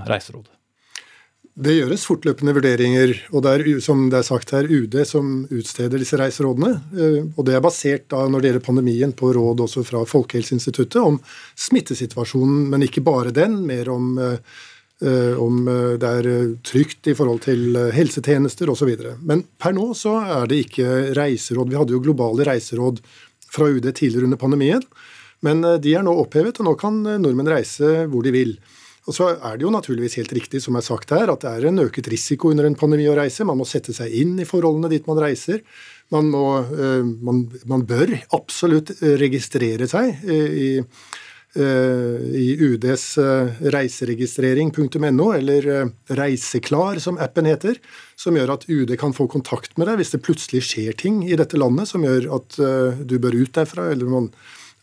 Reiserådet? 0.10 0.52
Det 1.56 1.72
gjøres 1.72 2.04
fortløpende 2.04 2.52
vurderinger, 2.52 3.14
og 3.32 3.45
det 3.45 3.52
er 3.56 3.80
som 3.80 4.10
det 4.12 4.18
er 4.20 4.26
sagt 4.28 4.50
her, 4.52 4.68
UD 4.68 4.97
som 5.08 5.45
utsteder 5.47 6.02
disse 6.04 6.18
reiserådene. 6.20 7.32
Og 7.38 7.45
det 7.47 7.56
er 7.56 7.64
basert 7.64 8.10
da, 8.12 8.26
når 8.28 8.41
det 8.41 8.50
gjelder 8.50 8.66
pandemien, 8.66 9.14
på 9.16 9.32
råd 9.32 9.64
også 9.64 9.86
fra 9.88 10.02
Folkehelseinstituttet 10.04 11.00
om 11.00 11.16
smittesituasjonen, 11.56 12.68
men 12.74 12.84
ikke 12.84 13.06
bare 13.08 13.32
den. 13.32 13.62
Mer 13.64 13.88
om 13.93 14.20
Eh, 14.20 14.39
om 15.41 15.68
eh, 15.68 15.96
det 16.00 16.12
er 16.20 16.30
eh, 16.30 16.54
trygt 16.64 17.10
i 17.12 17.16
forhold 17.18 17.43
til 17.43 17.76
helsetjenester 17.96 18.70
osv. 18.72 18.93
Men 19.28 19.43
per 19.60 19.76
nå 19.76 19.89
så 19.98 20.16
er 20.24 20.48
det 20.52 20.62
ikke 20.66 21.18
reiseråd. 21.18 21.72
Vi 21.72 21.80
hadde 21.80 21.96
jo 21.96 22.04
globale 22.04 22.48
reiseråd 22.48 23.02
fra 23.52 23.68
UD 23.72 23.89
tidligere 23.91 24.30
under 24.30 24.39
pandemien. 24.39 24.84
Men 25.46 25.62
de 25.84 25.91
er 25.93 26.02
nå 26.02 26.14
opphevet, 26.18 26.58
og 26.58 26.66
nå 26.66 26.74
kan 26.80 26.96
nordmenn 27.22 27.52
reise 27.52 28.08
hvor 28.10 28.24
de 28.26 28.32
vil. 28.34 28.56
Og 29.06 29.14
så 29.14 29.28
er 29.36 29.60
det 29.60 29.66
jo 29.68 29.74
naturligvis 29.74 30.16
helt 30.18 30.32
riktig, 30.34 30.64
som 30.64 30.80
er 30.80 30.86
sagt 30.88 31.12
her, 31.14 31.30
at 31.30 31.43
det 31.43 31.52
er 31.52 31.68
en 31.70 31.84
øket 31.84 32.08
risiko 32.10 32.50
under 32.50 32.66
en 32.66 32.78
pandemi 32.80 33.06
å 33.12 33.18
reise. 33.20 33.46
Man 33.46 33.60
må 33.60 33.68
sette 33.70 33.93
seg 33.93 34.16
inn 34.16 34.34
i 34.41 34.48
forholdene 34.48 34.89
dit 34.89 35.06
man 35.06 35.20
reiser. 35.22 35.62
Man, 36.10 36.32
må, 36.34 36.48
man, 37.22 37.43
man 37.70 37.86
bør 37.86 38.16
absolutt 38.34 38.96
registrere 39.22 39.86
seg 39.91 40.26
i 40.26 40.70
Eh, 40.80 41.25
i 41.58 42.47
UDs 42.60 43.06
eh, 43.18 43.62
reiseregistrering.no, 43.76 45.30
eller 45.38 45.70
eh, 45.72 45.93
Reiseklar 46.18 46.99
som 47.03 47.20
appen 47.22 47.47
heter, 47.47 47.80
som 48.20 48.36
gjør 48.36 48.56
at 48.58 48.68
UD 48.68 48.95
kan 48.99 49.16
få 49.16 49.30
kontakt 49.32 49.78
med 49.80 49.89
deg 49.89 50.01
hvis 50.01 50.16
det 50.16 50.24
plutselig 50.26 50.66
skjer 50.68 50.99
ting 50.99 51.24
i 51.28 51.38
dette 51.39 51.60
landet 51.60 51.91
som 51.91 52.03
gjør 52.03 52.30
at 52.39 52.60
du 53.08 53.18
bør 53.22 53.36
ut 53.41 53.56
derfra, 53.56 53.89
eller 53.91 54.12
man 54.12 54.30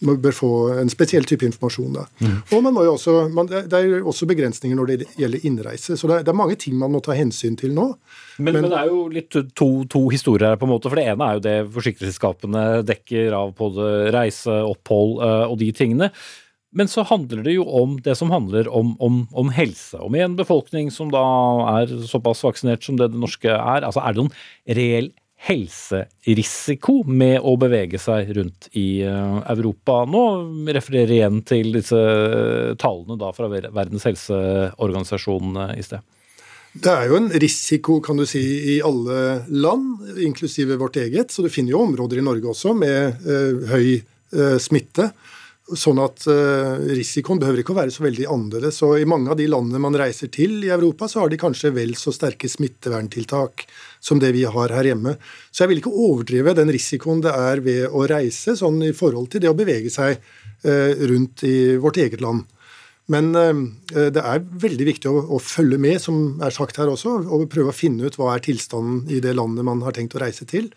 man 0.02 0.18
bør 0.22 0.34
få 0.34 0.50
en 0.82 0.90
spesiell 0.90 1.26
type 1.28 1.46
informasjon. 1.46 1.94
Da. 1.94 2.04
Mm. 2.22 2.34
Og 2.56 2.64
man 2.66 2.74
må 2.74 2.84
jo 2.86 2.94
også, 2.96 3.14
man, 3.34 3.46
Det 3.46 3.78
er 3.78 4.02
også 4.08 4.26
begrensninger 4.26 4.78
når 4.78 4.90
det 4.90 5.08
gjelder 5.20 5.46
innreise. 5.46 5.96
Så 5.96 6.10
det 6.10 6.16
er, 6.16 6.26
det 6.26 6.32
er 6.32 6.38
mange 6.38 6.58
ting 6.58 6.76
man 6.78 6.92
må 6.94 7.02
ta 7.04 7.14
hensyn 7.16 7.56
til 7.58 7.74
nå. 7.76 7.92
Men, 8.38 8.50
men, 8.50 8.64
men 8.64 8.72
det 8.72 8.80
er 8.80 8.90
jo 8.90 9.02
litt 9.12 9.38
to, 9.54 9.68
to, 9.90 10.06
historier 10.12 10.52
her, 10.52 10.60
på 10.60 10.66
en 10.66 10.74
måte. 10.74 10.90
For 10.90 10.98
det 10.98 11.06
ene 11.12 11.28
er 11.28 11.38
jo 11.38 11.44
det 11.46 11.56
forsikringsselskapene 11.76 12.64
dekker 12.88 13.36
av 13.38 13.54
både 13.58 13.92
reise, 14.14 14.58
opphold 14.72 15.20
og 15.22 15.58
de 15.60 15.70
tingene. 15.76 16.10
Men 16.72 16.88
så 16.88 17.04
handler 17.04 17.42
det 17.44 17.56
jo 17.58 17.66
om 17.68 17.98
det 18.00 18.14
som 18.16 18.30
handler 18.32 18.68
om, 18.72 18.94
om, 19.02 19.26
om 19.36 19.50
helse. 19.52 19.98
Om 20.00 20.14
en 20.16 20.36
befolkning 20.38 20.88
som 20.94 21.10
da 21.12 21.24
er 21.78 21.92
såpass 22.08 22.40
vaksinert 22.46 22.84
som 22.84 22.96
det 22.96 23.10
det 23.12 23.20
norske 23.20 23.50
er. 23.52 23.84
Altså 23.84 24.00
Er 24.00 24.14
det 24.14 24.22
noen 24.22 24.78
reell 24.80 25.12
helserisiko 25.42 27.00
med 27.10 27.42
å 27.42 27.56
bevege 27.58 27.98
seg 27.98 28.30
rundt 28.36 28.68
i 28.78 29.02
eh, 29.02 29.38
Europa 29.52 30.04
nå? 30.06 30.22
Refererer 30.70 31.16
igjen 31.16 31.42
til 31.46 31.74
disse 31.74 31.98
tallene 32.80 33.18
da 33.20 33.32
fra 33.34 33.50
Verdens 33.50 34.06
helseorganisasjon 34.06 35.58
eh, 35.66 35.76
i 35.82 35.86
sted. 35.86 36.04
Det 36.72 36.88
er 36.88 37.10
jo 37.10 37.18
en 37.18 37.28
risiko 37.36 37.98
kan 38.00 38.16
du 38.16 38.24
si, 38.24 38.40
i 38.76 38.78
alle 38.84 39.42
land, 39.52 40.06
inklusive 40.24 40.78
vårt 40.80 40.96
eget. 41.02 41.34
Så 41.34 41.44
du 41.44 41.50
finner 41.52 41.74
jo 41.74 41.82
områder 41.84 42.22
i 42.22 42.24
Norge 42.24 42.48
også 42.54 42.72
med 42.78 43.26
eh, 43.28 43.66
høy 43.74 43.86
eh, 43.98 44.56
smitte. 44.62 45.10
Sånn 45.78 46.00
at 46.02 46.24
uh, 46.28 46.80
risikoen 46.92 47.40
behøver 47.40 47.62
ikke 47.62 47.74
å 47.74 47.78
være 47.78 47.92
så 47.94 48.04
veldig 48.04 48.26
annerledes. 48.30 48.78
Så 48.80 48.90
I 49.00 49.08
mange 49.08 49.32
av 49.32 49.38
de 49.38 49.48
landene 49.50 49.80
man 49.82 49.96
reiser 49.98 50.30
til 50.32 50.58
i 50.66 50.72
Europa, 50.74 51.08
så 51.08 51.22
har 51.22 51.32
de 51.32 51.40
kanskje 51.40 51.72
vel 51.76 51.94
så 51.98 52.12
sterke 52.14 52.50
smitteverntiltak 52.50 53.66
som 54.02 54.20
det 54.22 54.32
vi 54.36 54.44
har 54.48 54.74
her 54.74 54.90
hjemme. 54.90 55.16
Så 55.50 55.64
jeg 55.64 55.72
vil 55.72 55.82
ikke 55.82 55.94
overdrive 56.06 56.56
den 56.58 56.72
risikoen 56.74 57.22
det 57.24 57.32
er 57.32 57.62
ved 57.64 57.84
å 57.88 58.06
reise, 58.10 58.56
sånn 58.58 58.80
i 58.86 58.94
forhold 58.96 59.32
til 59.32 59.44
det 59.44 59.52
å 59.52 59.58
bevege 59.58 59.92
seg 59.92 60.18
uh, 60.18 60.92
rundt 61.12 61.46
i 61.48 61.56
vårt 61.80 62.02
eget 62.02 62.24
land. 62.24 62.44
Men 63.12 63.32
uh, 63.34 63.62
det 63.92 64.22
er 64.22 64.44
veldig 64.66 64.88
viktig 64.92 65.10
å, 65.10 65.18
å, 65.36 65.42
følge 65.42 65.80
med, 65.80 66.00
som 66.04 66.42
er 66.44 66.54
sagt 66.54 66.80
her 66.80 66.92
også, 66.92 67.20
og 67.28 67.48
prøve 67.52 67.72
å 67.72 67.76
finne 67.76 68.08
ut 68.08 68.18
hva 68.20 68.34
er 68.34 68.44
tilstanden 68.44 69.06
i 69.12 69.22
det 69.24 69.36
landet 69.38 69.66
man 69.68 69.84
har 69.86 69.96
tenkt 69.96 70.18
å 70.18 70.24
reise 70.24 70.48
til. 70.48 70.72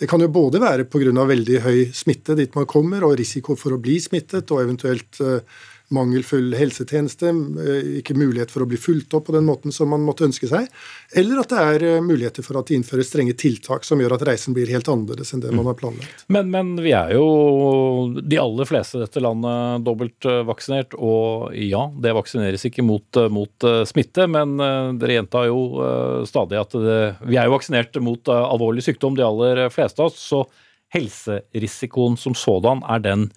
Det 0.00 0.08
kan 0.08 0.22
jo 0.24 0.30
både 0.32 0.60
være 0.62 0.86
pga. 0.88 1.12
veldig 1.12 1.58
høy 1.60 1.80
smitte 1.92 2.34
dit 2.38 2.54
man 2.56 2.66
kommer, 2.66 3.04
og 3.04 3.18
risiko 3.20 3.56
for 3.56 3.76
å 3.76 3.80
bli 3.82 3.98
smittet, 4.00 4.48
og 4.50 4.62
eventuelt 4.62 5.20
eh, 5.20 5.42
mangelfull 5.94 6.54
helsetjeneste, 6.54 7.30
eh, 7.64 7.88
ikke 8.00 8.14
mulighet 8.18 8.52
for 8.52 8.64
å 8.64 8.68
bli 8.70 8.78
fulgt 8.80 9.14
opp 9.16 9.26
på 9.26 9.34
den 9.34 9.46
måten 9.48 9.74
som 9.74 9.90
man 9.90 10.04
måtte 10.06 10.26
ønske 10.26 10.48
seg, 10.50 10.68
eller 11.18 11.42
at 11.42 11.50
det 11.50 11.64
er 11.72 11.84
eh, 11.88 12.04
muligheter 12.04 12.46
for 12.46 12.60
at 12.60 12.70
det 12.70 12.78
innføres 12.78 13.10
strenge 13.10 13.34
tiltak 13.38 13.86
som 13.86 14.02
gjør 14.02 14.14
at 14.16 14.24
reisen 14.28 14.56
blir 14.56 14.70
helt 14.70 14.88
annerledes 14.90 15.34
enn 15.34 15.42
det 15.42 15.52
man 15.56 15.66
har 15.66 15.78
planlagt. 15.80 16.24
Men, 16.30 16.52
men 16.54 16.72
vi 16.82 16.94
er 16.96 17.14
jo 17.16 17.26
de 18.20 18.40
aller 18.40 18.70
fleste 18.70 19.00
i 19.00 19.04
dette 19.04 19.22
landet 19.24 19.84
dobbelt 19.86 20.30
vaksinert, 20.46 20.94
og 20.94 21.50
ja, 21.58 21.86
det 21.98 22.14
vaksineres 22.16 22.66
ikke 22.70 22.86
mot, 22.86 23.20
mot 23.32 23.68
smitte, 23.88 24.26
men 24.30 24.56
dere 25.00 25.18
gjentar 25.18 25.48
jo 25.50 25.60
stadig 26.28 26.58
at 26.60 26.74
det, 26.74 26.98
vi 27.26 27.38
er 27.40 27.48
jo 27.48 27.56
vaksinert 27.56 27.98
mot 28.04 28.30
alvorlig 28.30 28.84
sykdom, 28.86 29.16
de 29.18 29.26
aller 29.26 29.66
fleste 29.74 30.02
av 30.02 30.10
oss, 30.10 30.20
så 30.22 30.44
helserisikoen 30.94 32.18
som 32.18 32.36
sådan, 32.38 32.84
er 32.86 33.02
den 33.04 33.30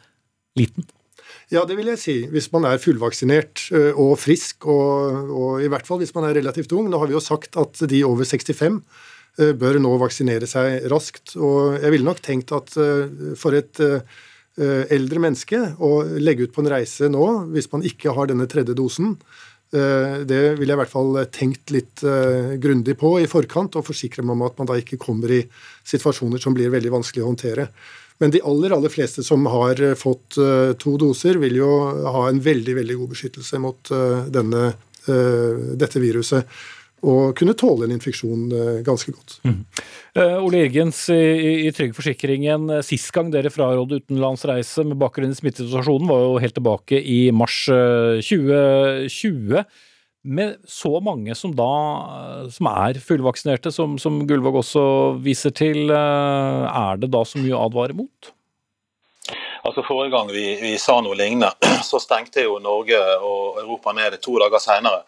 liten? 0.60 0.86
Ja, 1.54 1.64
det 1.70 1.76
vil 1.78 1.92
jeg 1.92 2.02
si. 2.02 2.16
Hvis 2.32 2.50
man 2.54 2.66
er 2.66 2.82
fullvaksinert 2.82 3.68
øh, 3.76 3.92
og 4.00 4.18
frisk, 4.22 4.66
og, 4.66 5.30
og, 5.30 5.64
i 5.64 5.70
hvert 5.72 5.88
fall 5.88 6.02
hvis 6.02 6.14
man 6.16 6.28
er 6.28 6.38
relativt 6.40 6.74
ung. 6.74 6.90
Nå 6.90 7.00
har 7.02 7.10
vi 7.10 7.18
jo 7.18 7.24
sagt 7.24 7.58
at 7.62 7.84
de 7.90 8.04
over 8.08 8.26
65 8.26 8.80
øh, 9.40 9.54
bør 9.60 9.80
nå 9.84 9.94
vaksinere 10.02 10.50
seg 10.50 10.88
raskt. 10.94 11.36
Og 11.38 11.78
jeg 11.78 11.94
ville 11.94 12.08
nok 12.08 12.24
tenkt 12.26 12.56
at 12.56 12.78
øh, 12.78 13.34
for 13.40 13.58
et 13.58 13.84
eldre 14.54 15.18
menneske 15.18 15.58
å 15.82 16.04
legge 16.22 16.46
ut 16.46 16.52
på 16.54 16.62
en 16.62 16.70
reise 16.70 17.08
nå, 17.10 17.24
hvis 17.56 17.72
man 17.72 17.82
ikke 17.90 18.12
har 18.14 18.28
denne 18.30 18.46
tredje 18.46 18.76
dosen, 18.78 19.16
det 19.74 20.42
ville 20.60 20.70
jeg 20.70 20.78
i 20.78 20.82
hvert 20.84 20.92
fall 20.92 21.16
tenkt 21.34 21.74
litt 21.74 22.04
grundig 22.62 22.94
på 23.02 23.16
i 23.18 23.26
forkant, 23.26 23.80
og 23.80 23.88
forsikre 23.88 24.22
meg 24.22 24.36
om 24.36 24.44
at 24.46 24.62
man 24.62 24.70
da 24.70 24.78
ikke 24.78 25.00
kommer 25.02 25.34
i 25.34 25.40
situasjoner 25.90 26.38
som 26.44 26.54
blir 26.54 26.70
veldig 26.70 26.94
vanskelig 26.94 27.24
å 27.24 27.32
håndtere. 27.32 27.66
Men 28.22 28.32
de 28.32 28.42
aller, 28.46 28.76
aller 28.76 28.94
fleste 28.94 29.24
som 29.24 29.46
har 29.52 29.82
eh, 29.82 29.98
fått 30.00 30.38
eh, 30.38 30.74
to 30.80 30.96
doser, 31.02 31.40
vil 31.42 31.58
jo 31.60 31.72
ha 32.14 32.28
en 32.30 32.42
veldig, 32.44 32.78
veldig 32.82 33.00
god 33.02 33.16
beskyttelse 33.16 33.62
mot 33.64 33.94
eh, 33.94 34.24
denne, 34.34 34.72
dette 35.04 36.00
viruset 36.00 36.48
og 37.04 37.34
kunne 37.36 37.52
tåle 37.60 37.84
en 37.84 37.92
infeksjon 37.92 38.46
ganske 38.88 39.12
godt. 39.12 39.34
Mm. 39.44 39.58
Ole 40.40 40.62
Irgens 40.64 41.02
i, 41.12 41.66
i 41.68 41.74
Trygg 41.76 41.92
Forsikringen, 41.98 42.72
sist 42.88 43.12
gang 43.12 43.28
dere 43.34 43.52
frarådde 43.52 44.00
utenlandsreise 44.00 44.86
med 44.88 44.96
bakgrunn 45.02 45.36
i 45.36 45.36
smittesituasjonen, 45.36 46.08
var 46.08 46.24
jo 46.24 46.40
helt 46.40 46.56
tilbake 46.56 47.02
i 47.04 47.18
mars 47.36 47.66
2020. 47.68 49.66
Med 50.24 50.62
så 50.68 51.02
mange 51.04 51.36
som 51.36 51.52
da 51.56 51.72
som 52.52 52.70
er 52.72 53.00
fullvaksinerte, 53.04 53.74
som, 53.76 53.98
som 54.00 54.22
Gullvåg 54.28 54.62
også 54.62 54.84
viser 55.24 55.52
til, 55.52 55.92
eh, 55.92 56.64
er 56.70 57.02
det 57.02 57.12
da 57.12 57.26
så 57.28 57.42
mye 57.44 57.58
å 57.58 57.66
advare 57.68 57.98
mot? 57.98 58.32
Altså 59.64 59.84
Forrige 59.84 60.12
gang 60.16 60.32
vi, 60.32 60.46
vi, 60.62 60.74
sa 60.80 60.98
noe 61.04 61.16
lignende, 61.20 61.52
så 61.90 62.00
stengte 62.00 62.44
jo 62.48 62.56
Norge 62.64 63.00
og 63.20 63.60
Europa 63.66 63.96
ned 63.96 64.16
to 64.24 64.38
dager 64.40 64.64
senere. 64.64 65.04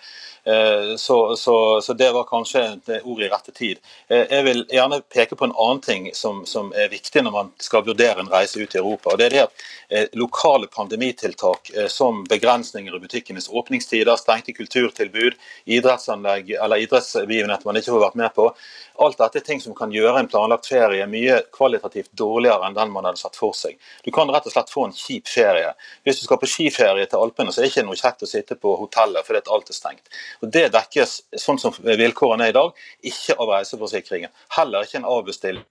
Eh, 0.46 0.96
så, 0.96 1.36
så, 1.36 1.82
så, 1.82 1.94
det 1.94 2.12
var 2.12 2.24
kanskje 2.24 2.62
et 2.62 2.90
ord 3.04 3.22
i 3.22 3.30
rette 3.30 3.52
tid. 3.52 3.80
Eh, 4.08 4.28
jeg 4.30 4.46
vil 4.46 4.62
gjerne 4.70 5.00
peke 5.10 5.36
på 5.36 5.48
en 5.48 5.56
annen 5.58 5.82
ting 5.82 6.10
som, 6.14 6.44
som, 6.46 6.70
er 6.78 6.92
viktig 6.92 7.24
når 7.26 7.34
man 7.34 7.50
skal 7.58 7.86
vurdere 7.88 8.22
en 8.22 8.30
reise 8.30 8.62
ut 8.62 8.76
i 8.76 8.82
Europa. 8.82 9.14
og 9.14 9.18
det 9.18 9.26
er 9.26 9.36
det 9.36 9.44
at 9.48 9.66
eh, 9.90 10.06
Lokale 10.14 10.70
pandemitiltak 10.70 11.72
som 11.90 12.24
begrensninger 12.30 12.94
i 12.96 13.02
butikkenes 13.02 13.50
åpningstider, 13.50 14.16
stengte 14.22 14.54
kulturtilbud, 14.54 15.34
idrettsanlegg 15.66 16.54
eller 16.60 16.86
idrettsbegivenheter 16.86 17.66
man 17.66 17.82
ikke 17.82 17.96
får 17.96 18.06
vært 18.06 18.22
med 18.22 18.36
på, 18.38 18.52
Alt 18.98 19.18
dette 19.20 19.42
er 19.42 19.44
ting 19.44 19.60
som 19.60 19.76
kan 19.76 19.92
gjøre 19.92 20.22
en 20.22 20.30
planlagt 20.32 20.70
ferie 20.70 21.04
mye 21.12 21.42
kvalitativt 21.54 22.14
dårligere 22.16 22.70
enn 22.70 22.78
den 22.78 22.94
man 22.94 23.08
hadde 23.08 23.20
satt 23.20 23.36
for 23.36 23.56
seg. 23.58 23.76
Du 24.06 24.12
kan 24.16 24.30
rett 24.32 24.48
og 24.48 24.54
slett 24.54 24.72
få 24.72 24.86
en 24.88 24.96
kjip 24.96 25.28
ferie. 25.28 25.74
Hvis 26.08 26.22
du 26.22 26.24
skal 26.28 26.40
på 26.40 26.48
skiferie 26.48 27.08
til 27.12 27.20
Alpene, 27.20 27.52
så 27.52 27.60
er 27.60 27.68
det 27.68 27.74
ikke 27.74 27.86
noe 27.90 28.00
kjekt 28.00 28.24
å 28.24 28.30
sitte 28.30 28.56
på 28.60 28.76
hotellet 28.80 29.28
fordi 29.28 29.44
alt 29.52 29.72
er 29.74 29.78
stengt. 29.78 30.08
Og 30.42 30.52
Det 30.52 30.68
dekkes, 30.74 31.22
sånn 31.42 31.62
som 31.62 31.76
vilkårene 31.84 32.50
er 32.50 32.54
i 32.54 32.58
dag, 32.58 32.84
ikke 33.04 33.38
av 33.38 33.54
reiseforsikringen. 33.58 34.34
Heller 34.58 34.86
ikke 34.86 35.02
en 35.02 35.10
avbestilling 35.10 35.64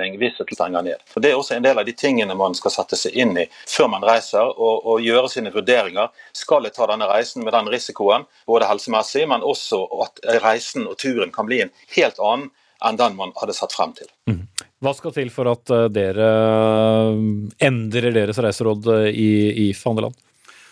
hvis 0.00 0.38
det 0.38 0.54
stenger 0.54 0.82
ned. 0.82 1.02
For 1.04 1.20
Det 1.20 1.30
er 1.30 1.36
også 1.36 1.58
en 1.58 1.64
del 1.66 1.78
av 1.78 1.84
de 1.84 1.92
tingene 1.92 2.32
man 2.34 2.54
skal 2.56 2.72
sette 2.72 2.96
seg 2.96 3.12
inn 3.20 3.36
i 3.36 3.44
før 3.68 3.90
man 3.92 4.06
reiser, 4.06 4.48
og, 4.48 4.86
og 4.88 5.02
gjøre 5.04 5.28
sine 5.28 5.52
vurderinger. 5.52 6.08
Skal 6.32 6.64
jeg 6.64 6.72
ta 6.72 6.88
denne 6.88 7.08
reisen 7.10 7.44
med 7.44 7.52
den 7.52 7.68
risikoen, 7.68 8.24
både 8.48 8.70
helsemessig, 8.70 9.26
men 9.28 9.44
også 9.44 9.82
at 10.06 10.24
reisen 10.40 10.88
og 10.88 10.96
turen 10.96 11.34
kan 11.34 11.48
bli 11.50 11.60
en 11.66 11.74
helt 11.96 12.16
annen 12.16 12.48
enn 12.80 12.96
den 12.96 13.16
man 13.18 13.34
hadde 13.36 13.52
satt 13.52 13.74
frem 13.76 13.92
til. 13.96 14.08
Mm. 14.30 14.46
Hva 14.80 14.94
skal 14.96 15.12
til 15.12 15.28
for 15.32 15.50
at 15.50 15.68
eh, 15.74 15.88
dere 15.92 16.28
eh, 16.32 17.18
endrer 17.68 18.14
deres 18.14 18.40
reiseråd 18.40 18.88
eh, 18.94 19.08
i, 19.12 19.30
i 19.66 19.70
Fandeland? 19.76 20.16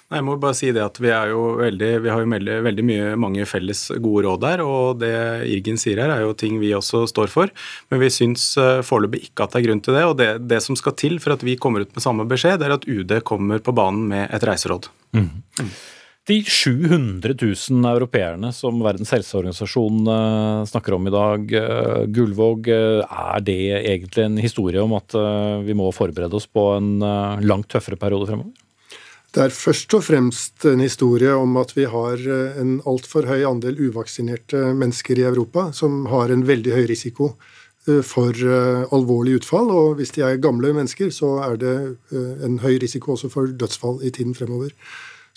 Nei, 0.09 0.23
jeg 0.23 0.25
må 0.25 0.39
bare 0.41 0.57
si 0.57 0.71
det 0.73 0.81
at 0.81 0.97
Vi, 1.03 1.11
jo 1.13 1.41
veldig, 1.59 1.89
vi 2.01 2.09
har 2.09 2.23
jo 2.23 2.31
veldig, 2.33 2.55
veldig 2.65 2.85
mye, 2.89 3.09
mange 3.21 3.45
felles 3.49 3.83
gode 4.01 4.25
råd 4.25 4.41
der. 4.41 4.63
og 4.65 5.03
Det 5.03 5.13
Irgen 5.53 5.77
sier 5.81 6.01
her, 6.01 6.15
er 6.15 6.25
jo 6.25 6.37
ting 6.39 6.57
vi 6.63 6.73
også 6.77 7.03
står 7.11 7.29
for. 7.33 7.53
Men 7.93 8.01
vi 8.01 8.09
syns 8.13 8.55
foreløpig 8.89 9.27
ikke 9.29 9.45
at 9.45 9.53
det 9.53 9.61
er 9.61 9.67
grunn 9.67 9.83
til 9.85 9.99
det. 9.99 10.07
og 10.09 10.17
det, 10.17 10.31
det, 10.49 10.63
som 10.65 10.79
skal 10.81 10.97
til 10.97 11.21
for 11.21 11.37
at 11.37 11.45
vi 11.45 11.59
kommer 11.61 11.85
ut 11.85 11.93
med 11.93 12.05
samme 12.05 12.25
beskjed, 12.29 12.57
det 12.57 12.71
er 12.71 12.79
at 12.79 12.89
UD 12.89 13.19
kommer 13.29 13.61
på 13.61 13.75
banen 13.77 14.09
med 14.09 14.33
et 14.33 14.47
reiseråd. 14.49 14.89
Mm. 15.13 15.29
De 16.29 16.39
700 16.45 17.35
000 17.41 17.89
europeerne 17.89 18.49
som 18.53 18.81
Verdens 18.85 19.13
helseorganisasjon 19.13 20.09
uh, 20.09 20.65
snakker 20.69 20.97
om 20.97 21.09
i 21.09 21.13
dag, 21.13 21.53
uh, 21.53 22.01
Gullvåg, 22.09 22.69
er 22.69 23.45
det 23.45 23.61
egentlig 23.83 24.25
en 24.25 24.41
historie 24.41 24.81
om 24.81 24.97
at 24.97 25.17
vi 25.69 25.77
må 25.77 25.93
forberede 25.93 26.37
oss 26.37 26.49
på 26.49 26.65
en 26.79 26.97
langt 27.45 27.69
tøffere 27.73 28.01
periode 28.01 28.29
fremover? 28.29 28.57
Det 29.35 29.45
er 29.45 29.53
først 29.53 29.93
og 29.95 30.07
fremst 30.07 30.65
en 30.69 30.81
historie 30.81 31.35
om 31.37 31.59
at 31.61 31.75
vi 31.77 31.85
har 31.91 32.23
en 32.61 32.79
altfor 32.89 33.29
høy 33.29 33.45
andel 33.45 33.77
uvaksinerte 33.91 34.71
mennesker 34.79 35.21
i 35.21 35.27
Europa, 35.29 35.69
som 35.77 36.07
har 36.09 36.33
en 36.33 36.47
veldig 36.49 36.73
høy 36.73 36.87
risiko 36.89 37.35
for 38.05 38.33
alvorlig 38.93 39.39
utfall. 39.43 39.69
Og 39.69 40.01
hvis 40.01 40.15
de 40.17 40.25
er 40.25 40.41
gamle 40.41 40.73
mennesker, 40.77 41.13
så 41.13 41.35
er 41.45 41.61
det 41.61 41.77
en 42.45 42.57
høy 42.65 42.81
risiko 42.81 43.15
også 43.15 43.29
for 43.33 43.53
dødsfall 43.53 44.01
i 44.05 44.13
tiden 44.17 44.35
fremover. 44.37 44.73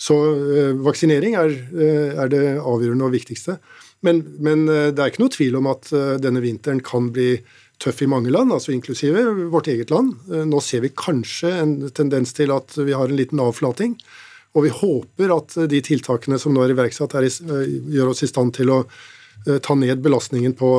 Så 0.02 0.16
eh, 0.56 0.72
vaksinering 0.82 1.36
er, 1.38 1.52
eh, 1.54 2.12
er, 2.16 2.30
det 2.32 2.44
avgjørende 2.58 3.06
og 3.06 3.14
viktigste. 3.14 3.58
Men, 4.02 4.22
men, 4.42 4.66
eh, 4.68 4.90
det 4.90 5.02
er 5.02 5.12
ikke 5.12 5.22
noe 5.22 5.34
tvil 5.34 5.58
om 5.60 5.68
at 5.70 5.92
denne 6.22 6.42
vinteren 6.42 6.82
kan 6.84 7.12
bli 7.14 7.36
tøff 7.82 8.02
i 8.04 8.10
mange 8.10 8.32
land, 8.32 8.52
altså 8.54 8.72
inklusive 8.74 9.24
vårt 9.52 9.70
eget 9.72 9.90
land. 9.90 10.14
Nå 10.48 10.60
ser 10.62 10.84
vi 10.84 10.92
kanskje 10.94 11.50
en 11.60 11.74
tendens 11.94 12.34
til 12.36 12.54
at 12.54 12.76
vi 12.78 12.94
har 12.94 13.10
en 13.10 13.18
liten 13.18 13.42
avflating. 13.42 13.96
Og 14.52 14.66
vi 14.66 14.70
håper 14.74 15.32
at 15.34 15.56
de 15.70 15.80
tiltakene 15.82 16.38
som 16.38 16.54
nå 16.54 16.62
er 16.62 16.74
iverksatt, 16.74 17.16
er, 17.16 17.26
gjør 17.26 18.12
oss 18.12 18.22
i 18.22 18.30
stand 18.30 18.54
til 18.58 18.70
å 18.70 18.82
ta 19.64 19.74
ned 19.74 20.02
belastningen 20.04 20.54
på 20.54 20.70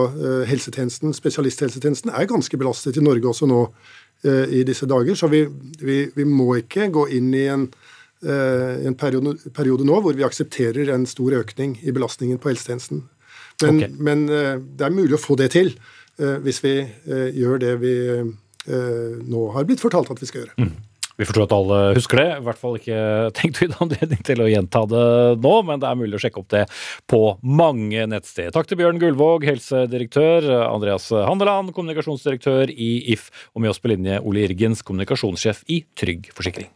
helsetjenesten. 0.47 1.11
Spesialisthelsetjenesten 1.17 2.13
er 2.13 2.29
ganske 2.29 2.59
belastet 2.61 2.99
i 3.01 3.03
Norge 3.03 3.31
også 3.33 3.49
nå 3.49 3.65
i 4.23 4.61
disse 4.63 4.87
dager, 4.87 5.17
så 5.19 5.27
vi, 5.27 5.41
vi, 5.81 5.97
vi 6.15 6.27
må 6.29 6.53
ikke 6.61 6.87
gå 6.93 7.09
inn 7.17 7.33
i 7.35 7.47
en 7.51 7.67
Eh, 8.25 8.87
en 8.87 8.95
periode, 8.95 9.35
periode, 9.51 9.83
nå 9.83 9.97
hvor 9.99 10.15
vi 10.15 10.23
aksepterer 10.23 10.87
en 10.93 11.03
stor 11.09 11.33
økning 11.41 11.75
i 11.83 11.91
belastningen 11.91 12.39
på 12.39 12.53
helsetjenesten. 12.53 13.01
Men, 13.59 13.81
okay. 13.81 13.89
men 13.99 14.23
eh, 14.31 14.53
det 14.63 14.85
er 14.87 14.95
mulig 14.95 15.17
å 15.17 15.19
få 15.19 15.35
det 15.41 15.49
til 15.57 15.73
eh, 15.73 15.81
hvis 16.17 16.63
vi 16.63 16.77
gjør 17.39 17.61
det 17.63 17.75
vi 17.81 17.93
nå 18.63 19.45
har 19.55 19.67
blitt 19.67 19.83
fortalt 19.83 20.11
at 20.13 20.21
vi 20.21 20.29
skal 20.29 20.45
gjøre. 20.45 20.57
Mm. 20.61 20.73
Vi 21.13 21.27
tro 21.29 21.43
at 21.45 21.53
alle 21.53 21.79
husker 21.93 22.17
det. 22.17 22.25
I 22.39 22.45
hvert 22.47 22.57
fall 22.57 22.77
ikke 22.79 22.99
tenkt 23.37 23.59
vi 23.61 23.67
anledning 23.69 24.23
til 24.25 24.41
å 24.41 24.49
gjenta 24.49 24.81
det 24.89 25.03
nå, 25.43 25.53
men 25.67 25.81
det 25.81 25.89
er 25.89 25.99
mulig 25.99 26.17
å 26.17 26.23
sjekke 26.23 26.41
opp 26.41 26.49
det 26.53 26.63
på 27.09 27.19
mange 27.45 28.07
nettsteder. 28.09 28.53
Takk 28.55 28.71
til 28.71 28.81
Bjørn 28.81 29.01
Gullvåg, 29.01 29.45
helsedirektør, 29.45 30.49
Andreas 30.65 31.11
Handeland, 31.13 31.73
kommunikasjonsdirektør 31.77 32.73
i 32.73 32.93
If, 33.13 33.29
og 33.53 33.61
med 33.61 33.75
oss 33.75 33.81
på 33.83 33.93
linje 33.93 34.17
Ole 34.25 34.47
Irgens, 34.47 34.81
kommunikasjonssjef 34.85 35.61
i 35.69 35.83
Trygg 35.93 36.33
Forsikring. 36.33 36.71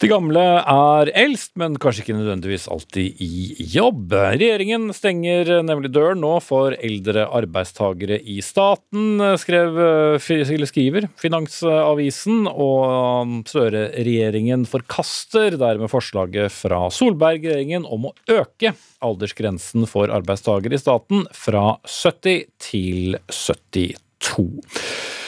De 0.00 0.08
gamle 0.08 0.40
er 0.64 1.10
eldst, 1.12 1.50
men 1.60 1.74
kanskje 1.76 2.06
ikke 2.06 2.14
nødvendigvis 2.16 2.62
alltid 2.72 3.18
i 3.20 3.66
jobb. 3.68 4.14
Regjeringen 4.16 4.86
stenger 4.96 5.60
nemlig 5.60 5.90
døren 5.92 6.22
nå 6.24 6.38
for 6.40 6.72
eldre 6.72 7.26
arbeidstagere 7.28 8.16
i 8.24 8.38
staten, 8.40 9.20
skrev, 9.42 9.76
skriver 10.24 11.10
Finansavisen. 11.20 12.48
Og 12.48 13.36
Støre-regjeringen 13.52 14.64
forkaster 14.72 15.60
dermed 15.60 15.92
forslaget 15.92 16.48
fra 16.54 16.86
Solberg-regjeringen 16.96 17.84
om 17.84 18.08
å 18.08 18.16
øke 18.32 18.72
aldersgrensen 19.04 19.84
for 19.90 20.08
arbeidstagere 20.16 20.80
i 20.80 20.80
staten 20.80 21.28
fra 21.36 21.74
70 21.84 22.48
til 22.70 23.20
72. 23.28 25.19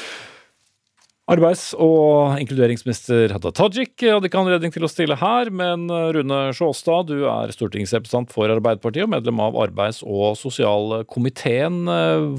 Arbeids- 1.32 1.70
og 1.80 2.36
inkluderingsminister 2.42 3.32
Hadia 3.32 3.52
Tajik 3.56 4.02
hadde 4.04 4.28
ikke 4.28 4.40
anledning 4.42 4.72
til 4.74 4.84
å 4.84 4.90
stille 4.90 5.16
her, 5.16 5.48
men 5.48 5.86
Rune 5.88 6.40
Sjåstad, 6.52 7.08
du 7.08 7.24
er 7.30 7.54
stortingsrepresentant 7.54 8.34
for 8.34 8.52
Arbeiderpartiet 8.52 9.06
og 9.06 9.14
medlem 9.14 9.40
av 9.40 9.56
arbeids- 9.62 10.02
og 10.04 10.36
sosialkomiteen. 10.36 11.86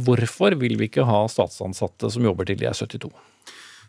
Hvorfor 0.06 0.54
vil 0.62 0.78
vi 0.78 0.92
ikke 0.92 1.08
ha 1.10 1.24
statsansatte 1.32 2.12
som 2.14 2.28
jobber 2.30 2.46
til 2.50 2.60
de 2.62 2.70
er 2.70 2.78
72? 2.78 3.10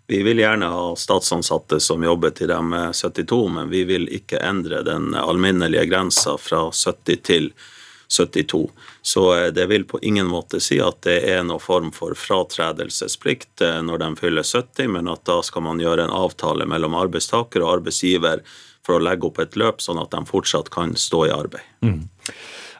Vi 0.08 0.22
vil 0.24 0.40
gjerne 0.40 0.72
ha 0.72 0.88
statsansatte 0.96 1.82
som 1.84 2.02
jobber 2.04 2.32
til 2.36 2.48
de 2.52 2.56
er 2.56 2.96
72, 2.96 3.44
men 3.58 3.70
vi 3.72 3.84
vil 3.88 4.08
ikke 4.08 4.40
endre 4.40 4.80
den 4.88 5.12
alminnelige 5.20 5.84
grensa 5.92 6.38
fra 6.40 6.70
70 6.72 7.24
til 7.28 7.52
72. 7.52 7.73
72. 8.16 8.70
Så 9.02 9.24
eh, 9.34 9.46
det 9.54 9.66
vil 9.70 9.84
på 9.84 10.00
ingen 10.02 10.26
måte 10.26 10.60
si 10.62 10.80
at 10.82 11.02
det 11.06 11.18
er 11.30 11.42
noen 11.46 11.62
form 11.62 11.90
for 11.94 12.16
fratredelsesplikt 12.18 13.64
eh, 13.64 13.80
når 13.84 14.02
de 14.02 14.10
fyller 14.20 14.46
70, 14.46 14.90
men 14.96 15.10
at 15.12 15.24
da 15.28 15.40
skal 15.46 15.66
man 15.66 15.82
gjøre 15.82 16.06
en 16.06 16.14
avtale 16.14 16.68
mellom 16.70 16.96
arbeidstaker 16.98 17.64
og 17.64 17.78
arbeidsgiver 17.78 18.44
for 18.84 18.98
å 18.98 19.04
legge 19.04 19.28
opp 19.30 19.40
et 19.40 19.56
løp, 19.60 19.80
sånn 19.80 20.02
at 20.02 20.12
de 20.12 20.22
fortsatt 20.28 20.70
kan 20.72 20.92
stå 20.98 21.24
i 21.28 21.34
arbeid. 21.34 21.64
Mm. 21.84 22.02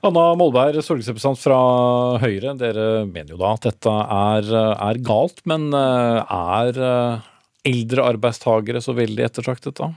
Anna 0.05 0.25
Molberg, 0.37 0.83
stortingsrepresentant 0.85 1.41
fra 1.41 1.61
Høyre. 2.21 2.53
Dere 2.61 2.89
mener 3.09 3.33
jo 3.33 3.41
da 3.41 3.55
at 3.57 3.65
dette 3.71 3.95
er, 4.19 4.51
er 4.75 5.01
galt, 5.01 5.41
men 5.49 5.71
eh, 5.73 6.35
er 6.37 7.23
eldre 7.65 8.05
arbeidstagere 8.13 8.83
så 8.85 8.93
veldig 8.97 9.25
ettertraktet 9.25 9.79
da? 9.81 9.95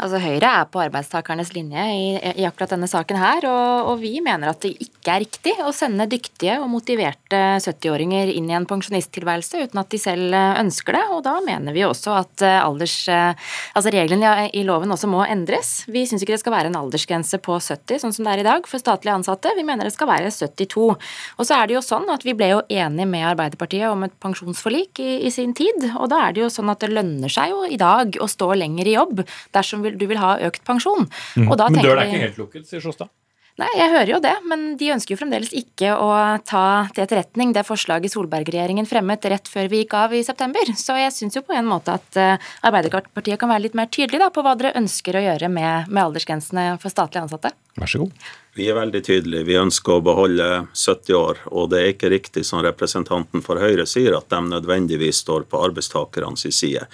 Altså 0.00 0.16
Høyre 0.22 0.48
er 0.48 0.68
på 0.72 0.80
arbeidstakernes 0.80 1.50
linje 1.52 1.82
i, 1.92 2.04
i 2.40 2.46
akkurat 2.48 2.70
denne 2.72 2.88
saken 2.88 3.18
her, 3.20 3.44
og, 3.44 3.90
og, 3.90 3.98
vi 4.00 4.14
mener 4.24 4.48
at 4.48 4.62
det 4.64 4.72
ikke 4.80 5.12
er 5.12 5.20
riktig 5.20 5.52
å 5.60 5.72
sende 5.76 6.06
dyktige 6.08 6.54
og 6.62 6.70
motiverte 6.72 7.40
70-åringer 7.60 8.30
inn 8.32 8.48
i 8.48 8.56
en 8.56 8.66
pensjonisttilværelse 8.68 9.66
uten 9.66 9.82
at 9.82 9.90
de 9.92 10.00
selv 10.00 10.32
eh, 10.32 10.54
ønsker 10.62 10.96
det. 10.96 11.02
Og 11.12 11.20
da 11.26 11.34
mener 11.44 11.76
vi 11.76 11.84
også 11.84 12.14
at 12.16 12.44
eh, 12.46 12.56
alders, 12.62 12.94
eh, 13.12 13.52
altså 13.76 13.92
reglene 13.92 14.48
i 14.56 14.64
loven 14.64 14.94
også 14.96 15.10
må 15.12 15.26
endres. 15.26 15.74
Vi 15.92 16.06
syns 16.08 16.24
ikke 16.24 16.38
det 16.38 16.40
skal 16.42 16.56
være 16.56 16.72
en 16.72 16.80
aldersgrense 16.80 17.42
på 17.44 17.58
70, 17.60 18.00
sånn 18.02 18.16
som 18.16 18.26
det 18.26 18.32
er 18.32 18.42
i 18.42 18.48
dag, 18.48 18.66
for 18.70 18.80
statlige 18.80 19.18
ansatte. 19.20 19.52
Vi 19.58 19.66
mener 19.68 19.86
det 19.86 19.94
skal 19.94 20.08
være 20.10 20.32
72. 20.32 20.88
Og 21.36 21.44
så 21.44 21.58
er 21.58 21.68
det 21.68 21.76
jo 21.76 21.84
sånn 21.84 22.08
at 22.14 22.24
vi 22.24 22.36
ble 22.38 22.48
jo 22.54 22.64
enige 22.72 23.08
med 23.12 23.28
Arbeiderpartiet 23.34 23.92
om 23.92 24.08
et 24.08 24.16
pensjonsforlik 24.24 25.04
i, 25.04 25.10
i 25.28 25.34
sin 25.34 25.52
tid, 25.58 25.90
og 25.92 26.08
da 26.14 26.24
er 26.24 26.34
det 26.34 26.46
jo 26.46 26.50
sånn 26.56 26.72
at 26.72 26.80
det 26.80 26.94
lønner 26.96 27.30
seg 27.32 27.52
jo 27.52 27.68
i 27.68 27.78
dag 27.80 28.16
å 28.22 28.30
stå 28.30 28.54
lenger 28.56 28.88
i 28.88 28.96
jobb 28.96 29.24
dersom 29.52 29.81
vil, 29.84 29.98
du 29.98 30.06
vil 30.10 30.22
ha 30.22 30.36
økt 30.48 30.64
pensjon. 30.68 31.08
Mm. 31.36 31.50
men 31.50 31.82
døren 31.82 32.04
er 32.04 32.08
ikke 32.08 32.24
helt 32.28 32.40
lukket, 32.44 32.70
sier 32.70 32.84
Sjåstad? 32.84 33.12
Nei, 33.60 33.68
jeg 33.76 33.92
hører 33.92 34.10
jo 34.14 34.18
det, 34.24 34.32
men 34.48 34.62
de 34.80 34.86
ønsker 34.94 35.12
jo 35.12 35.18
fremdeles 35.20 35.50
ikke 35.52 35.90
å 35.92 36.08
ta 36.48 36.88
til 36.96 37.02
etterretning 37.04 37.50
det 37.52 37.66
forslaget 37.68 38.14
Solberg-regjeringen 38.14 38.88
fremmet 38.88 39.26
rett 39.28 39.50
før 39.50 39.68
vi 39.68 39.82
gikk 39.82 39.92
av 39.98 40.14
i 40.16 40.22
september. 40.24 40.70
Så 40.78 40.96
jeg 40.96 41.12
syns 41.12 41.36
jo 41.36 41.42
på 41.44 41.52
en 41.52 41.68
måte 41.68 41.92
at 41.98 42.16
uh, 42.16 42.46
Arbeiderpartiet 42.64 43.36
kan 43.40 43.52
være 43.52 43.66
litt 43.66 43.76
mer 43.76 43.90
tydelig 43.92 44.22
da, 44.22 44.30
på 44.32 44.40
hva 44.46 44.54
dere 44.56 44.72
ønsker 44.80 45.20
å 45.20 45.24
gjøre 45.26 45.52
med, 45.52 45.92
med 45.92 46.00
aldersgrensene 46.06 46.64
for 46.80 46.94
statlige 46.94 47.26
ansatte. 47.26 47.52
Vær 47.76 47.92
så 47.92 48.00
god. 48.06 48.24
Vi 48.56 48.70
er 48.72 48.80
veldig 48.80 49.04
tydelige. 49.04 49.48
Vi 49.52 49.60
ønsker 49.60 49.98
å 49.98 50.06
beholde 50.08 50.48
70 50.72 51.20
år. 51.20 51.44
Og 51.52 51.68
det 51.74 51.82
er 51.82 51.92
ikke 51.92 52.12
riktig 52.12 52.48
som 52.48 52.64
representanten 52.64 53.44
for 53.44 53.60
Høyre 53.60 53.84
sier, 53.88 54.16
at 54.16 54.32
de 54.32 54.40
nødvendigvis 54.48 55.20
står 55.26 55.44
på 55.52 55.60
arbeidstakernes 55.60 56.48
side. 56.48 56.88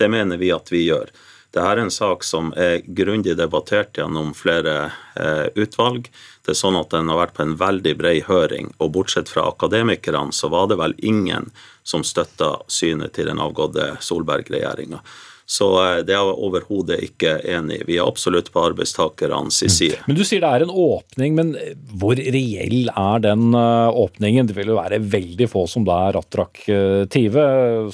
Det 0.00 0.08
mener 0.08 0.40
vi 0.40 0.54
at 0.56 0.72
vi 0.72 0.86
gjør. 0.86 1.12
Dette 1.58 1.70
er 1.74 1.80
en 1.82 1.90
sak 1.90 2.22
som 2.22 2.52
er 2.54 2.84
grundig 2.86 3.32
debattert 3.34 3.98
gjennom 3.98 4.28
flere 4.30 4.92
eh, 5.18 5.48
utvalg. 5.58 6.06
Det 6.46 6.52
er 6.52 6.58
sånn 6.60 6.78
at 6.78 6.92
Den 6.94 7.10
har 7.10 7.18
vært 7.18 7.34
på 7.34 7.42
en 7.42 7.56
veldig 7.58 7.94
bred 7.98 8.28
høring, 8.28 8.68
og 8.78 8.92
bortsett 8.94 9.26
fra 9.26 9.48
akademikerne, 9.50 10.30
så 10.30 10.52
var 10.54 10.68
det 10.70 10.76
vel 10.78 10.94
ingen 11.02 11.50
som 11.82 12.06
støtta 12.06 12.60
synet 12.70 13.16
til 13.18 13.26
den 13.26 13.42
avgåtte 13.42 13.96
Solberg-regjeringa. 13.98 15.02
Så 15.48 15.66
eh, 15.80 16.02
det 16.04 16.12
er 16.12 16.20
jeg 16.20 16.36
overhodet 16.44 16.98
ikke 17.06 17.30
enig 17.48 17.78
i. 17.80 17.84
Vi 17.88 17.96
er 17.96 18.04
absolutt 18.04 18.50
på 18.52 18.66
arbeidstakernes 18.68 19.62
Mm. 19.64 19.70
side. 19.72 19.96
Men 20.06 20.16
Du 20.18 20.24
sier 20.28 20.42
det 20.44 20.48
er 20.50 20.64
en 20.66 20.74
åpning, 20.74 21.34
men 21.34 21.54
hvor 21.98 22.14
reell 22.20 22.90
er 22.92 23.22
den 23.24 23.54
eh, 23.56 23.88
åpningen? 23.96 24.46
Det 24.50 24.54
vil 24.58 24.74
jo 24.74 24.76
være 24.76 24.98
veldig 25.00 25.48
få 25.48 25.64
som 25.70 25.86
da 25.88 25.96
er 26.10 26.18
attraktive. 26.20 27.46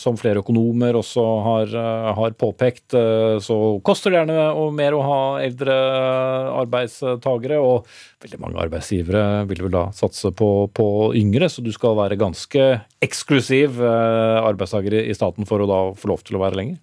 Som 0.02 0.18
flere 0.18 0.42
økonomer 0.42 0.98
også 0.98 1.24
har, 1.46 1.70
eh, 1.78 2.10
har 2.18 2.34
påpekt, 2.40 2.94
eh, 2.98 3.38
så 3.38 3.80
koster 3.86 4.10
det 4.10 4.24
gjerne 4.24 4.72
mer 4.74 4.92
å 4.98 5.02
ha 5.06 5.20
eldre 5.44 5.76
arbeidstagere. 6.64 7.60
Og 7.62 7.86
veldig 8.24 8.40
mange 8.42 8.60
arbeidsgivere 8.66 9.46
vil 9.50 9.62
vel 9.66 9.74
da 9.74 9.84
satse 9.94 10.32
på, 10.34 10.50
på 10.74 10.88
yngre, 11.18 11.48
så 11.50 11.62
du 11.64 11.70
skal 11.74 11.96
være 11.98 12.18
ganske 12.20 12.66
eksklusiv 13.04 13.78
eh, 13.78 14.40
arbeidstaker 14.42 14.98
i 15.04 15.14
staten 15.16 15.46
for 15.48 15.62
å 15.64 15.68
da 15.70 15.80
få 15.98 16.10
lov 16.10 16.24
til 16.26 16.38
å 16.38 16.42
være 16.44 16.58
lenger. 16.60 16.80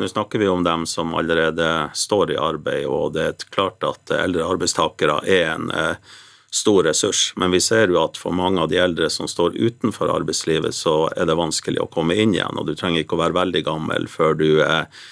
Nå 0.00 0.08
snakker 0.08 0.38
vi 0.38 0.48
om 0.48 0.64
dem 0.64 0.86
som 0.86 1.14
allerede 1.14 1.90
står 1.94 2.30
i 2.32 2.36
arbeid, 2.40 2.86
og 2.88 3.12
det 3.12 3.24
er 3.26 3.42
klart 3.52 3.84
at 3.84 4.08
eldre 4.16 4.46
arbeidstakere 4.48 5.18
er 5.28 5.50
en 5.52 5.66
eh, 5.76 6.14
stor 6.50 6.86
ressurs. 6.88 7.34
Men 7.36 7.52
vi 7.52 7.60
ser 7.60 7.92
jo 7.92 7.98
at 8.00 8.16
for 8.16 8.32
mange 8.32 8.62
av 8.62 8.70
de 8.72 8.78
eldre 8.80 9.10
som 9.12 9.28
står 9.28 9.58
utenfor 9.60 10.08
arbeidslivet, 10.08 10.72
så 10.72 11.10
er 11.12 11.28
det 11.28 11.36
vanskelig 11.36 11.82
å 11.84 11.90
komme 11.92 12.16
inn 12.16 12.32
igjen. 12.32 12.56
Og 12.56 12.70
du 12.70 12.72
trenger 12.72 13.04
ikke 13.04 13.18
å 13.18 13.20
være 13.20 13.36
veldig 13.42 13.62
gammel 13.66 14.08
før 14.08 14.38
du 14.40 14.62
eh, 14.64 15.02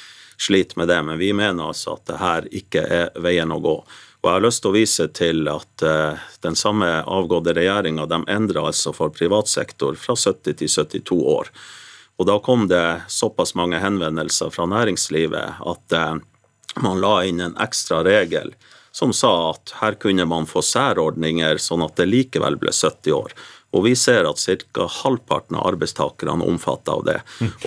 sliter 0.40 0.80
med 0.80 0.88
det. 0.88 1.02
Men 1.04 1.20
vi 1.20 1.34
mener 1.36 1.68
altså 1.68 1.98
at 1.98 2.06
det 2.08 2.20
her 2.22 2.48
ikke 2.62 2.86
er 2.88 3.10
veien 3.20 3.52
å 3.52 3.60
gå. 3.60 3.74
Og 4.22 4.30
jeg 4.30 4.38
har 4.38 4.46
lyst 4.46 4.64
til 4.64 4.72
å 4.72 4.78
vise 4.78 5.08
til 5.20 5.52
at 5.52 5.84
eh, 5.84 6.30
den 6.48 6.56
samme 6.56 6.88
avgåtte 7.04 7.52
regjeringa 7.60 8.08
endra 8.24 8.64
altså 8.72 8.96
for 8.96 9.12
privat 9.12 9.52
sektor 9.52 10.00
fra 10.00 10.16
70 10.16 10.62
til 10.64 10.72
72 10.78 11.20
år. 11.34 11.52
Og 12.18 12.26
da 12.26 12.38
kom 12.42 12.66
det 12.70 13.02
såpass 13.08 13.54
mange 13.54 13.78
henvendelser 13.78 14.50
fra 14.50 14.66
næringslivet 14.66 15.62
at 15.62 15.94
eh, 15.94 16.16
man 16.82 17.00
la 17.02 17.20
inn 17.26 17.40
en 17.40 17.56
ekstra 17.62 18.02
regel 18.06 18.52
som 18.92 19.12
sa 19.14 19.50
at 19.52 19.74
her 19.78 19.94
kunne 20.02 20.26
man 20.26 20.48
få 20.50 20.62
særordninger 20.64 21.60
sånn 21.62 21.84
at 21.86 21.94
det 22.00 22.08
likevel 22.08 22.56
ble 22.58 22.72
70 22.74 23.14
år. 23.14 23.34
Og 23.76 23.84
vi 23.84 23.92
ser 23.98 24.26
at 24.26 24.40
ca. 24.42 24.88
halvparten 25.02 25.58
av 25.58 25.68
arbeidstakerne 25.74 26.34
er 26.34 26.50
omfattet 26.50 26.90
av 26.94 27.04
det. 27.06 27.18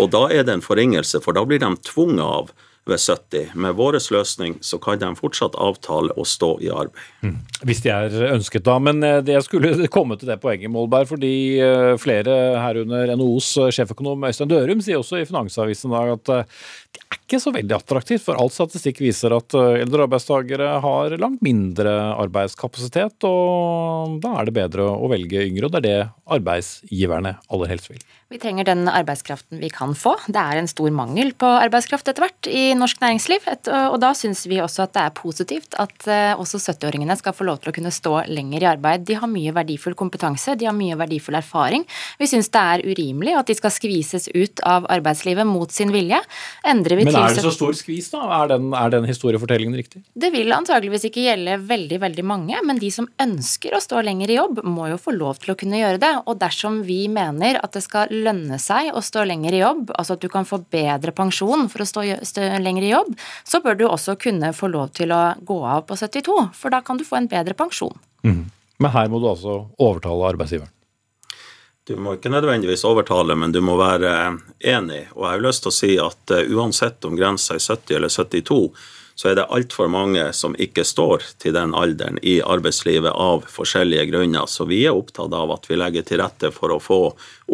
Og 0.02 0.10
da 0.12 0.26
er 0.34 0.44
det 0.44 0.58
en 0.58 0.66
forringelse, 0.66 1.22
for 1.24 1.38
da 1.38 1.46
blir 1.48 1.62
de 1.62 1.72
tvunget 1.88 2.26
av 2.26 2.52
ved 2.90 2.98
70. 2.98 3.52
Med 3.54 3.76
vår 3.78 4.00
løsning 4.14 4.58
så 4.66 4.80
kan 4.82 5.00
de 5.02 5.12
fortsatt 5.18 5.56
avtale 5.62 6.14
å 6.18 6.26
stå 6.26 6.56
i 6.66 6.72
arbeid. 6.74 7.38
Hvis 7.68 7.84
de 7.86 7.92
er 7.94 8.16
ønsket, 8.32 8.66
da. 8.66 8.78
Men 8.82 9.04
eh, 9.06 9.22
jeg 9.30 9.46
skulle 9.46 9.88
komme 9.96 10.18
til 10.18 10.32
det 10.32 10.40
poenget, 10.42 10.72
Molberg, 10.74 11.10
fordi 11.12 11.34
eh, 11.62 11.94
flere, 12.02 12.38
herunder 12.62 13.14
NHOs 13.16 13.54
sjeføkonom 13.78 14.26
Øystein 14.30 14.50
Dørum, 14.52 14.82
sier 14.82 15.02
også 15.02 15.22
i 15.22 15.28
Finansavisen 15.30 15.92
i 15.92 15.98
dag 15.98 16.16
at 16.18 16.34
eh, 16.36 16.62
er 17.00 17.20
ikke 17.22 17.40
så 17.40 17.54
veldig 17.56 17.78
attraktivt. 17.78 18.26
For 18.26 18.36
all 18.36 18.52
statistikk 18.52 19.00
viser 19.04 19.32
at 19.38 19.56
eldre 19.56 20.08
arbeidstakere 20.08 20.74
har 20.84 21.16
langt 21.22 21.40
mindre 21.46 21.94
arbeidskapasitet, 22.20 23.24
og 23.24 24.18
da 24.24 24.36
er 24.42 24.50
det 24.50 24.58
bedre 24.60 24.90
å 24.92 25.12
velge 25.12 25.46
yngre. 25.48 25.70
Og 25.70 25.76
det 25.76 25.80
er 25.84 25.88
det 25.88 26.10
arbeidsgiverne 26.32 27.38
aller 27.52 27.72
helst 27.72 27.92
vil. 27.92 28.02
Vi 28.32 28.40
trenger 28.40 28.64
den 28.64 28.86
arbeidskraften 28.88 29.60
vi 29.60 29.68
kan 29.68 29.92
få. 29.92 30.14
Det 30.32 30.40
er 30.40 30.56
en 30.62 30.70
stor 30.72 30.88
mangel 30.96 31.34
på 31.36 31.48
arbeidskraft 31.52 32.08
etter 32.08 32.24
hvert 32.24 32.48
i 32.48 32.70
norsk 32.80 33.02
næringsliv. 33.04 33.48
Og 33.92 33.98
da 34.00 34.14
syns 34.16 34.46
vi 34.48 34.62
også 34.64 34.86
at 34.86 34.94
det 34.96 35.02
er 35.04 35.16
positivt 35.18 35.76
at 35.84 36.06
også 36.40 36.62
70-åringene 36.62 37.18
skal 37.20 37.36
få 37.36 37.44
lov 37.50 37.60
til 37.60 37.74
å 37.74 37.76
kunne 37.76 37.92
stå 37.92 38.14
lenger 38.32 38.64
i 38.64 38.70
arbeid. 38.72 39.04
De 39.10 39.18
har 39.20 39.28
mye 39.28 39.52
verdifull 39.52 39.98
kompetanse, 40.00 40.56
de 40.56 40.70
har 40.70 40.76
mye 40.78 40.96
verdifull 40.96 41.36
erfaring. 41.42 41.84
Vi 42.22 42.30
syns 42.32 42.48
det 42.56 42.62
er 42.62 42.86
urimelig 42.88 43.36
at 43.36 43.52
de 43.52 43.58
skal 43.60 43.76
skvises 43.76 44.30
ut 44.32 44.64
av 44.64 44.88
arbeidslivet 44.96 45.52
mot 45.52 45.68
sin 45.76 45.92
vilje. 45.92 46.22
Endrer 46.82 46.98
vi 46.98 47.06
Men 47.06 47.18
er 47.20 47.36
det 47.36 47.44
så 47.46 47.54
stor 47.54 47.78
skvis, 47.78 48.10
da? 48.14 48.24
Er 48.42 48.52
den, 48.56 48.72
er 48.74 48.94
den 48.94 49.06
historiefortellingen 49.10 49.78
riktig? 49.78 50.02
det 50.22 50.30
vil 50.34 50.52
antageligvis 50.54 51.06
ikke 51.08 51.24
gjelde 51.26 51.58
veldig 51.70 52.00
veldig 52.02 52.26
mange, 52.26 52.58
men 52.66 52.80
de 52.82 52.90
som 52.94 53.08
ønsker 53.22 53.76
å 53.76 53.82
stå 53.84 54.02
lenger 54.06 54.32
i 54.32 54.38
jobb, 54.38 54.62
må 54.68 54.88
jo 54.92 55.00
få 55.02 55.14
lov 55.16 55.42
til 55.42 55.54
å 55.54 55.58
kunne 55.60 55.80
gjøre 55.80 56.02
det. 56.02 56.12
Og 56.26 56.40
dersom 56.42 56.82
vi 56.88 57.06
mener 57.12 57.60
at 57.62 57.76
det 57.76 57.84
skal 57.86 58.12
lønne 58.12 58.60
seg 58.62 58.92
å 58.96 59.04
stå 59.06 59.26
lenger 59.30 59.58
i 59.58 59.62
jobb, 59.62 59.94
altså 59.96 60.18
at 60.18 60.24
du 60.24 60.30
kan 60.32 60.48
få 60.48 60.62
bedre 60.74 61.14
pensjon 61.16 61.68
for 61.72 61.84
å 61.84 61.90
stå, 61.90 62.06
stå 62.28 62.50
lenger 62.64 62.88
i 62.88 62.94
jobb, 62.94 63.14
så 63.48 63.62
bør 63.64 63.80
du 63.80 63.88
også 63.90 64.18
kunne 64.22 64.54
få 64.58 64.72
lov 64.72 64.92
til 64.98 65.14
å 65.16 65.22
gå 65.46 65.62
av 65.62 65.86
på 65.90 65.98
72, 66.00 66.38
for 66.58 66.74
da 66.74 66.82
kan 66.86 67.00
du 67.00 67.06
få 67.08 67.22
en 67.22 67.32
bedre 67.32 67.58
pensjon. 67.58 67.96
Men 68.82 68.94
her 68.96 69.10
må 69.12 69.22
du 69.22 69.28
altså 69.30 69.66
overtale 69.82 70.32
arbeidsgiveren. 70.34 70.72
Du 71.88 71.96
må 71.98 72.14
ikke 72.14 72.30
nødvendigvis 72.30 72.84
overtale, 72.86 73.34
men 73.36 73.52
du 73.52 73.58
må 73.66 73.74
være 73.80 74.14
enig. 74.60 75.08
Og 75.16 75.24
jeg 75.26 75.32
har 75.34 75.46
lyst 75.48 75.64
til 75.66 75.72
å 75.72 75.74
si 75.74 75.94
at 75.98 76.34
uh, 76.34 76.42
uansett 76.54 77.08
om 77.10 77.16
grensa 77.18 77.56
er 77.58 77.64
70 77.64 77.96
eller 77.98 78.12
72, 78.14 78.60
så 79.18 79.30
er 79.32 79.40
det 79.40 79.48
altfor 79.54 79.90
mange 79.92 80.28
som 80.38 80.54
ikke 80.62 80.86
står 80.86 81.26
til 81.42 81.56
den 81.58 81.74
alderen 81.78 82.20
i 82.22 82.40
arbeidslivet 82.42 83.10
av 83.12 83.48
forskjellige 83.50 84.06
grunner. 84.12 84.46
Så 84.46 84.66
vi 84.70 84.84
er 84.86 84.98
opptatt 84.98 85.34
av 85.34 85.56
at 85.58 85.66
vi 85.70 85.80
legger 85.82 86.06
til 86.06 86.22
rette 86.22 86.54
for 86.54 86.74
å 86.74 86.80
få 86.82 87.00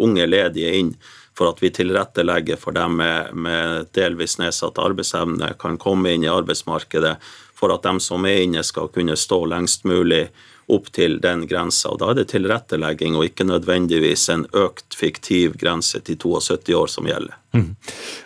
unge 0.04 0.28
ledige 0.28 0.76
inn. 0.76 0.92
For 1.36 1.48
at 1.48 1.62
vi 1.62 1.72
tilrettelegger 1.72 2.60
for 2.60 2.76
dem 2.76 2.98
med, 3.00 3.32
med 3.32 3.88
delvis 3.96 4.36
nedsatt 4.40 4.80
arbeidsevne, 4.82 5.54
kan 5.60 5.80
komme 5.80 6.12
inn 6.12 6.24
i 6.26 6.32
arbeidsmarkedet. 6.32 7.16
For 7.56 7.72
at 7.72 7.84
dem 7.88 8.00
som 8.02 8.28
er 8.28 8.44
inne, 8.44 8.64
skal 8.66 8.92
kunne 8.92 9.16
stå 9.16 9.44
lengst 9.48 9.88
mulig 9.88 10.26
opp 10.68 10.90
til 10.94 11.18
den 11.24 11.46
grensa. 11.48 11.94
Da 11.98 12.12
er 12.12 12.20
det 12.20 12.28
tilrettelegging 12.32 13.16
og 13.18 13.28
ikke 13.28 13.48
nødvendigvis 13.48 14.28
en 14.34 14.46
økt 14.56 14.96
fiktiv 14.96 15.56
grense 15.60 16.00
til 16.04 16.18
72 16.20 16.74
år 16.76 16.92
som 16.92 17.08
gjelder. 17.08 17.36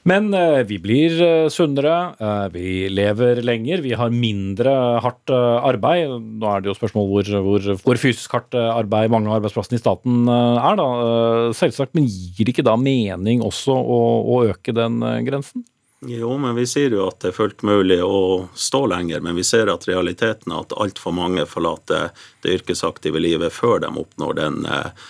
Men 0.09 0.33
eh, 0.35 0.63
vi 0.67 0.79
blir 0.83 1.15
eh, 1.23 1.49
sunnere, 1.53 1.95
eh, 2.19 2.47
vi 2.55 2.73
lever 2.91 3.39
lenger, 3.47 3.83
vi 3.85 3.95
har 3.99 4.11
mindre 4.11 4.73
hardt 5.05 5.31
arbeid. 5.33 6.17
Nå 6.43 6.51
er 6.51 6.63
det 6.63 6.73
jo 6.73 6.77
spørsmål 6.79 7.09
hvor, 7.11 7.31
hvor, 7.47 7.69
hvor 7.85 8.01
fysisk 8.03 8.35
hardt 8.35 8.57
arbeid 8.59 9.13
mange 9.15 9.31
av 9.31 9.39
arbeidsplassene 9.39 9.79
i 9.79 9.83
staten 9.83 10.27
er, 10.33 10.79
da. 10.81 10.89
Selvsagt, 11.57 11.95
men 11.97 12.09
gir 12.11 12.43
det 12.45 12.57
ikke 12.57 12.67
da 12.67 12.75
mening 12.81 13.45
også 13.47 13.77
å, 13.77 14.01
å 14.35 14.41
øke 14.51 14.75
den 14.77 14.99
grensen? 15.29 15.65
Jo, 16.07 16.35
men 16.39 16.57
vi 16.59 16.67
sier 16.67 16.91
jo 16.91 17.07
at 17.07 17.21
det 17.23 17.31
er 17.31 17.37
fullt 17.37 17.63
mulig 17.63 18.01
å 18.03 18.49
stå 18.59 18.85
lenger, 18.91 19.23
men 19.23 19.37
vi 19.39 19.45
ser 19.47 19.71
at 19.71 19.87
realiteten 19.87 20.51
er 20.51 20.65
at 20.65 20.75
altfor 20.75 21.15
mange 21.15 21.47
forlater 21.47 22.11
det 22.43 22.57
yrkesaktive 22.59 23.23
livet 23.23 23.55
før 23.55 23.85
de 23.85 23.91
oppnår 24.03 24.39
den 24.41 24.65
eh, 24.67 25.05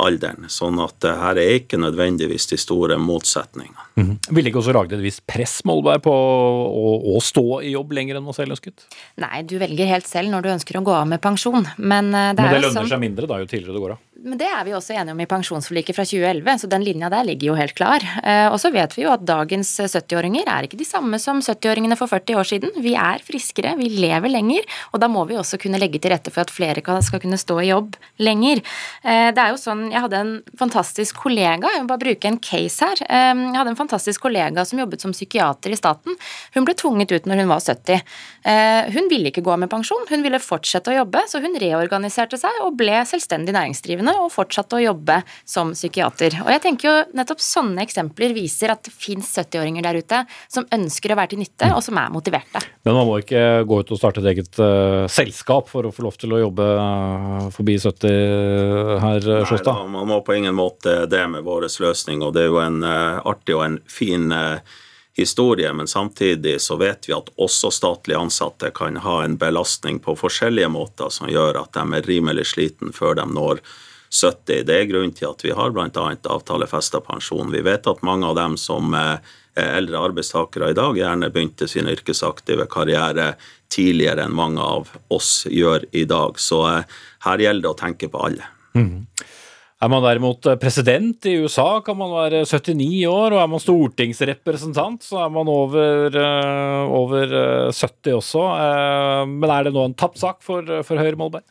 alderen. 0.00 0.46
Sånn 0.52 0.78
at 0.80 0.96
det 1.04 1.12
her 1.20 1.40
er 1.42 1.54
ikke 1.58 1.80
nødvendigvis 1.80 2.48
de 2.52 2.58
store 2.60 2.96
motsetningene. 3.02 4.16
Ville 4.32 4.48
ikke 4.48 4.62
også 4.62 4.74
laget 4.76 4.96
et 4.98 5.04
visst 5.04 5.24
press, 5.28 5.58
Molberg, 5.68 6.00
på 6.06 6.14
å, 6.14 6.92
å 7.12 7.20
stå 7.24 7.60
i 7.66 7.74
jobb 7.74 7.92
lenger 7.98 8.18
enn 8.18 8.26
man 8.26 8.36
selv 8.36 8.56
ønsket? 8.56 8.86
Nei, 9.20 9.42
du 9.48 9.58
velger 9.60 9.90
helt 9.90 10.08
selv 10.08 10.32
når 10.32 10.46
du 10.46 10.52
ønsker 10.54 10.80
å 10.80 10.84
gå 10.86 10.94
av 10.96 11.08
med 11.10 11.22
pensjon, 11.24 11.66
men 11.76 12.12
eh, 12.14 12.32
det 12.32 12.40
Men 12.40 12.46
er 12.46 12.56
det 12.56 12.64
lønner 12.68 12.78
sånn 12.80 12.92
seg 12.94 13.02
mindre 13.04 13.28
da 13.30 13.42
jo 13.42 13.50
tidligere 13.50 13.76
det 13.76 13.84
går 13.84 13.96
av. 13.98 14.04
Men 14.18 14.34
det 14.40 14.48
er 14.50 14.64
vi 14.66 14.72
også 14.74 14.96
enige 14.98 15.14
om 15.14 15.20
i 15.22 15.26
pensjonsforliket 15.30 15.94
fra 15.94 16.02
2011, 16.02 16.56
så 16.58 16.68
den 16.70 16.82
linja 16.82 17.06
der 17.12 17.22
ligger 17.22 17.52
jo 17.52 17.54
helt 17.54 17.74
klar. 17.78 18.02
Eh, 18.26 18.48
Og 18.50 18.56
så 18.58 18.72
vet 18.74 18.96
vi 18.96 19.04
jo 19.04 19.12
at 19.12 19.22
dagens 19.22 19.68
70-åringer 19.78 20.48
er 20.50 20.66
ikke 20.66 20.78
de 20.80 20.86
samme 20.88 21.20
som 21.22 21.38
70-åringene 21.38 21.94
for 21.94 22.10
40 22.10 22.34
år 22.40 22.48
siden. 22.50 22.72
Vi 22.82 22.96
er 22.98 23.22
friskere, 23.22 23.76
vi 23.78 23.86
lever 23.94 24.32
lenger, 24.32 24.66
og 24.90 24.98
da 24.98 25.06
må 25.06 25.22
vi 25.28 25.36
også 25.38 25.60
kunne 25.62 25.78
legge 25.78 26.00
til 26.02 26.10
rette 26.10 26.32
for 26.34 26.42
at 26.42 26.50
flere 26.50 26.82
skal 26.82 27.22
kunne 27.22 27.38
stå 27.38 27.60
i 27.62 27.68
jobb 27.70 27.94
lenger. 28.18 28.58
Eh, 29.04 29.30
Det 29.30 29.38
er 29.38 29.50
jo 29.54 29.60
sånn, 29.62 29.86
Jeg 29.92 30.00
hadde 30.02 30.18
en 30.18 30.42
fantastisk 30.58 31.14
kollega, 31.22 31.70
jeg 31.70 31.82
må 31.82 31.86
bare 31.86 32.02
bruke 32.02 32.24
en 32.26 32.38
case 32.42 32.80
her. 32.82 32.98
Eh, 33.08 33.34
Jeg 33.38 33.54
hadde 33.54 33.70
en 33.70 33.82
fantastisk 33.84 34.20
kollega 34.20 34.66
som 34.66 34.80
jobbet 34.80 35.00
som 35.00 35.12
psykiater 35.12 35.70
i 35.70 35.78
staten. 35.78 36.18
Hun 36.54 36.64
ble 36.64 36.74
tvunget 36.74 37.12
ut 37.12 37.24
når 37.24 37.36
hun 37.44 37.48
var 37.54 37.60
70. 37.60 38.02
Eh, 38.44 38.90
Hun 38.90 39.08
ville 39.08 39.30
ikke 39.30 39.44
gå 39.46 39.52
av 39.52 39.60
med 39.60 39.70
pensjon, 39.70 40.08
hun 40.10 40.22
ville 40.24 40.40
fortsette 40.42 40.90
å 40.90 41.04
jobbe, 41.04 41.22
så 41.28 41.40
hun 41.40 41.54
reorganiserte 41.54 42.36
seg 42.36 42.50
og 42.62 42.76
ble 42.76 42.98
selvstendig 43.06 43.54
næringsdrivende 43.54 44.07
og 44.22 44.30
fortsatte 44.32 44.78
å 44.78 44.82
jobbe 44.82 45.20
som 45.48 45.72
psykiater. 45.76 46.38
Og 46.44 46.50
jeg 46.52 46.62
tenker 46.64 46.88
jo 46.88 46.94
nettopp 47.18 47.42
sånne 47.44 47.84
eksempler 47.84 48.34
viser 48.36 48.72
at 48.74 48.84
det 48.86 48.94
fins 48.94 49.30
70-åringer 49.36 49.86
der 49.86 50.00
ute 50.00 50.22
som 50.48 50.66
ønsker 50.74 51.14
å 51.14 51.18
være 51.18 51.34
til 51.34 51.42
nytte, 51.42 51.70
og 51.74 51.82
som 51.84 52.00
er 52.00 52.10
motiverte. 52.14 52.62
Men 52.86 52.98
man 52.98 53.08
må 53.08 53.18
ikke 53.22 53.44
gå 53.68 53.80
ut 53.82 53.94
og 53.94 54.00
starte 54.00 54.22
et 54.24 54.30
eget 54.32 54.60
uh, 54.62 55.04
selskap 55.12 55.70
for 55.70 55.88
å 55.88 55.94
få 55.94 56.06
lov 56.06 56.18
til 56.20 56.34
å 56.34 56.42
jobbe 56.46 56.66
uh, 56.78 57.46
forbi 57.54 57.78
70 57.78 58.08
her, 59.04 59.22
Nei, 59.28 59.44
Sjåstad? 59.48 59.72
da, 59.72 59.86
man 59.98 60.10
må 60.10 60.20
på 60.26 60.36
ingen 60.38 60.56
måte 60.56 61.00
det 61.10 61.24
med 61.30 61.46
vår 61.46 61.68
løsning, 61.68 62.22
og 62.24 62.34
det 62.36 62.46
er 62.46 62.52
jo 62.52 62.60
en 62.62 62.84
artig 62.84 63.56
og 63.56 63.64
en 63.66 63.80
fin 63.90 64.32
historie, 65.18 65.72
men 65.72 65.86
samtidig 65.86 66.60
så 66.60 66.76
vet 66.76 67.08
vi 67.08 67.12
at 67.12 67.30
også 67.36 67.70
statlig 67.74 68.14
ansatte 68.14 68.70
kan 68.70 68.96
ha 69.02 69.24
en 69.24 69.34
belastning 69.36 69.98
på 69.98 70.14
forskjellige 70.16 70.68
måter 70.70 71.10
som 71.10 71.26
gjør 71.30 71.58
at 71.64 71.74
de 71.74 71.98
er 71.98 72.06
rimelig 72.06 72.46
sliten 72.52 72.94
før 72.94 73.18
de 73.18 73.24
når 73.26 73.58
70. 74.10 74.64
Det 74.66 74.74
er 74.74 74.88
grunnen 74.88 75.14
til 75.16 75.28
at 75.28 75.44
vi 75.44 75.52
har 75.54 75.74
bl.a. 75.74 75.88
avtalefesta 75.88 77.00
pensjon. 77.04 77.52
Vi 77.52 77.62
vet 77.64 77.86
at 77.90 78.04
mange 78.06 78.28
av 78.28 78.36
dem 78.38 78.56
som 78.60 78.94
eh, 78.96 79.18
er 79.58 79.74
eldre 79.80 80.00
arbeidstakere 80.08 80.72
i 80.72 80.76
dag, 80.78 80.96
gjerne 80.96 81.32
begynte 81.34 81.68
sin 81.68 81.90
yrkesaktive 81.90 82.68
karriere 82.70 83.34
tidligere 83.72 84.24
enn 84.24 84.36
mange 84.36 84.64
av 84.64 84.92
oss 85.12 85.42
gjør 85.50 85.88
i 85.92 86.06
dag. 86.08 86.40
Så 86.40 86.62
eh, 86.70 87.00
her 87.26 87.44
gjelder 87.44 87.68
det 87.68 87.74
å 87.74 87.80
tenke 87.82 88.10
på 88.12 88.22
alle. 88.30 88.48
Er 89.78 89.90
man 89.92 90.02
derimot 90.02 90.42
president 90.58 91.26
i 91.30 91.36
USA, 91.38 91.78
kan 91.86 91.94
man 92.00 92.10
være 92.10 92.40
79 92.48 93.04
år, 93.06 93.36
og 93.36 93.42
er 93.44 93.50
man 93.52 93.62
stortingsrepresentant, 93.62 95.04
så 95.06 95.20
er 95.22 95.30
man 95.30 95.46
over, 95.52 96.16
over 96.90 97.34
70 97.70 98.16
også. 98.16 98.42
Men 99.30 99.52
er 99.54 99.68
det 99.68 99.74
nå 99.76 99.84
en 99.86 99.94
tapt 99.94 100.18
sak 100.18 100.42
for, 100.42 100.66
for 100.82 100.98
Høyre, 100.98 101.14
Molberg? 101.20 101.46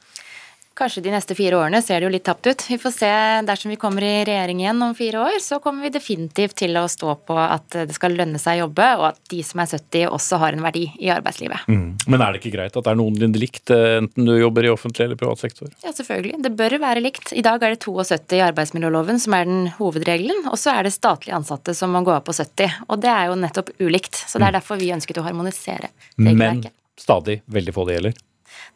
Kanskje 0.78 1.02
de 1.08 1.10
neste 1.10 1.34
fire 1.34 1.58
årene 1.58 1.80
ser 1.82 1.98
det 2.00 2.06
jo 2.06 2.12
litt 2.14 2.26
tapt 2.28 2.46
ut. 2.46 2.64
Vi 2.70 2.78
får 2.78 2.94
se. 2.94 3.10
Dersom 3.48 3.72
vi 3.74 3.80
kommer 3.82 4.06
i 4.06 4.22
regjering 4.28 4.60
igjen 4.62 4.84
om 4.86 4.94
fire 4.98 5.24
år, 5.26 5.38
så 5.42 5.58
kommer 5.64 5.88
vi 5.88 5.90
definitivt 5.96 6.54
til 6.62 6.78
å 6.78 6.84
stå 6.92 7.16
på 7.26 7.38
at 7.42 7.80
det 7.90 7.96
skal 7.98 8.14
lønne 8.14 8.38
seg 8.42 8.60
å 8.60 8.68
jobbe, 8.68 8.90
og 9.00 9.08
at 9.10 9.18
de 9.34 9.40
som 9.46 9.64
er 9.64 9.72
70 9.72 10.06
også 10.14 10.38
har 10.44 10.54
en 10.54 10.62
verdi 10.68 10.86
i 11.02 11.10
arbeidslivet. 11.14 11.66
Mm. 11.66 11.88
Men 12.06 12.24
er 12.24 12.36
det 12.36 12.44
ikke 12.44 12.54
greit 12.54 12.78
at 12.78 12.86
det 12.86 12.94
er 12.94 13.00
noenlunde 13.02 13.42
likt, 13.42 13.64
eh, 13.74 13.98
enten 14.04 14.30
du 14.30 14.36
jobber 14.38 14.68
i 14.68 14.72
offentlig 14.76 15.08
eller 15.08 15.20
privat 15.20 15.42
sektor? 15.42 15.74
Ja, 15.82 15.96
selvfølgelig. 15.98 16.44
Det 16.46 16.54
bør 16.62 16.78
være 16.86 17.02
likt. 17.02 17.34
I 17.34 17.46
dag 17.46 17.66
er 17.66 17.74
det 17.74 17.82
72 17.82 18.38
i 18.38 18.46
arbeidsmiljøloven 18.46 19.22
som 19.24 19.34
er 19.34 19.50
den 19.50 19.72
hovedregelen, 19.80 20.46
og 20.52 20.62
så 20.62 20.78
er 20.78 20.86
det 20.86 20.94
statlige 20.94 21.42
ansatte 21.42 21.74
som 21.78 21.96
må 21.96 22.06
gå 22.06 22.14
opp 22.14 22.30
på 22.30 22.38
70. 22.38 22.84
Og 22.86 23.02
det 23.02 23.14
er 23.16 23.32
jo 23.32 23.42
nettopp 23.42 23.74
ulikt. 23.82 24.22
Så 24.28 24.38
det 24.38 24.52
er 24.52 24.54
mm. 24.54 24.60
derfor 24.62 24.82
vi 24.82 24.94
ønsket 24.94 25.24
å 25.24 25.26
harmonisere 25.26 25.90
regelverket. 25.90 26.70
Men 26.70 27.02
stadig 27.02 27.42
veldig 27.46 27.74
få 27.74 27.90
det 27.90 27.98
gjelder? 27.98 28.24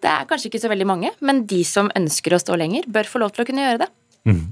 Det 0.02 0.12
er 0.12 0.28
kanskje 0.30 0.52
ikke 0.52 0.64
så 0.64 0.72
veldig 0.72 0.90
mange, 0.90 1.12
men 1.22 1.46
de 1.50 1.64
som 1.68 1.92
ønsker 1.98 2.36
å 2.36 2.42
stå 2.42 2.60
lenger, 2.60 2.88
bør 2.92 3.10
få 3.10 3.22
lov 3.24 3.36
til 3.36 3.46
å 3.46 3.50
kunne 3.50 3.66
gjøre 3.66 3.84
det. 3.86 3.92
Mm. 4.30 4.52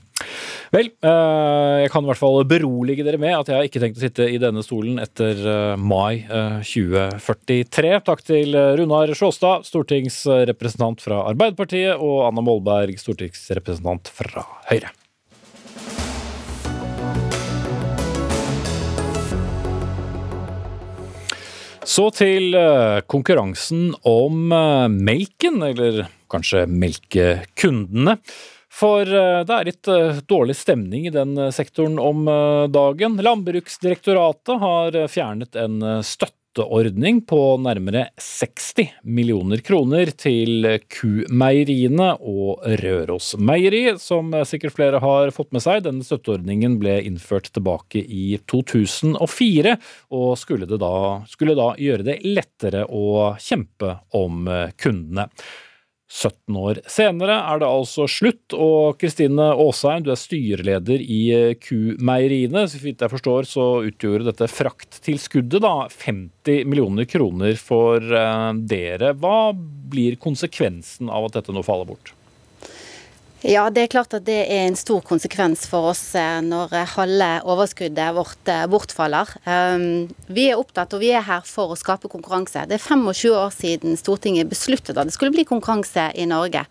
Vel, 0.73 0.89
eh, 1.05 1.75
jeg 1.83 1.91
kan 1.93 2.05
i 2.05 2.09
hvert 2.09 2.21
fall 2.21 2.43
berolige 2.49 3.05
dere 3.05 3.19
med 3.21 3.35
at 3.37 3.49
jeg 3.49 3.57
har 3.57 3.67
ikke 3.67 3.81
tenkt 3.81 3.99
å 3.99 4.03
sitte 4.03 4.27
i 4.29 4.39
denne 4.41 4.63
stolen 4.65 4.99
etter 5.01 5.41
eh, 5.41 5.75
mai 5.81 6.25
2043. 6.27 7.91
Eh, 7.95 8.03
Takk 8.05 8.23
til 8.25 8.57
Runar 8.79 9.13
Sjåstad, 9.17 9.65
stortingsrepresentant 9.69 11.05
fra 11.05 11.23
Arbeiderpartiet, 11.31 11.97
og 11.97 12.25
Anna 12.27 12.45
Molberg, 12.45 12.97
stortingsrepresentant 13.01 14.13
fra 14.13 14.45
Høyre. 14.69 14.93
Så 21.89 22.09
til 22.13 22.53
eh, 22.53 23.01
konkurransen 23.09 23.95
om 24.05 24.51
eh, 24.53 24.87
melken, 24.93 25.57
eller 25.65 26.03
kanskje 26.29 26.67
melkekundene. 26.69 28.19
For 28.69 29.09
eh, 29.09 29.41
det 29.47 29.55
er 29.55 29.69
litt 29.71 29.89
dårlig 30.29 30.55
stemning 30.59 31.07
i 31.09 31.13
den 31.13 31.33
sektoren 31.55 31.97
om 31.97 32.29
dagen. 32.69 33.17
Landbruksdirektoratet 33.25 34.61
har 34.61 34.99
fjernet 35.09 35.57
en 35.57 35.81
støtte 36.05 36.38
støtteordning 36.59 37.21
på 37.23 37.57
nærmere 37.63 38.09
60 38.19 38.89
millioner 39.07 39.61
kroner 39.63 40.09
til 40.11 40.65
Q-meieriene 40.91 42.17
og 42.19 42.65
Rørosmeieri, 42.81 43.95
som 43.97 44.33
sikkert 44.43 44.75
flere 44.75 44.99
har 44.99 45.31
fått 45.31 45.53
med 45.55 45.63
seg. 45.63 45.85
Denne 45.85 46.03
støtteordningen 46.03 46.75
ble 46.81 46.97
innført 47.07 47.47
tilbake 47.53 48.03
i 48.03 48.41
2004, 48.45 49.77
og 50.11 50.35
skulle, 50.37 50.67
da, 50.67 51.23
skulle 51.31 51.55
da 51.55 51.71
gjøre 51.79 52.09
det 52.09 52.19
lettere 52.27 52.83
å 52.91 53.37
kjempe 53.39 53.95
om 54.19 54.51
kundene. 54.75 55.29
17 56.09 56.57
år 56.57 56.79
senere 56.89 57.35
er 57.51 57.61
det 57.61 57.69
altså 57.69 58.07
slutt, 58.09 58.55
og 58.57 58.97
Kristine 59.01 59.51
Aasheim, 59.53 60.01
du 60.03 60.09
er 60.09 60.19
styreleder 60.19 61.03
i 61.05 61.21
Q-meieriene. 61.61 62.65
Så 62.69 62.81
vidt 62.81 63.03
jeg 63.05 63.13
forstår 63.13 63.47
så 63.49 63.67
utgjorde 63.85 64.31
dette 64.31 64.49
frakttilskuddet 64.49 65.61
da 65.63 65.73
50 65.93 66.65
millioner 66.65 67.05
kroner 67.09 67.53
for 67.61 68.01
eh, 68.01 68.49
dere. 68.69 69.13
Hva 69.21 69.51
blir 69.53 70.17
konsekvensen 70.21 71.13
av 71.13 71.29
at 71.29 71.39
dette 71.39 71.53
nå 71.55 71.63
faller 71.65 71.91
bort? 71.93 72.15
Ja, 73.39 73.69
det 73.71 73.85
er 73.85 73.91
klart 73.93 74.11
at 74.17 74.25
det 74.27 74.41
er 74.51 74.65
en 74.65 74.75
stor 74.75 74.99
konsekvens 75.07 75.61
for 75.71 75.93
oss 75.93 76.01
eh, 76.19 76.41
når 76.43 76.73
eh, 76.75 76.89
halve 76.97 77.27
overskuddet 77.47 78.11
vårt 78.17 78.49
eh, 78.51 78.65
bortfaller. 78.67 79.31
Ehm, 79.47 80.09
vi 80.27 80.49
er 80.49 80.59
opptatt, 80.59 80.91
og 80.91 80.99
vi 80.99 81.13
er 81.15 81.23
her 81.23 81.45
for 81.47 81.71
å 81.71 81.77
skape 81.79 82.11
konkurranse. 82.11 82.65
Det 82.67 82.75
er 82.75 82.83
25 82.83 83.31
år 83.31 83.53
siden 83.55 83.95
Stortinget 83.95 84.51
besluttet 84.51 84.99
at 84.99 85.07
det 85.07 85.15
skulle 85.15 85.31
bli 85.31 85.47
konkurranse 85.47 86.09
i 86.19 86.27
Norge. 86.27 86.65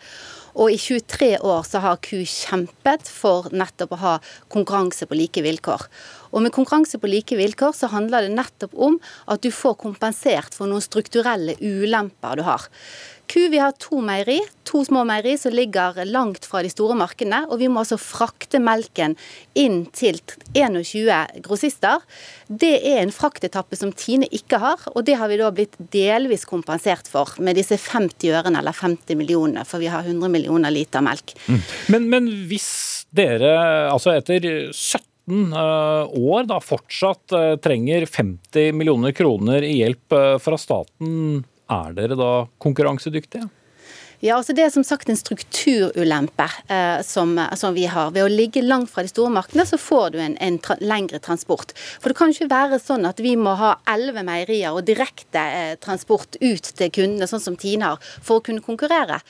Og 0.61 0.75
i 0.75 0.77
23 0.77 1.39
år 1.41 1.65
så 1.65 1.81
har 1.81 2.03
Q 2.05 2.21
kjempet 2.29 3.09
for 3.09 3.49
nettopp 3.49 3.97
å 3.97 4.03
ha 4.03 4.15
konkurranse 4.53 5.09
på 5.09 5.17
like 5.17 5.41
vilkår. 5.49 5.89
Og 6.33 6.45
med 6.45 6.55
konkurranse 6.55 7.01
på 7.01 7.11
like 7.11 7.39
vilkår 7.39 7.77
så 7.77 7.91
handler 7.93 8.27
det 8.27 8.35
nettopp 8.37 8.75
om 8.75 8.99
at 9.27 9.45
du 9.45 9.51
får 9.55 9.79
kompensert 9.85 10.57
for 10.57 10.71
noen 10.71 10.85
strukturelle 10.85 11.57
ulemper 11.61 12.39
du 12.39 12.47
har. 12.49 12.69
Ku, 13.29 13.43
vi 13.53 13.59
har 13.61 13.75
to 13.77 13.99
meieri, 14.01 14.39
to 14.65 14.81
små 14.87 15.03
meieri 15.05 15.35
som 15.37 15.53
ligger 15.53 15.99
langt 16.09 16.47
fra 16.49 16.63
de 16.65 16.71
store 16.73 16.95
markedene. 16.97 17.43
Og 17.53 17.61
vi 17.61 17.69
må 17.69 17.83
altså 17.83 17.99
frakte 18.01 18.61
melken 18.63 19.19
inn 19.59 19.83
til 19.93 20.17
21 20.57 21.43
grossister. 21.45 22.01
Det 22.49 22.73
er 22.89 23.03
en 23.03 23.13
fraktetappe 23.13 23.77
som 23.77 23.93
Tine 23.93 24.31
ikke 24.33 24.63
har, 24.63 24.87
og 24.95 25.05
det 25.05 25.19
har 25.21 25.29
vi 25.29 25.41
da 25.43 25.51
blitt 25.53 25.77
delvis 25.93 26.47
kompensert 26.49 27.11
for 27.11 27.35
med 27.45 27.61
disse 27.61 27.77
50 27.77 28.33
ørene 28.33 28.63
eller 28.63 28.77
50 28.77 29.21
millionene, 29.21 29.67
for 29.69 29.85
vi 29.85 29.93
har 29.93 30.09
100 30.09 30.33
millioner 30.33 30.73
liter 30.73 31.05
melk. 31.05 31.37
Mm. 31.51 31.61
Men, 31.93 32.09
men 32.15 32.33
hvis 32.49 32.71
dere, 33.13 33.53
altså 33.93 34.17
etter 34.17 34.73
17 34.73 35.05
eh, 35.29 36.17
år 36.19 36.49
da 36.49 36.59
fortsatt 36.63 37.35
eh, 37.37 37.55
trenger 37.63 38.07
50 38.09 38.73
millioner 38.77 39.13
kroner 39.17 39.65
i 39.67 39.79
hjelp 39.83 40.17
eh, 40.17 40.35
fra 40.43 40.59
staten, 40.61 41.45
er 41.69 41.95
dere 41.97 42.17
da 42.17 42.33
konkurransedyktige? 42.65 43.49
Ja, 44.21 44.35
altså 44.35 44.53
Det 44.53 44.65
er 44.65 44.71
som 44.75 44.83
sagt 44.83 45.07
en 45.13 45.19
strukturulempe 45.19 46.49
eh, 46.67 47.03
som, 47.07 47.37
som, 47.55 47.75
vi 47.77 47.85
har. 47.87 48.11
Ved 48.11 48.25
å 48.27 48.31
ligge 48.33 48.65
langt 48.65 48.91
fra 48.91 49.05
de 49.07 49.11
store 49.13 49.31
markedene, 49.31 49.63
så 49.69 49.79
får 49.79 50.09
du 50.11 50.19
en, 50.19 50.35
en 50.43 50.57
tra 50.59 50.75
lengre 50.83 51.21
transport. 51.23 51.71
For 52.03 52.11
det 52.11 52.19
kan 52.19 52.35
ikke 52.35 52.49
være 52.51 52.81
sånn 52.83 53.07
at 53.07 53.23
vi 53.23 53.37
må 53.39 53.53
ha 53.61 53.77
elleve 53.87 54.25
meierier 54.27 54.75
og 54.75 54.89
direkte 54.89 55.39
eh, 55.39 55.75
transport 55.79 56.35
ut 56.41 56.71
til 56.81 56.91
kundene, 56.97 57.29
sånn 57.31 57.45
som 57.45 57.59
Tine 57.61 57.93
har, 57.93 58.09
for 58.19 58.41
å 58.41 58.45
kunne 58.49 58.65
konkurrere. 58.65 59.21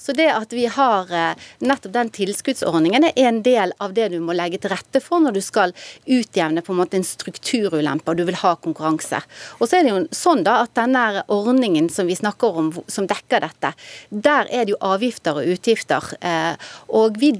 Så 0.00 0.14
det 0.16 0.30
at 0.32 0.56
vi 0.56 0.64
har 0.72 1.12
eh, 1.12 1.44
nettopp 1.60 1.92
den 1.98 2.14
tilskuddsordningen, 2.16 3.10
er 3.10 3.28
en 3.28 3.42
del 3.44 3.76
av 3.84 3.92
det 3.98 4.08
du 4.14 4.18
må 4.24 4.32
legge 4.32 4.62
til 4.62 4.72
rette 4.72 5.04
for 5.04 5.20
når 5.20 5.36
du 5.36 5.42
skal 5.44 5.76
utjevne 6.06 6.64
på 6.64 6.72
en 6.72 6.80
måte 6.80 6.96
en 6.96 7.04
strukturulempe 7.04 8.08
og 8.08 8.16
du 8.16 8.24
vil 8.24 8.40
ha 8.40 8.56
konkurranse. 8.56 9.20
Og 9.60 9.68
så 9.68 9.82
er 9.82 9.84
det 9.84 9.92
jo 9.92 10.00
sånn 10.16 10.40
da 10.48 10.62
at 10.64 10.72
denne 10.78 11.26
ordningen 11.28 11.92
som 11.92 12.08
vi 12.08 12.16
snakker 12.16 12.62
om, 12.64 12.72
som 12.88 13.04
dekker 13.10 13.44
dette, 13.44 13.76
der 14.08 14.37
der 14.38 14.54
er 14.54 14.66
det 14.66 14.76
jo 14.76 14.82
avgifter 14.94 15.38
og 15.38 15.54
utgifter. 15.56 16.14
Eh, 16.22 16.72
og 16.94 17.18
vi 17.20 17.32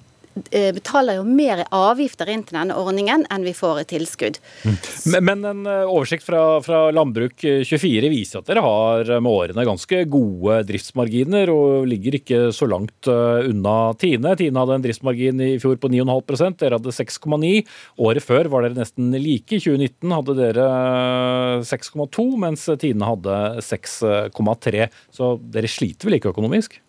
eh, 0.51 0.70
betaler 0.74 1.18
jo 1.18 1.26
mer 1.26 1.64
avgifter 1.74 2.30
inn 2.32 2.44
til 2.46 2.59
denne 2.59 2.76
ordningen 2.78 3.24
enn 3.30 3.46
vi 3.46 3.55
får 3.57 3.82
i 3.82 3.86
tilskudd. 3.92 4.38
Mm. 4.64 4.78
Men, 5.28 5.44
en 5.51 5.68
eh, 5.70 5.84
oversikt 5.86 6.26
fra, 6.26 6.42
fra 6.64 6.88
Landbruk24 6.96 8.11
viser 8.12 8.40
at 8.40 8.51
dere 8.51 8.64
har 8.64 9.12
med 9.18 9.30
årene 9.30 9.66
ganske 9.68 10.03
gode 10.11 10.62
driftsmarginer 10.68 11.53
og 11.53 11.86
ligger 11.90 12.18
ikke 12.18 12.40
så 12.55 12.68
langt 12.70 13.09
unna 13.09 13.76
Tine. 14.01 14.34
Tine 14.38 14.64
hadde 14.64 14.78
en 14.78 14.86
driftsmargin 14.86 15.44
i 15.44 15.53
fjor 15.62 15.78
på 15.80 15.92
9,5% 15.94 16.64
dere 16.64 16.80
hadde 16.80 16.96
6,9. 16.96 17.55
Året 18.09 18.26
før 18.26 18.51
var 18.53 18.66
dere 18.66 18.80
nesten 18.80 19.14
like. 19.14 19.55
I 19.55 19.62
2019 19.62 20.16
hadde 20.16 20.36
dere 20.38 20.66
6,2, 21.66 22.28
mens 22.42 22.66
Tine 22.82 23.09
hadde 23.09 23.38
6,3. 23.64 24.90
Så 25.14 25.32
dere 25.55 25.70
sliter 25.70 26.09
vel 26.09 26.18
ikke 26.18 26.34
økonomisk? 26.34 26.80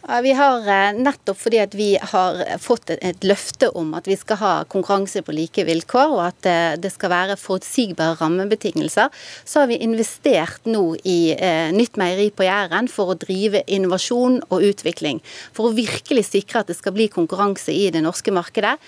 Vi 0.00 0.32
har 0.32 0.64
eh, 0.64 0.94
nettopp 0.96 1.36
fordi 1.36 1.58
at 1.60 1.74
vi 1.76 1.90
har 2.00 2.38
fått 2.62 2.88
et 2.94 3.24
løfte 3.26 3.68
om 3.76 3.92
at 3.98 4.08
vi 4.08 4.16
skal 4.16 4.38
ha 4.40 4.52
konkurranse 4.72 5.20
på 5.26 5.34
like 5.36 5.64
vilkår, 5.68 6.14
og 6.16 6.22
at 6.24 6.48
eh, 6.48 6.78
det 6.80 6.92
skal 6.94 7.12
være 7.12 7.36
forutsigbare 7.40 8.16
rammebetingelser, 8.22 9.12
så 9.44 9.60
har 9.60 9.68
vi 9.68 9.78
investert 9.84 10.64
nå 10.64 10.96
i 11.04 11.34
eh, 11.36 11.68
nytt 11.76 12.00
meieri 12.00 12.30
på 12.32 12.48
Jæren 12.48 12.88
for 12.88 13.12
å 13.12 13.18
drive 13.20 13.60
innovasjon 13.68 14.40
og 14.48 14.66
utvikling. 14.72 15.20
For 15.52 15.68
å 15.68 15.76
virkelig 15.76 16.30
sikre 16.32 16.64
at 16.64 16.72
det 16.72 16.80
skal 16.80 16.96
bli 16.96 17.10
konkurranse 17.12 17.74
i 17.74 17.90
det 17.92 18.00
norske 18.06 18.32
markedet. 18.32 18.78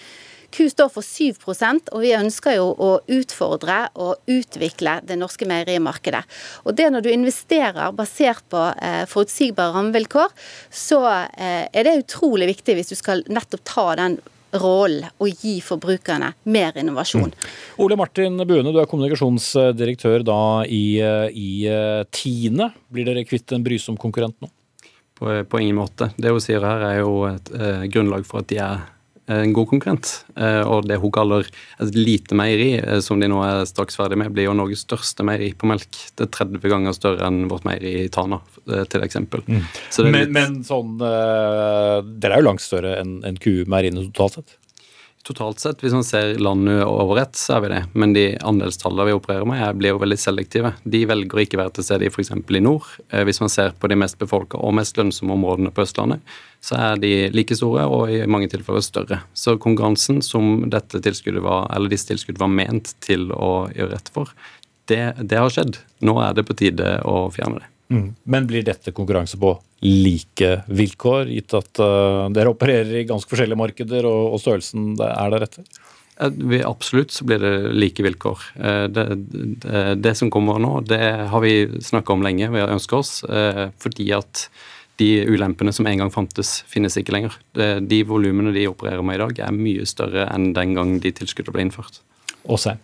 Ku 0.53 0.67
står 0.69 0.91
for 0.93 1.07
7 1.07 1.41
og 1.93 2.01
vi 2.03 2.13
ønsker 2.17 2.57
jo 2.59 2.69
å 2.77 2.91
utfordre 3.09 3.87
og 3.95 4.21
utvikle 4.31 4.99
det 5.07 5.17
norske 5.21 5.49
meierimarkedet. 5.49 6.23
Og 6.65 6.77
det 6.77 6.91
Når 6.93 7.03
du 7.03 7.11
investerer 7.11 7.93
basert 7.93 8.45
på 8.51 8.61
eh, 8.77 9.05
forutsigbare 9.09 9.73
rammevilkår, 9.73 10.29
så 10.71 11.01
eh, 11.09 11.69
er 11.73 11.85
det 11.85 12.05
utrolig 12.05 12.51
viktig 12.53 12.77
hvis 12.77 12.93
du 12.93 12.97
skal 12.99 13.25
nettopp 13.29 13.65
ta 13.65 13.87
den 13.97 14.19
rollen 14.53 15.09
og 15.17 15.43
gi 15.43 15.59
forbrukerne 15.65 16.33
mer 16.53 16.77
innovasjon. 16.77 17.33
Mm. 17.33 17.53
Ole 17.81 17.97
Martin 17.97 18.37
Buene, 18.45 18.73
du 18.73 18.81
er 18.83 18.89
kommunikasjonsdirektør 18.91 20.25
da 20.29 20.41
i, 20.69 21.01
i 21.01 21.53
Tine. 22.13 22.73
Blir 22.93 23.09
dere 23.09 23.25
kvitt 23.25 23.55
en 23.57 23.65
brysom 23.65 23.97
konkurrent 24.01 24.37
nå? 24.45 24.51
På, 25.19 25.33
på, 25.49 25.61
ingen 25.61 25.79
måte. 25.79 26.11
Det 26.17 26.33
hun 26.33 26.43
sier 26.43 26.65
her 26.67 26.83
er 26.89 26.99
jo 27.01 27.23
et 27.29 27.53
eh, 27.55 27.87
grunnlag 27.93 28.27
for 28.29 28.43
at 28.43 28.51
de 28.51 28.59
er 28.61 28.85
en 29.31 29.53
god 29.55 29.68
konkurrent. 29.70 30.11
Eh, 30.37 30.62
og 30.66 30.89
det 30.89 30.99
hun 31.03 31.12
kaller 31.14 31.47
et 31.47 31.95
lite 31.97 32.37
meieri, 32.39 32.73
eh, 32.81 33.01
som 33.05 33.20
de 33.23 33.29
nå 33.31 33.39
er 33.47 33.62
straks 33.70 33.97
ferdig 33.99 34.18
med, 34.18 34.33
blir 34.35 34.49
jo 34.49 34.57
Norges 34.57 34.83
største 34.87 35.27
meieri 35.27 35.53
på 35.59 35.68
melk. 35.70 36.01
Det 36.18 36.27
er 36.27 36.33
30 36.39 36.73
ganger 36.73 36.97
større 36.97 37.29
enn 37.29 37.47
vårt 37.51 37.66
meieri 37.68 37.95
i 38.03 38.09
Tana, 38.12 38.41
eh, 38.66 38.85
til 38.91 39.07
eksempel. 39.07 39.45
Mm. 39.47 39.62
Men, 39.62 40.18
litt... 40.18 40.35
men, 40.35 40.59
sånn 40.66 40.97
Dere 40.99 42.35
er 42.35 42.43
jo 42.43 42.49
langt 42.49 42.64
større 42.64 42.97
enn 43.01 43.20
en 43.27 43.39
kumeieriene 43.41 44.09
totalt 44.11 44.41
sett? 44.41 44.59
Totalt 45.23 45.61
sett, 45.62 45.83
hvis 45.85 45.95
man 45.95 46.03
ser 46.03 46.33
landet 46.43 46.81
over 46.83 47.20
ett, 47.23 47.37
så 47.39 47.55
er 47.55 47.61
vi 47.62 47.68
det. 47.70 47.83
Men 47.95 48.14
de 48.16 48.25
andelstallene 48.43 49.07
vi 49.07 49.14
opererer 49.14 49.47
med, 49.47 49.77
blir 49.79 49.93
jo 49.93 50.01
veldig 50.03 50.18
selektive. 50.18 50.73
De 50.83 51.05
velger 51.07 51.39
å 51.39 51.43
ikke 51.45 51.61
være 51.61 51.77
til 51.77 51.87
stede 51.87 52.09
i 52.09 52.11
f.eks. 52.11 52.33
i 52.35 52.62
nord. 52.64 52.89
Eh, 53.12 53.23
hvis 53.29 53.39
man 53.39 53.53
ser 53.53 53.70
på 53.79 53.91
de 53.93 54.01
mest 54.03 54.18
befolka 54.18 54.59
og 54.59 54.75
mest 54.81 54.99
lønnsomme 54.99 55.37
områdene 55.37 55.70
på 55.70 55.85
Østlandet, 55.87 56.35
så 56.59 56.75
er 56.75 56.99
de 57.05 57.12
like 57.31 57.55
store 57.55 57.87
og 57.87 58.11
i 58.11 58.18
mange 58.27 58.51
tilfeller 58.51 58.83
større. 58.83 59.20
Så 59.35 59.55
konkurransen 59.62 60.18
som 60.27 60.64
dette 60.75 60.99
tilskuddet 61.07 61.47
var, 61.47 61.68
eller 61.70 61.93
disse 61.93 62.11
tilskuddene 62.11 62.43
var 62.43 62.57
ment 62.59 62.97
til 63.07 63.31
å 63.31 63.68
gjøre 63.70 63.95
rett 63.95 64.11
for, 64.14 64.35
det, 64.91 65.05
det 65.23 65.39
har 65.39 65.55
skjedd. 65.55 65.79
Nå 66.03 66.16
er 66.18 66.35
det 66.35 66.49
på 66.49 66.59
tide 66.59 66.97
å 67.07 67.29
fjerne 67.31 67.62
det. 67.62 67.70
Mm. 67.93 68.09
Men 68.24 68.49
blir 68.49 68.64
dette 68.66 68.95
konkurranse 68.97 69.38
på 69.40 69.55
like 69.82 70.51
vilkår, 70.70 71.30
gitt 71.34 71.55
at 71.59 71.80
uh, 71.82 72.28
dere 72.34 72.53
opererer 72.55 73.01
i 73.01 73.09
ganske 73.09 73.30
forskjellige 73.30 73.59
markeder 73.59 74.07
og, 74.09 74.36
og 74.36 74.43
størrelsen 74.43 74.95
er 74.97 75.34
deretter? 75.34 75.66
Vi, 76.30 76.61
absolutt 76.64 77.11
så 77.11 77.24
blir 77.26 77.40
det 77.43 77.72
like 77.72 78.05
vilkår. 78.05 78.43
Eh, 78.55 78.84
det, 78.93 79.05
det, 79.64 79.95
det 80.05 80.12
som 80.14 80.30
kommer 80.30 80.61
nå, 80.62 80.76
det 80.86 81.01
har 81.32 81.43
vi 81.43 81.80
snakka 81.82 82.12
om 82.12 82.22
lenge, 82.22 82.51
vi 82.53 82.61
har 82.61 82.70
ønska 82.70 83.01
oss. 83.01 83.24
Eh, 83.24 83.64
fordi 83.80 84.11
at 84.14 84.45
de 85.01 85.24
ulempene 85.26 85.72
som 85.74 85.88
en 85.88 86.05
gang 86.05 86.12
fantes, 86.14 86.61
finnes 86.68 86.95
ikke 87.01 87.16
lenger. 87.16 87.34
De 87.80 88.03
volumene 88.07 88.53
de 88.55 88.68
opererer 88.70 89.03
med 89.03 89.18
i 89.18 89.22
dag, 89.24 89.40
er 89.49 89.57
mye 89.57 89.88
større 89.88 90.28
enn 90.30 90.53
den 90.55 90.76
gang 90.76 90.99
de 91.03 91.14
tilskuddene 91.16 91.57
ble 91.57 91.66
innført. 91.66 92.03
Åsheim. 92.45 92.78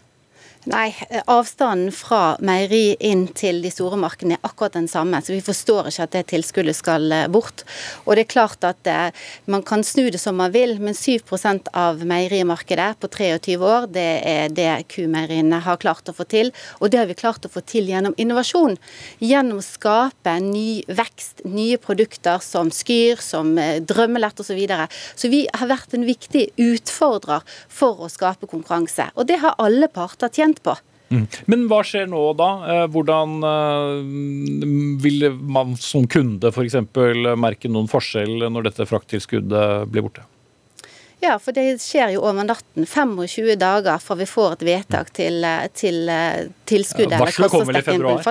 Nei, 0.69 0.91
avstanden 1.33 1.89
fra 1.97 2.35
meieri 2.45 2.93
inn 3.09 3.23
til 3.33 3.62
de 3.64 3.71
store 3.73 3.97
markedene 3.97 4.37
er 4.37 4.45
akkurat 4.45 4.75
den 4.77 4.89
samme. 4.91 5.16
Så 5.25 5.33
vi 5.33 5.41
forstår 5.41 5.87
ikke 5.89 6.05
at 6.05 6.12
det 6.12 6.21
tilskuddet 6.29 6.77
skal 6.77 7.07
eh, 7.14 7.29
bort. 7.33 7.62
Og 8.05 8.19
det 8.19 8.27
er 8.27 8.29
klart 8.35 8.66
at 8.69 8.91
eh, 8.91 9.16
man 9.49 9.64
kan 9.64 9.81
snu 9.87 10.11
det 10.12 10.21
som 10.21 10.37
man 10.37 10.53
vil, 10.53 10.75
men 10.85 10.93
7% 10.93 11.71
av 11.73 12.03
meierimarkedet 12.05 12.99
på 13.01 13.09
23 13.14 13.57
år, 13.57 13.87
det 13.95 14.05
er 14.29 14.53
det 14.53 14.75
kumeieriene 14.93 15.62
har 15.64 15.81
klart 15.81 16.11
å 16.12 16.16
få 16.19 16.27
til. 16.29 16.53
Og 16.83 16.93
det 16.93 17.01
har 17.01 17.09
vi 17.09 17.16
klart 17.16 17.49
å 17.49 17.53
få 17.55 17.64
til 17.64 17.89
gjennom 17.89 18.19
innovasjon. 18.21 18.77
Gjennom 19.25 19.62
å 19.62 19.64
skape 19.64 20.37
ny 20.45 20.83
vekst, 20.85 21.47
nye 21.49 21.81
produkter 21.81 22.45
som 22.45 22.69
Skyr, 22.69 23.25
som 23.25 23.57
eh, 23.57 23.79
Drømmelett 23.81 24.37
osv. 24.37 24.53
Så, 24.53 24.59
videre. 24.59 24.89
så 25.16 25.29
vi 25.33 25.43
har 25.55 25.69
vært 25.71 25.93
en 25.95 26.05
viktig 26.09 26.49
utfordrer 26.61 27.45
for 27.73 28.05
å 28.05 28.12
skape 28.12 28.49
konkurranse. 28.51 29.09
Og 29.16 29.29
det 29.29 29.41
har 29.41 29.57
alle 29.62 29.89
parter 29.93 30.33
tjent 30.33 30.57
på. 30.64 30.76
Mm. 31.09 31.24
Men 31.48 31.62
hva 31.70 31.80
skjer 31.86 32.09
nå 32.11 32.20
da? 32.36 32.48
Eh, 32.68 32.86
hvordan 32.92 33.38
eh, 33.48 33.92
vil 35.04 35.30
man 35.40 35.72
som 35.80 36.04
kunde 36.11 36.50
f.eks. 36.52 36.76
merke 37.40 37.70
noen 37.72 37.88
forskjell 37.88 38.44
når 38.52 38.68
dette 38.68 38.88
frakttilskuddet 38.88 39.88
blir 39.88 40.04
borte? 40.04 40.26
Ja, 41.24 41.38
for 41.42 41.56
det 41.56 41.80
skjer 41.82 42.12
jo 42.14 42.22
over 42.28 42.46
natten. 42.46 42.84
25 42.86 43.56
dager 43.59 43.98
fra 44.02 44.18
vi 44.20 44.28
får 44.28 44.59
et 44.59 44.68
vedtak 44.68 45.11
til, 45.16 45.40
eh, 45.44 45.66
til 45.72 46.04
tilskuddet. 46.68 47.16
Ja, 47.16 47.24
Varselet 47.24 47.56
kommer 47.56 47.72
vel 47.72 47.80
i 47.80 47.86
februar? 47.88 48.22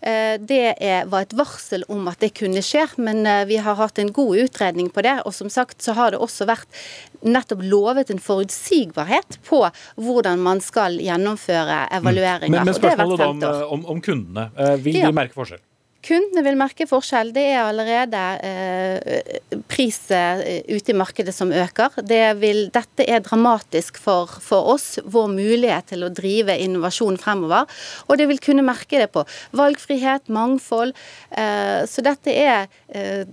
Eh, 0.00 0.36
det 0.38 0.76
var 1.10 1.24
et 1.24 1.34
varsel 1.34 1.82
om 1.90 2.06
at 2.10 2.20
det 2.22 2.30
kunne 2.38 2.62
skje, 2.62 2.84
men 3.02 3.26
eh, 3.26 3.44
vi 3.48 3.58
har 3.62 3.78
hatt 3.80 3.98
en 3.98 4.12
god 4.14 4.44
utredning 4.44 4.90
på 4.94 5.02
det. 5.06 5.16
Og 5.26 5.34
som 5.34 5.50
sagt 5.50 5.82
så 5.82 5.94
har 5.98 6.14
det 6.14 6.22
også 6.22 6.46
vært 6.48 6.82
nettopp 7.26 7.64
lovet 7.66 8.12
en 8.14 8.22
forutsigbarhet 8.22 9.40
på 9.48 9.64
hvordan 9.98 10.42
man 10.42 10.62
skal 10.62 11.00
gjennomføre 11.02 11.86
evalueringer. 11.98 12.60
Men, 12.60 12.70
men 12.70 12.78
spørsmålet 12.78 13.42
da 13.42 13.54
om, 13.64 13.80
om, 13.80 13.88
om, 13.96 14.04
kundene. 14.04 14.50
Eh, 14.54 14.76
vil 14.84 15.00
ja. 15.02 15.10
de 15.10 15.18
merke 15.18 15.34
forskjell? 15.38 15.62
Kundene 16.06 16.44
vil 16.46 16.56
merke 16.58 16.86
forskjell. 16.86 17.32
Det 17.34 17.42
er 17.50 17.64
allerede 17.64 18.20
eh, 18.46 19.56
pris 19.66 19.98
eh, 20.14 20.62
ute 20.70 20.92
i 20.92 20.96
markedet 20.96 21.34
som 21.34 21.50
øker. 21.50 21.98
Det 22.06 22.22
vil, 22.38 22.68
dette 22.74 23.02
er 23.02 23.24
dramatisk 23.26 23.98
for, 23.98 24.30
for, 24.42 24.70
oss, 24.76 25.00
vår 25.02 25.26
mulighet 25.32 25.90
til 25.90 26.06
å 26.06 26.12
drive 26.14 26.54
innovasjon 26.62 27.18
fremover. 27.18 27.66
Og 28.06 28.20
det 28.20 28.28
vil 28.30 28.38
kunne 28.44 28.66
merke 28.66 29.02
det 29.02 29.10
på 29.14 29.26
valgfrihet, 29.58 30.30
mangfold. 30.30 30.94
Eh, 31.34 31.82
så 31.90 32.06
dette 32.06 32.30
er 32.46 32.70
eh, 32.94 33.26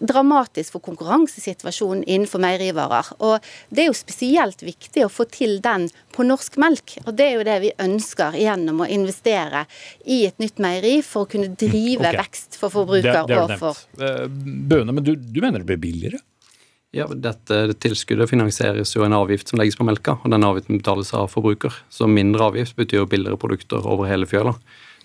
dramatisk 0.00 0.74
for 0.74 0.84
konkurransesituasjonen 0.84 2.04
innenfor 2.04 2.42
meierivarer. 2.42 3.12
Og 3.20 3.38
Det 3.68 3.84
er 3.84 3.90
jo 3.90 3.96
spesielt 3.96 4.62
viktig 4.64 5.04
å 5.04 5.12
få 5.12 5.26
til 5.30 5.60
den 5.60 5.88
på 6.12 6.26
norsk 6.26 6.56
melk. 6.56 6.98
og 7.06 7.14
Det 7.16 7.26
er 7.26 7.36
jo 7.38 7.46
det 7.46 7.58
vi 7.60 7.72
ønsker 7.78 8.38
gjennom 8.40 8.80
å 8.80 8.88
investere 8.88 9.66
i 10.04 10.24
et 10.26 10.38
nytt 10.38 10.58
meieri 10.58 11.00
for 11.02 11.26
å 11.26 11.30
kunne 11.30 11.52
drive 11.54 12.00
okay. 12.00 12.16
vekst 12.16 12.58
for 12.60 12.72
forbruker. 12.72 13.26
Det, 13.26 13.34
det 13.34 13.38
og 13.44 13.56
for... 13.60 13.84
Eh, 14.00 14.26
Bøne, 14.26 14.92
men 14.92 15.04
du, 15.04 15.14
du 15.16 15.40
mener 15.40 15.60
det 15.60 15.68
blir 15.68 15.80
billigere? 15.80 16.20
Ja, 16.90 17.06
Dette 17.06 17.76
tilskuddet 17.78 18.32
finansieres 18.32 18.96
jo 18.96 19.04
en 19.06 19.14
avgift 19.14 19.50
som 19.50 19.60
legges 19.60 19.76
på 19.78 19.86
melka, 19.86 20.16
og 20.24 20.32
den 20.32 20.42
avgiften 20.42 20.80
betales 20.80 21.12
av 21.14 21.28
forbruker. 21.30 21.74
Så 21.88 22.08
mindre 22.10 22.48
avgift 22.50 22.74
betyr 22.78 23.04
jo 23.04 23.10
billigere 23.10 23.38
produkter 23.38 23.86
over 23.86 24.10
hele 24.10 24.26
fjøla. 24.26 24.56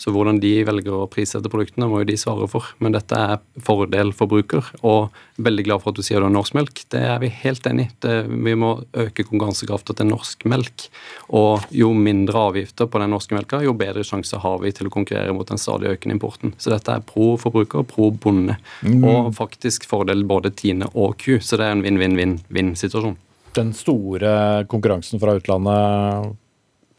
Så 0.02 0.12
hvordan 0.12 0.41
de 0.43 0.52
velger 0.68 0.93
å 0.93 1.08
prissette 1.12 1.50
produktene, 1.52 1.88
må 1.89 2.02
jo 2.02 2.10
de 2.10 2.18
svare 2.20 2.48
for. 2.52 2.68
Men 2.84 2.96
dette 2.96 3.16
er 3.16 3.39
fordel 3.64 4.12
for 4.16 4.30
bruker, 4.32 4.68
og 4.84 5.16
veldig 5.41 5.66
glad 5.68 5.84
for 5.84 5.91
at 5.93 6.00
du 6.00 6.06
sier 6.06 6.20
det 6.20 6.30
er 6.30 6.36
norsk 6.36 6.58
melk. 6.58 6.82
Det 6.91 7.02
er 7.08 7.22
vi 7.24 7.32
helt 7.32 7.68
enig 7.70 7.88
i. 7.88 8.16
Vi 8.28 8.56
må 8.60 8.74
øke 9.06 9.26
konkurransekraften 9.28 10.00
til 10.00 10.10
norsk 10.10 10.46
melk. 10.52 10.88
Og 11.36 11.66
jo 11.76 11.91
mindre 11.96 12.43
avgifter 12.52 12.89
på 12.91 13.02
den 13.02 13.14
norske 13.16 13.38
melka, 13.38 13.62
jo 13.64 13.76
bedre 13.78 14.04
sjanse 14.08 14.39
har 14.43 14.60
vi 14.64 14.74
til 14.76 14.89
å 14.89 14.93
konkurrere 14.93 15.36
mot 15.36 15.48
den 15.50 15.62
stadig 15.62 15.96
økende 15.96 16.18
importen. 16.18 16.56
Så 16.60 16.74
dette 16.74 16.91
er 16.91 17.06
pro 17.08 17.34
forbruker, 17.41 17.88
pro 17.88 18.12
bonde. 18.12 18.60
Mm. 18.84 19.02
Og 19.08 19.34
faktisk 19.38 19.88
fordel 19.89 20.26
både 20.28 20.52
Tine 20.56 20.91
og 20.93 21.18
Ku. 21.24 21.38
Så 21.39 21.60
det 21.60 21.70
er 21.70 21.78
en 21.78 21.86
vinn-vinn-vinn-vinn-situasjon. 21.86 23.20
Den 23.56 23.72
store 23.72 24.66
konkurransen 24.68 25.22
fra 25.22 25.38
utlandet, 25.38 26.34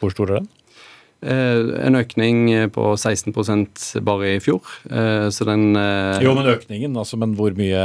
hvor 0.01 0.13
stor 0.13 0.31
er 0.31 0.41
den? 0.41 0.53
Eh, 1.27 1.87
en 1.87 1.99
økning 1.99 2.71
på 2.71 2.93
16% 2.95 3.89
bare 4.07 4.37
i 4.37 4.43
fjor. 4.43 4.63
Eh, 4.87 5.27
så 5.35 5.47
den 5.49 5.75
eh, 5.79 6.23
Jo, 6.23 6.37
men 6.39 6.53
økningen, 6.53 6.95
altså, 6.95 7.19
men 7.19 7.35
hvor 7.39 7.57
mye 7.59 7.83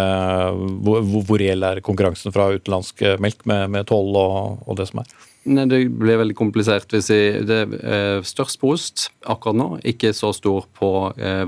Hvor, 0.85 1.01
hvor 1.25 1.41
reell 1.41 1.65
er 1.65 1.81
konkurransen 1.85 2.33
fra 2.35 2.51
utenlandsk 2.53 3.01
melk 3.23 3.45
med, 3.49 3.69
med 3.73 3.89
toll 3.89 4.13
og, 4.13 4.61
og, 4.67 4.77
det 4.77 4.89
som 4.91 5.01
er? 5.01 5.15
Nei, 5.49 5.65
Det 5.71 5.79
blir 5.89 6.21
veldig 6.21 6.37
komplisert 6.37 6.93
hvis 6.93 7.09
jeg 7.09 7.41
Det 7.49 7.63
er 7.81 8.21
størst 8.27 8.61
på 8.61 8.75
ost 8.75 9.09
akkurat 9.25 9.57
nå, 9.57 9.69
ikke 9.89 10.13
så 10.13 10.29
stor 10.37 10.67
på 10.77 10.91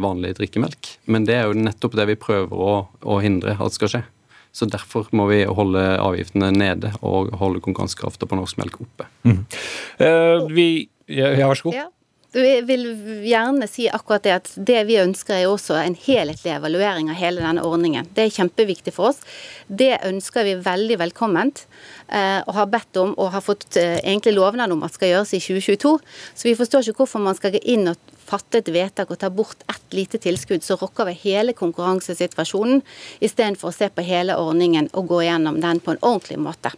vanlig 0.01 0.33
drikkemelk. 0.39 0.95
Men 1.05 1.27
det 1.29 1.37
er 1.37 1.49
jo 1.49 1.57
nettopp 1.57 1.97
det 1.99 2.07
vi 2.09 2.17
prøver 2.17 2.53
å, 2.53 2.73
å 3.05 3.21
hindre 3.21 3.57
at 3.61 3.77
skal 3.77 3.91
skje. 3.91 4.03
Så 4.53 4.67
Derfor 4.69 5.07
må 5.17 5.25
vi 5.31 5.39
holde 5.49 5.81
avgiftene 5.97 6.51
nede 6.53 6.91
og 7.01 7.31
holde 7.41 7.61
konkurransekrafta 7.65 8.27
på 8.29 8.37
norsk 8.37 8.59
melk 8.61 8.75
oppe. 8.83 9.07
Mm. 9.25 9.39
Eh, 9.97 10.45
vi 10.53 10.67
ja, 11.07 11.33
vær 11.37 11.59
så 11.59 11.69
god. 11.69 11.81
Ja. 11.81 11.89
Jeg 12.33 12.63
vil 12.65 12.87
gjerne 13.27 13.67
si 13.69 13.83
akkurat 13.93 14.23
det 14.25 14.31
at 14.33 14.47
det 14.57 14.79
vi 14.87 14.95
ønsker 14.97 15.35
er 15.35 15.51
også 15.51 15.75
en 15.77 15.93
helhetlig 15.93 16.49
evaluering 16.55 17.11
av 17.13 17.19
hele 17.19 17.43
denne 17.43 17.61
ordningen. 17.61 18.07
Det 18.17 18.23
er 18.23 18.33
kjempeviktig 18.33 18.89
for 18.95 19.11
oss. 19.11 19.19
Det 19.69 19.99
ønsker 20.07 20.47
vi 20.47 20.55
veldig 20.65 20.97
velkomment, 21.03 21.67
eh, 22.07 22.39
og 22.47 22.55
har 22.57 22.71
bedt 22.73 22.97
om 22.97 23.13
og 23.21 23.29
har 23.35 23.45
fått 23.45 23.77
eh, 23.77 23.99
egentlig 23.99 24.33
lovnad 24.33 24.73
om 24.73 24.81
at 24.81 24.97
skal 24.97 25.11
gjøres 25.11 25.35
i 25.37 25.41
2022. 25.45 25.93
Så 26.33 26.49
vi 26.49 26.55
forstår 26.57 26.89
ikke 26.89 27.03
hvorfor 27.03 27.21
man 27.21 27.37
skal 27.37 27.53
gå 27.53 27.61
inn 27.69 27.85
og 27.91 28.01
fatte 28.25 28.63
et 28.63 28.71
vedtak 28.73 29.13
og 29.13 29.19
ta 29.21 29.29
bort 29.29 29.61
ett 29.69 29.93
lite 29.93 30.17
tilskudd 30.17 30.65
så 30.65 30.79
rokker 30.81 31.11
vi 31.11 31.19
hele 31.27 31.53
konkurransesituasjonen, 31.53 32.81
istedenfor 33.21 33.69
å 33.69 33.77
se 33.77 33.91
på 33.93 34.07
hele 34.09 34.39
ordningen 34.41 34.89
og 34.93 35.11
gå 35.11 35.21
gjennom 35.27 35.61
den 35.61 35.83
på 35.83 35.93
en 35.93 36.01
ordentlig 36.01 36.41
måte. 36.41 36.73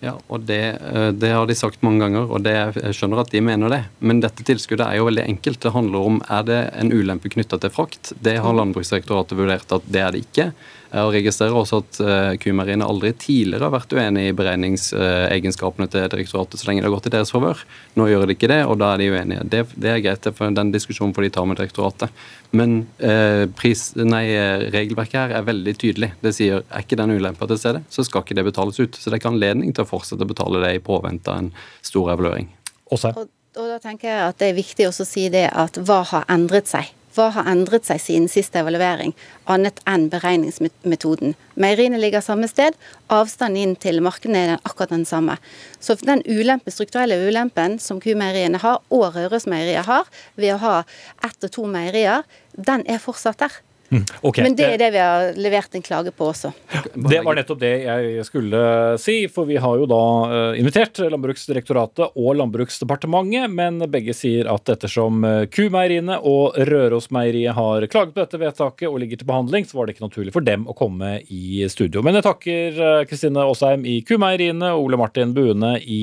Ja, 0.00 0.12
og 0.30 0.44
det, 0.46 0.78
eh, 0.78 1.08
det, 1.10 1.32
har 1.34 1.46
de 1.46 1.56
sagt 1.58 1.82
mange 1.82 2.04
ganger, 2.04 2.30
og 2.30 2.44
det, 2.46 2.54
jeg 2.78 2.94
skjønner 2.94 3.24
at 3.24 3.32
de 3.34 3.42
mener 3.42 3.72
det. 3.72 3.80
Men 3.98 4.22
dette 4.22 4.46
tilskuddet 4.46 4.86
er 4.86 5.00
jo 5.00 5.08
veldig 5.08 5.24
enkelt. 5.26 5.60
Det 5.64 5.74
handler 5.74 6.10
om 6.10 6.20
er 6.30 6.44
det 6.46 6.60
en 6.78 6.92
ulempe 6.94 7.32
knytta 7.34 7.58
til 7.58 7.72
frakt. 7.74 8.12
Det 8.22 8.36
har 8.38 8.54
Landbruksdirektoratet 8.54 9.38
vurdert 9.38 9.74
at 9.74 9.88
det 9.90 10.04
er 10.04 10.14
det 10.14 10.22
ikke. 10.28 10.52
Jeg 10.88 11.12
registrerer 11.12 11.56
også 11.56 11.82
at 11.82 11.98
Q-Marine 12.40 12.86
aldri 12.86 13.10
tidligere 13.20 13.66
har 13.66 13.74
vært 13.74 13.92
uenig 13.92 14.28
i 14.30 14.34
beregningsegenskapene 14.36 15.88
til 15.92 16.06
direktoratet 16.14 16.60
så 16.60 16.68
lenge 16.68 16.80
det 16.80 16.88
har 16.88 16.94
gått 16.94 17.08
i 17.10 17.12
deres 17.12 17.32
favør. 17.34 17.60
Nå 17.98 18.06
gjør 18.08 18.24
de 18.24 18.36
ikke 18.36 18.48
det, 18.48 18.60
og 18.64 18.78
da 18.80 18.94
er 18.94 19.02
de 19.02 19.10
uenige. 19.12 19.44
Det, 19.52 19.62
det 19.76 19.92
er 19.92 20.02
greit, 20.04 20.28
for 20.38 20.56
den 20.56 20.72
diskusjonen 20.72 21.12
får 21.16 21.26
de 21.26 21.32
ta 21.36 21.44
med 21.44 21.60
direktoratet. 21.60 22.24
Men 22.56 22.78
eh, 23.04 23.44
pris, 23.58 23.90
nei, 24.00 24.24
regelverket 24.72 25.18
her 25.20 25.36
er 25.38 25.48
veldig 25.48 25.74
tydelig. 25.76 26.12
Det 26.24 26.32
sier 26.36 26.62
er 26.62 26.84
ikke 26.84 26.98
den 27.00 27.16
ulempa 27.18 27.48
til 27.50 27.60
stede, 27.60 27.82
så 27.92 28.04
skal 28.06 28.24
ikke 28.24 28.38
det 28.38 28.46
betales 28.48 28.80
ut. 28.80 28.96
Så 28.96 29.08
det 29.08 29.18
er 29.18 29.22
ikke 29.22 29.34
anledning 29.34 29.74
til 29.76 29.84
å 29.84 29.90
fortsette 29.90 30.24
å 30.24 30.30
betale 30.30 30.62
det 30.64 30.76
i 30.78 30.84
påvente 30.84 31.32
av 31.32 31.44
en 31.44 31.50
stor 31.84 32.14
evaluering. 32.14 32.48
Også. 32.88 33.12
Og, 33.12 33.28
og 33.58 33.72
da 33.74 33.80
tenker 33.82 34.08
jeg 34.08 34.22
at 34.30 34.40
det 34.40 34.52
er 34.52 34.56
viktig 34.56 34.88
også 34.88 35.04
å 35.04 35.10
si 35.10 35.26
det 35.32 35.48
at 35.52 35.76
hva 35.84 36.00
har 36.14 36.28
endret 36.32 36.70
seg? 36.70 36.94
Hva 37.16 37.28
har 37.34 37.48
endret 37.50 37.86
seg 37.88 38.00
siden 38.02 38.28
siste 38.30 38.60
evaluering, 38.60 39.14
annet 39.50 39.80
enn 39.88 40.08
beregningsmetoden? 40.12 41.36
Meieriene 41.58 42.00
ligger 42.00 42.24
samme 42.24 42.48
sted, 42.50 42.76
avstanden 43.12 43.62
inn 43.62 43.76
til 43.80 44.02
markedene 44.04 44.42
er 44.44 44.60
akkurat 44.62 44.92
den 44.92 45.06
samme. 45.08 45.38
Så 45.80 45.96
den 46.02 46.22
ulempe, 46.28 46.72
strukturelle 46.74 47.20
ulempen 47.28 47.78
som 47.82 48.02
kumeieriene 48.04 48.60
har, 48.62 48.82
og 48.92 49.16
Rørosmeieriet 49.16 49.88
har, 49.88 50.10
ved 50.36 50.56
å 50.56 50.60
ha 50.66 50.76
ett 51.24 51.48
og 51.48 51.54
to 51.54 51.64
meierier, 51.70 52.26
den 52.58 52.84
er 52.90 53.00
fortsatt 53.02 53.40
der. 53.40 53.62
Mm, 53.90 54.04
okay. 54.20 54.44
Men 54.44 54.56
det 54.56 54.66
er 54.68 54.80
det 54.80 54.88
vi 54.92 55.00
har 55.00 55.30
levert 55.40 55.74
en 55.74 55.82
klage 55.84 56.12
på 56.12 56.26
også. 56.28 56.50
Det 56.92 57.22
var 57.24 57.38
nettopp 57.38 57.60
det 57.62 57.72
jeg 57.86 58.24
skulle 58.26 58.60
si, 59.00 59.16
for 59.32 59.48
vi 59.48 59.56
har 59.56 59.78
jo 59.80 59.86
da 59.88 60.00
eh, 60.28 60.58
invitert 60.60 61.00
Landbruksdirektoratet 61.00 62.18
og 62.20 62.36
Landbruksdepartementet, 62.36 63.48
men 63.48 63.80
begge 63.88 64.12
sier 64.16 64.50
at 64.52 64.68
ettersom 64.74 65.24
eh, 65.24 65.46
Kumeieriene 65.52 66.18
og 66.20 66.58
Rørosmeieriet 66.68 67.56
har 67.56 67.86
klaget 67.88 68.12
på 68.12 68.20
dette 68.20 68.40
vedtaket 68.42 68.90
og 68.90 68.98
ligger 69.00 69.22
til 69.22 69.30
behandling, 69.30 69.64
så 69.64 69.78
var 69.78 69.88
det 69.88 69.96
ikke 69.96 70.04
naturlig 70.04 70.36
for 70.36 70.44
dem 70.44 70.68
å 70.68 70.76
komme 70.76 71.14
i 71.32 71.64
studio. 71.72 72.04
Men 72.04 72.18
jeg 72.18 72.28
takker 72.28 72.82
eh, 72.90 73.06
Kristine 73.08 73.46
Aasheim 73.46 73.88
i 73.88 74.02
Kumeieriene 74.04 74.74
og 74.76 74.90
Ole 74.90 75.00
Martin 75.00 75.32
Buene 75.36 75.76
i 75.80 76.02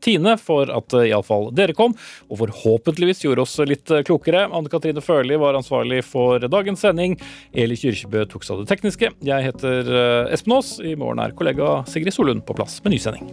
Tine 0.00 0.34
for 0.40 0.70
at 0.72 0.94
iallfall 1.02 1.48
dere 1.56 1.74
kom, 1.76 1.92
og 2.30 2.40
forhåpentligvis 2.40 3.24
gjorde 3.26 3.44
oss 3.44 3.58
litt 3.68 3.92
klokere. 4.06 4.46
Anne 4.48 4.72
Katrine 4.72 5.02
Førli 5.04 5.36
var 5.40 5.58
ansvarlig 5.58 6.00
for 6.06 6.40
dagens 6.50 6.80
sending 6.84 7.09
sending. 7.10 7.26
Eli 7.52 7.76
Kyrkjebø 7.76 8.26
tok 8.28 8.44
seg 8.44 8.56
av 8.56 8.64
det 8.64 8.70
tekniske. 8.70 9.10
Jeg 9.22 9.44
heter 9.44 9.90
eh, 9.90 10.32
Espen 10.34 10.54
Aas. 10.54 10.78
I 10.80 10.96
morgen 10.96 11.20
er 11.20 11.34
kollega 11.34 11.84
Sigrid 11.86 12.14
Solund 12.14 12.44
på 12.46 12.54
plass 12.54 12.80
med 12.84 12.94
ny 12.94 12.98
sending. 12.98 13.28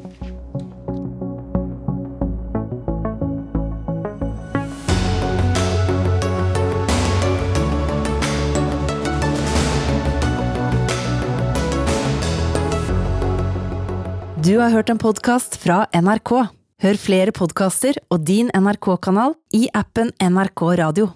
Du 14.47 14.61
har 14.61 14.71
hørt 14.71 14.89
en 14.89 14.97
podkast 14.97 15.57
fra 15.59 15.86
NRK. 15.91 16.47
Hør 16.80 16.99
flere 17.01 17.34
podkaster 17.36 17.97
og 18.13 18.21
din 18.23 18.47
NRK-kanal 18.53 19.36
i 19.57 19.65
appen 19.75 20.13
NRK 20.23 20.63
Radio. 20.80 21.09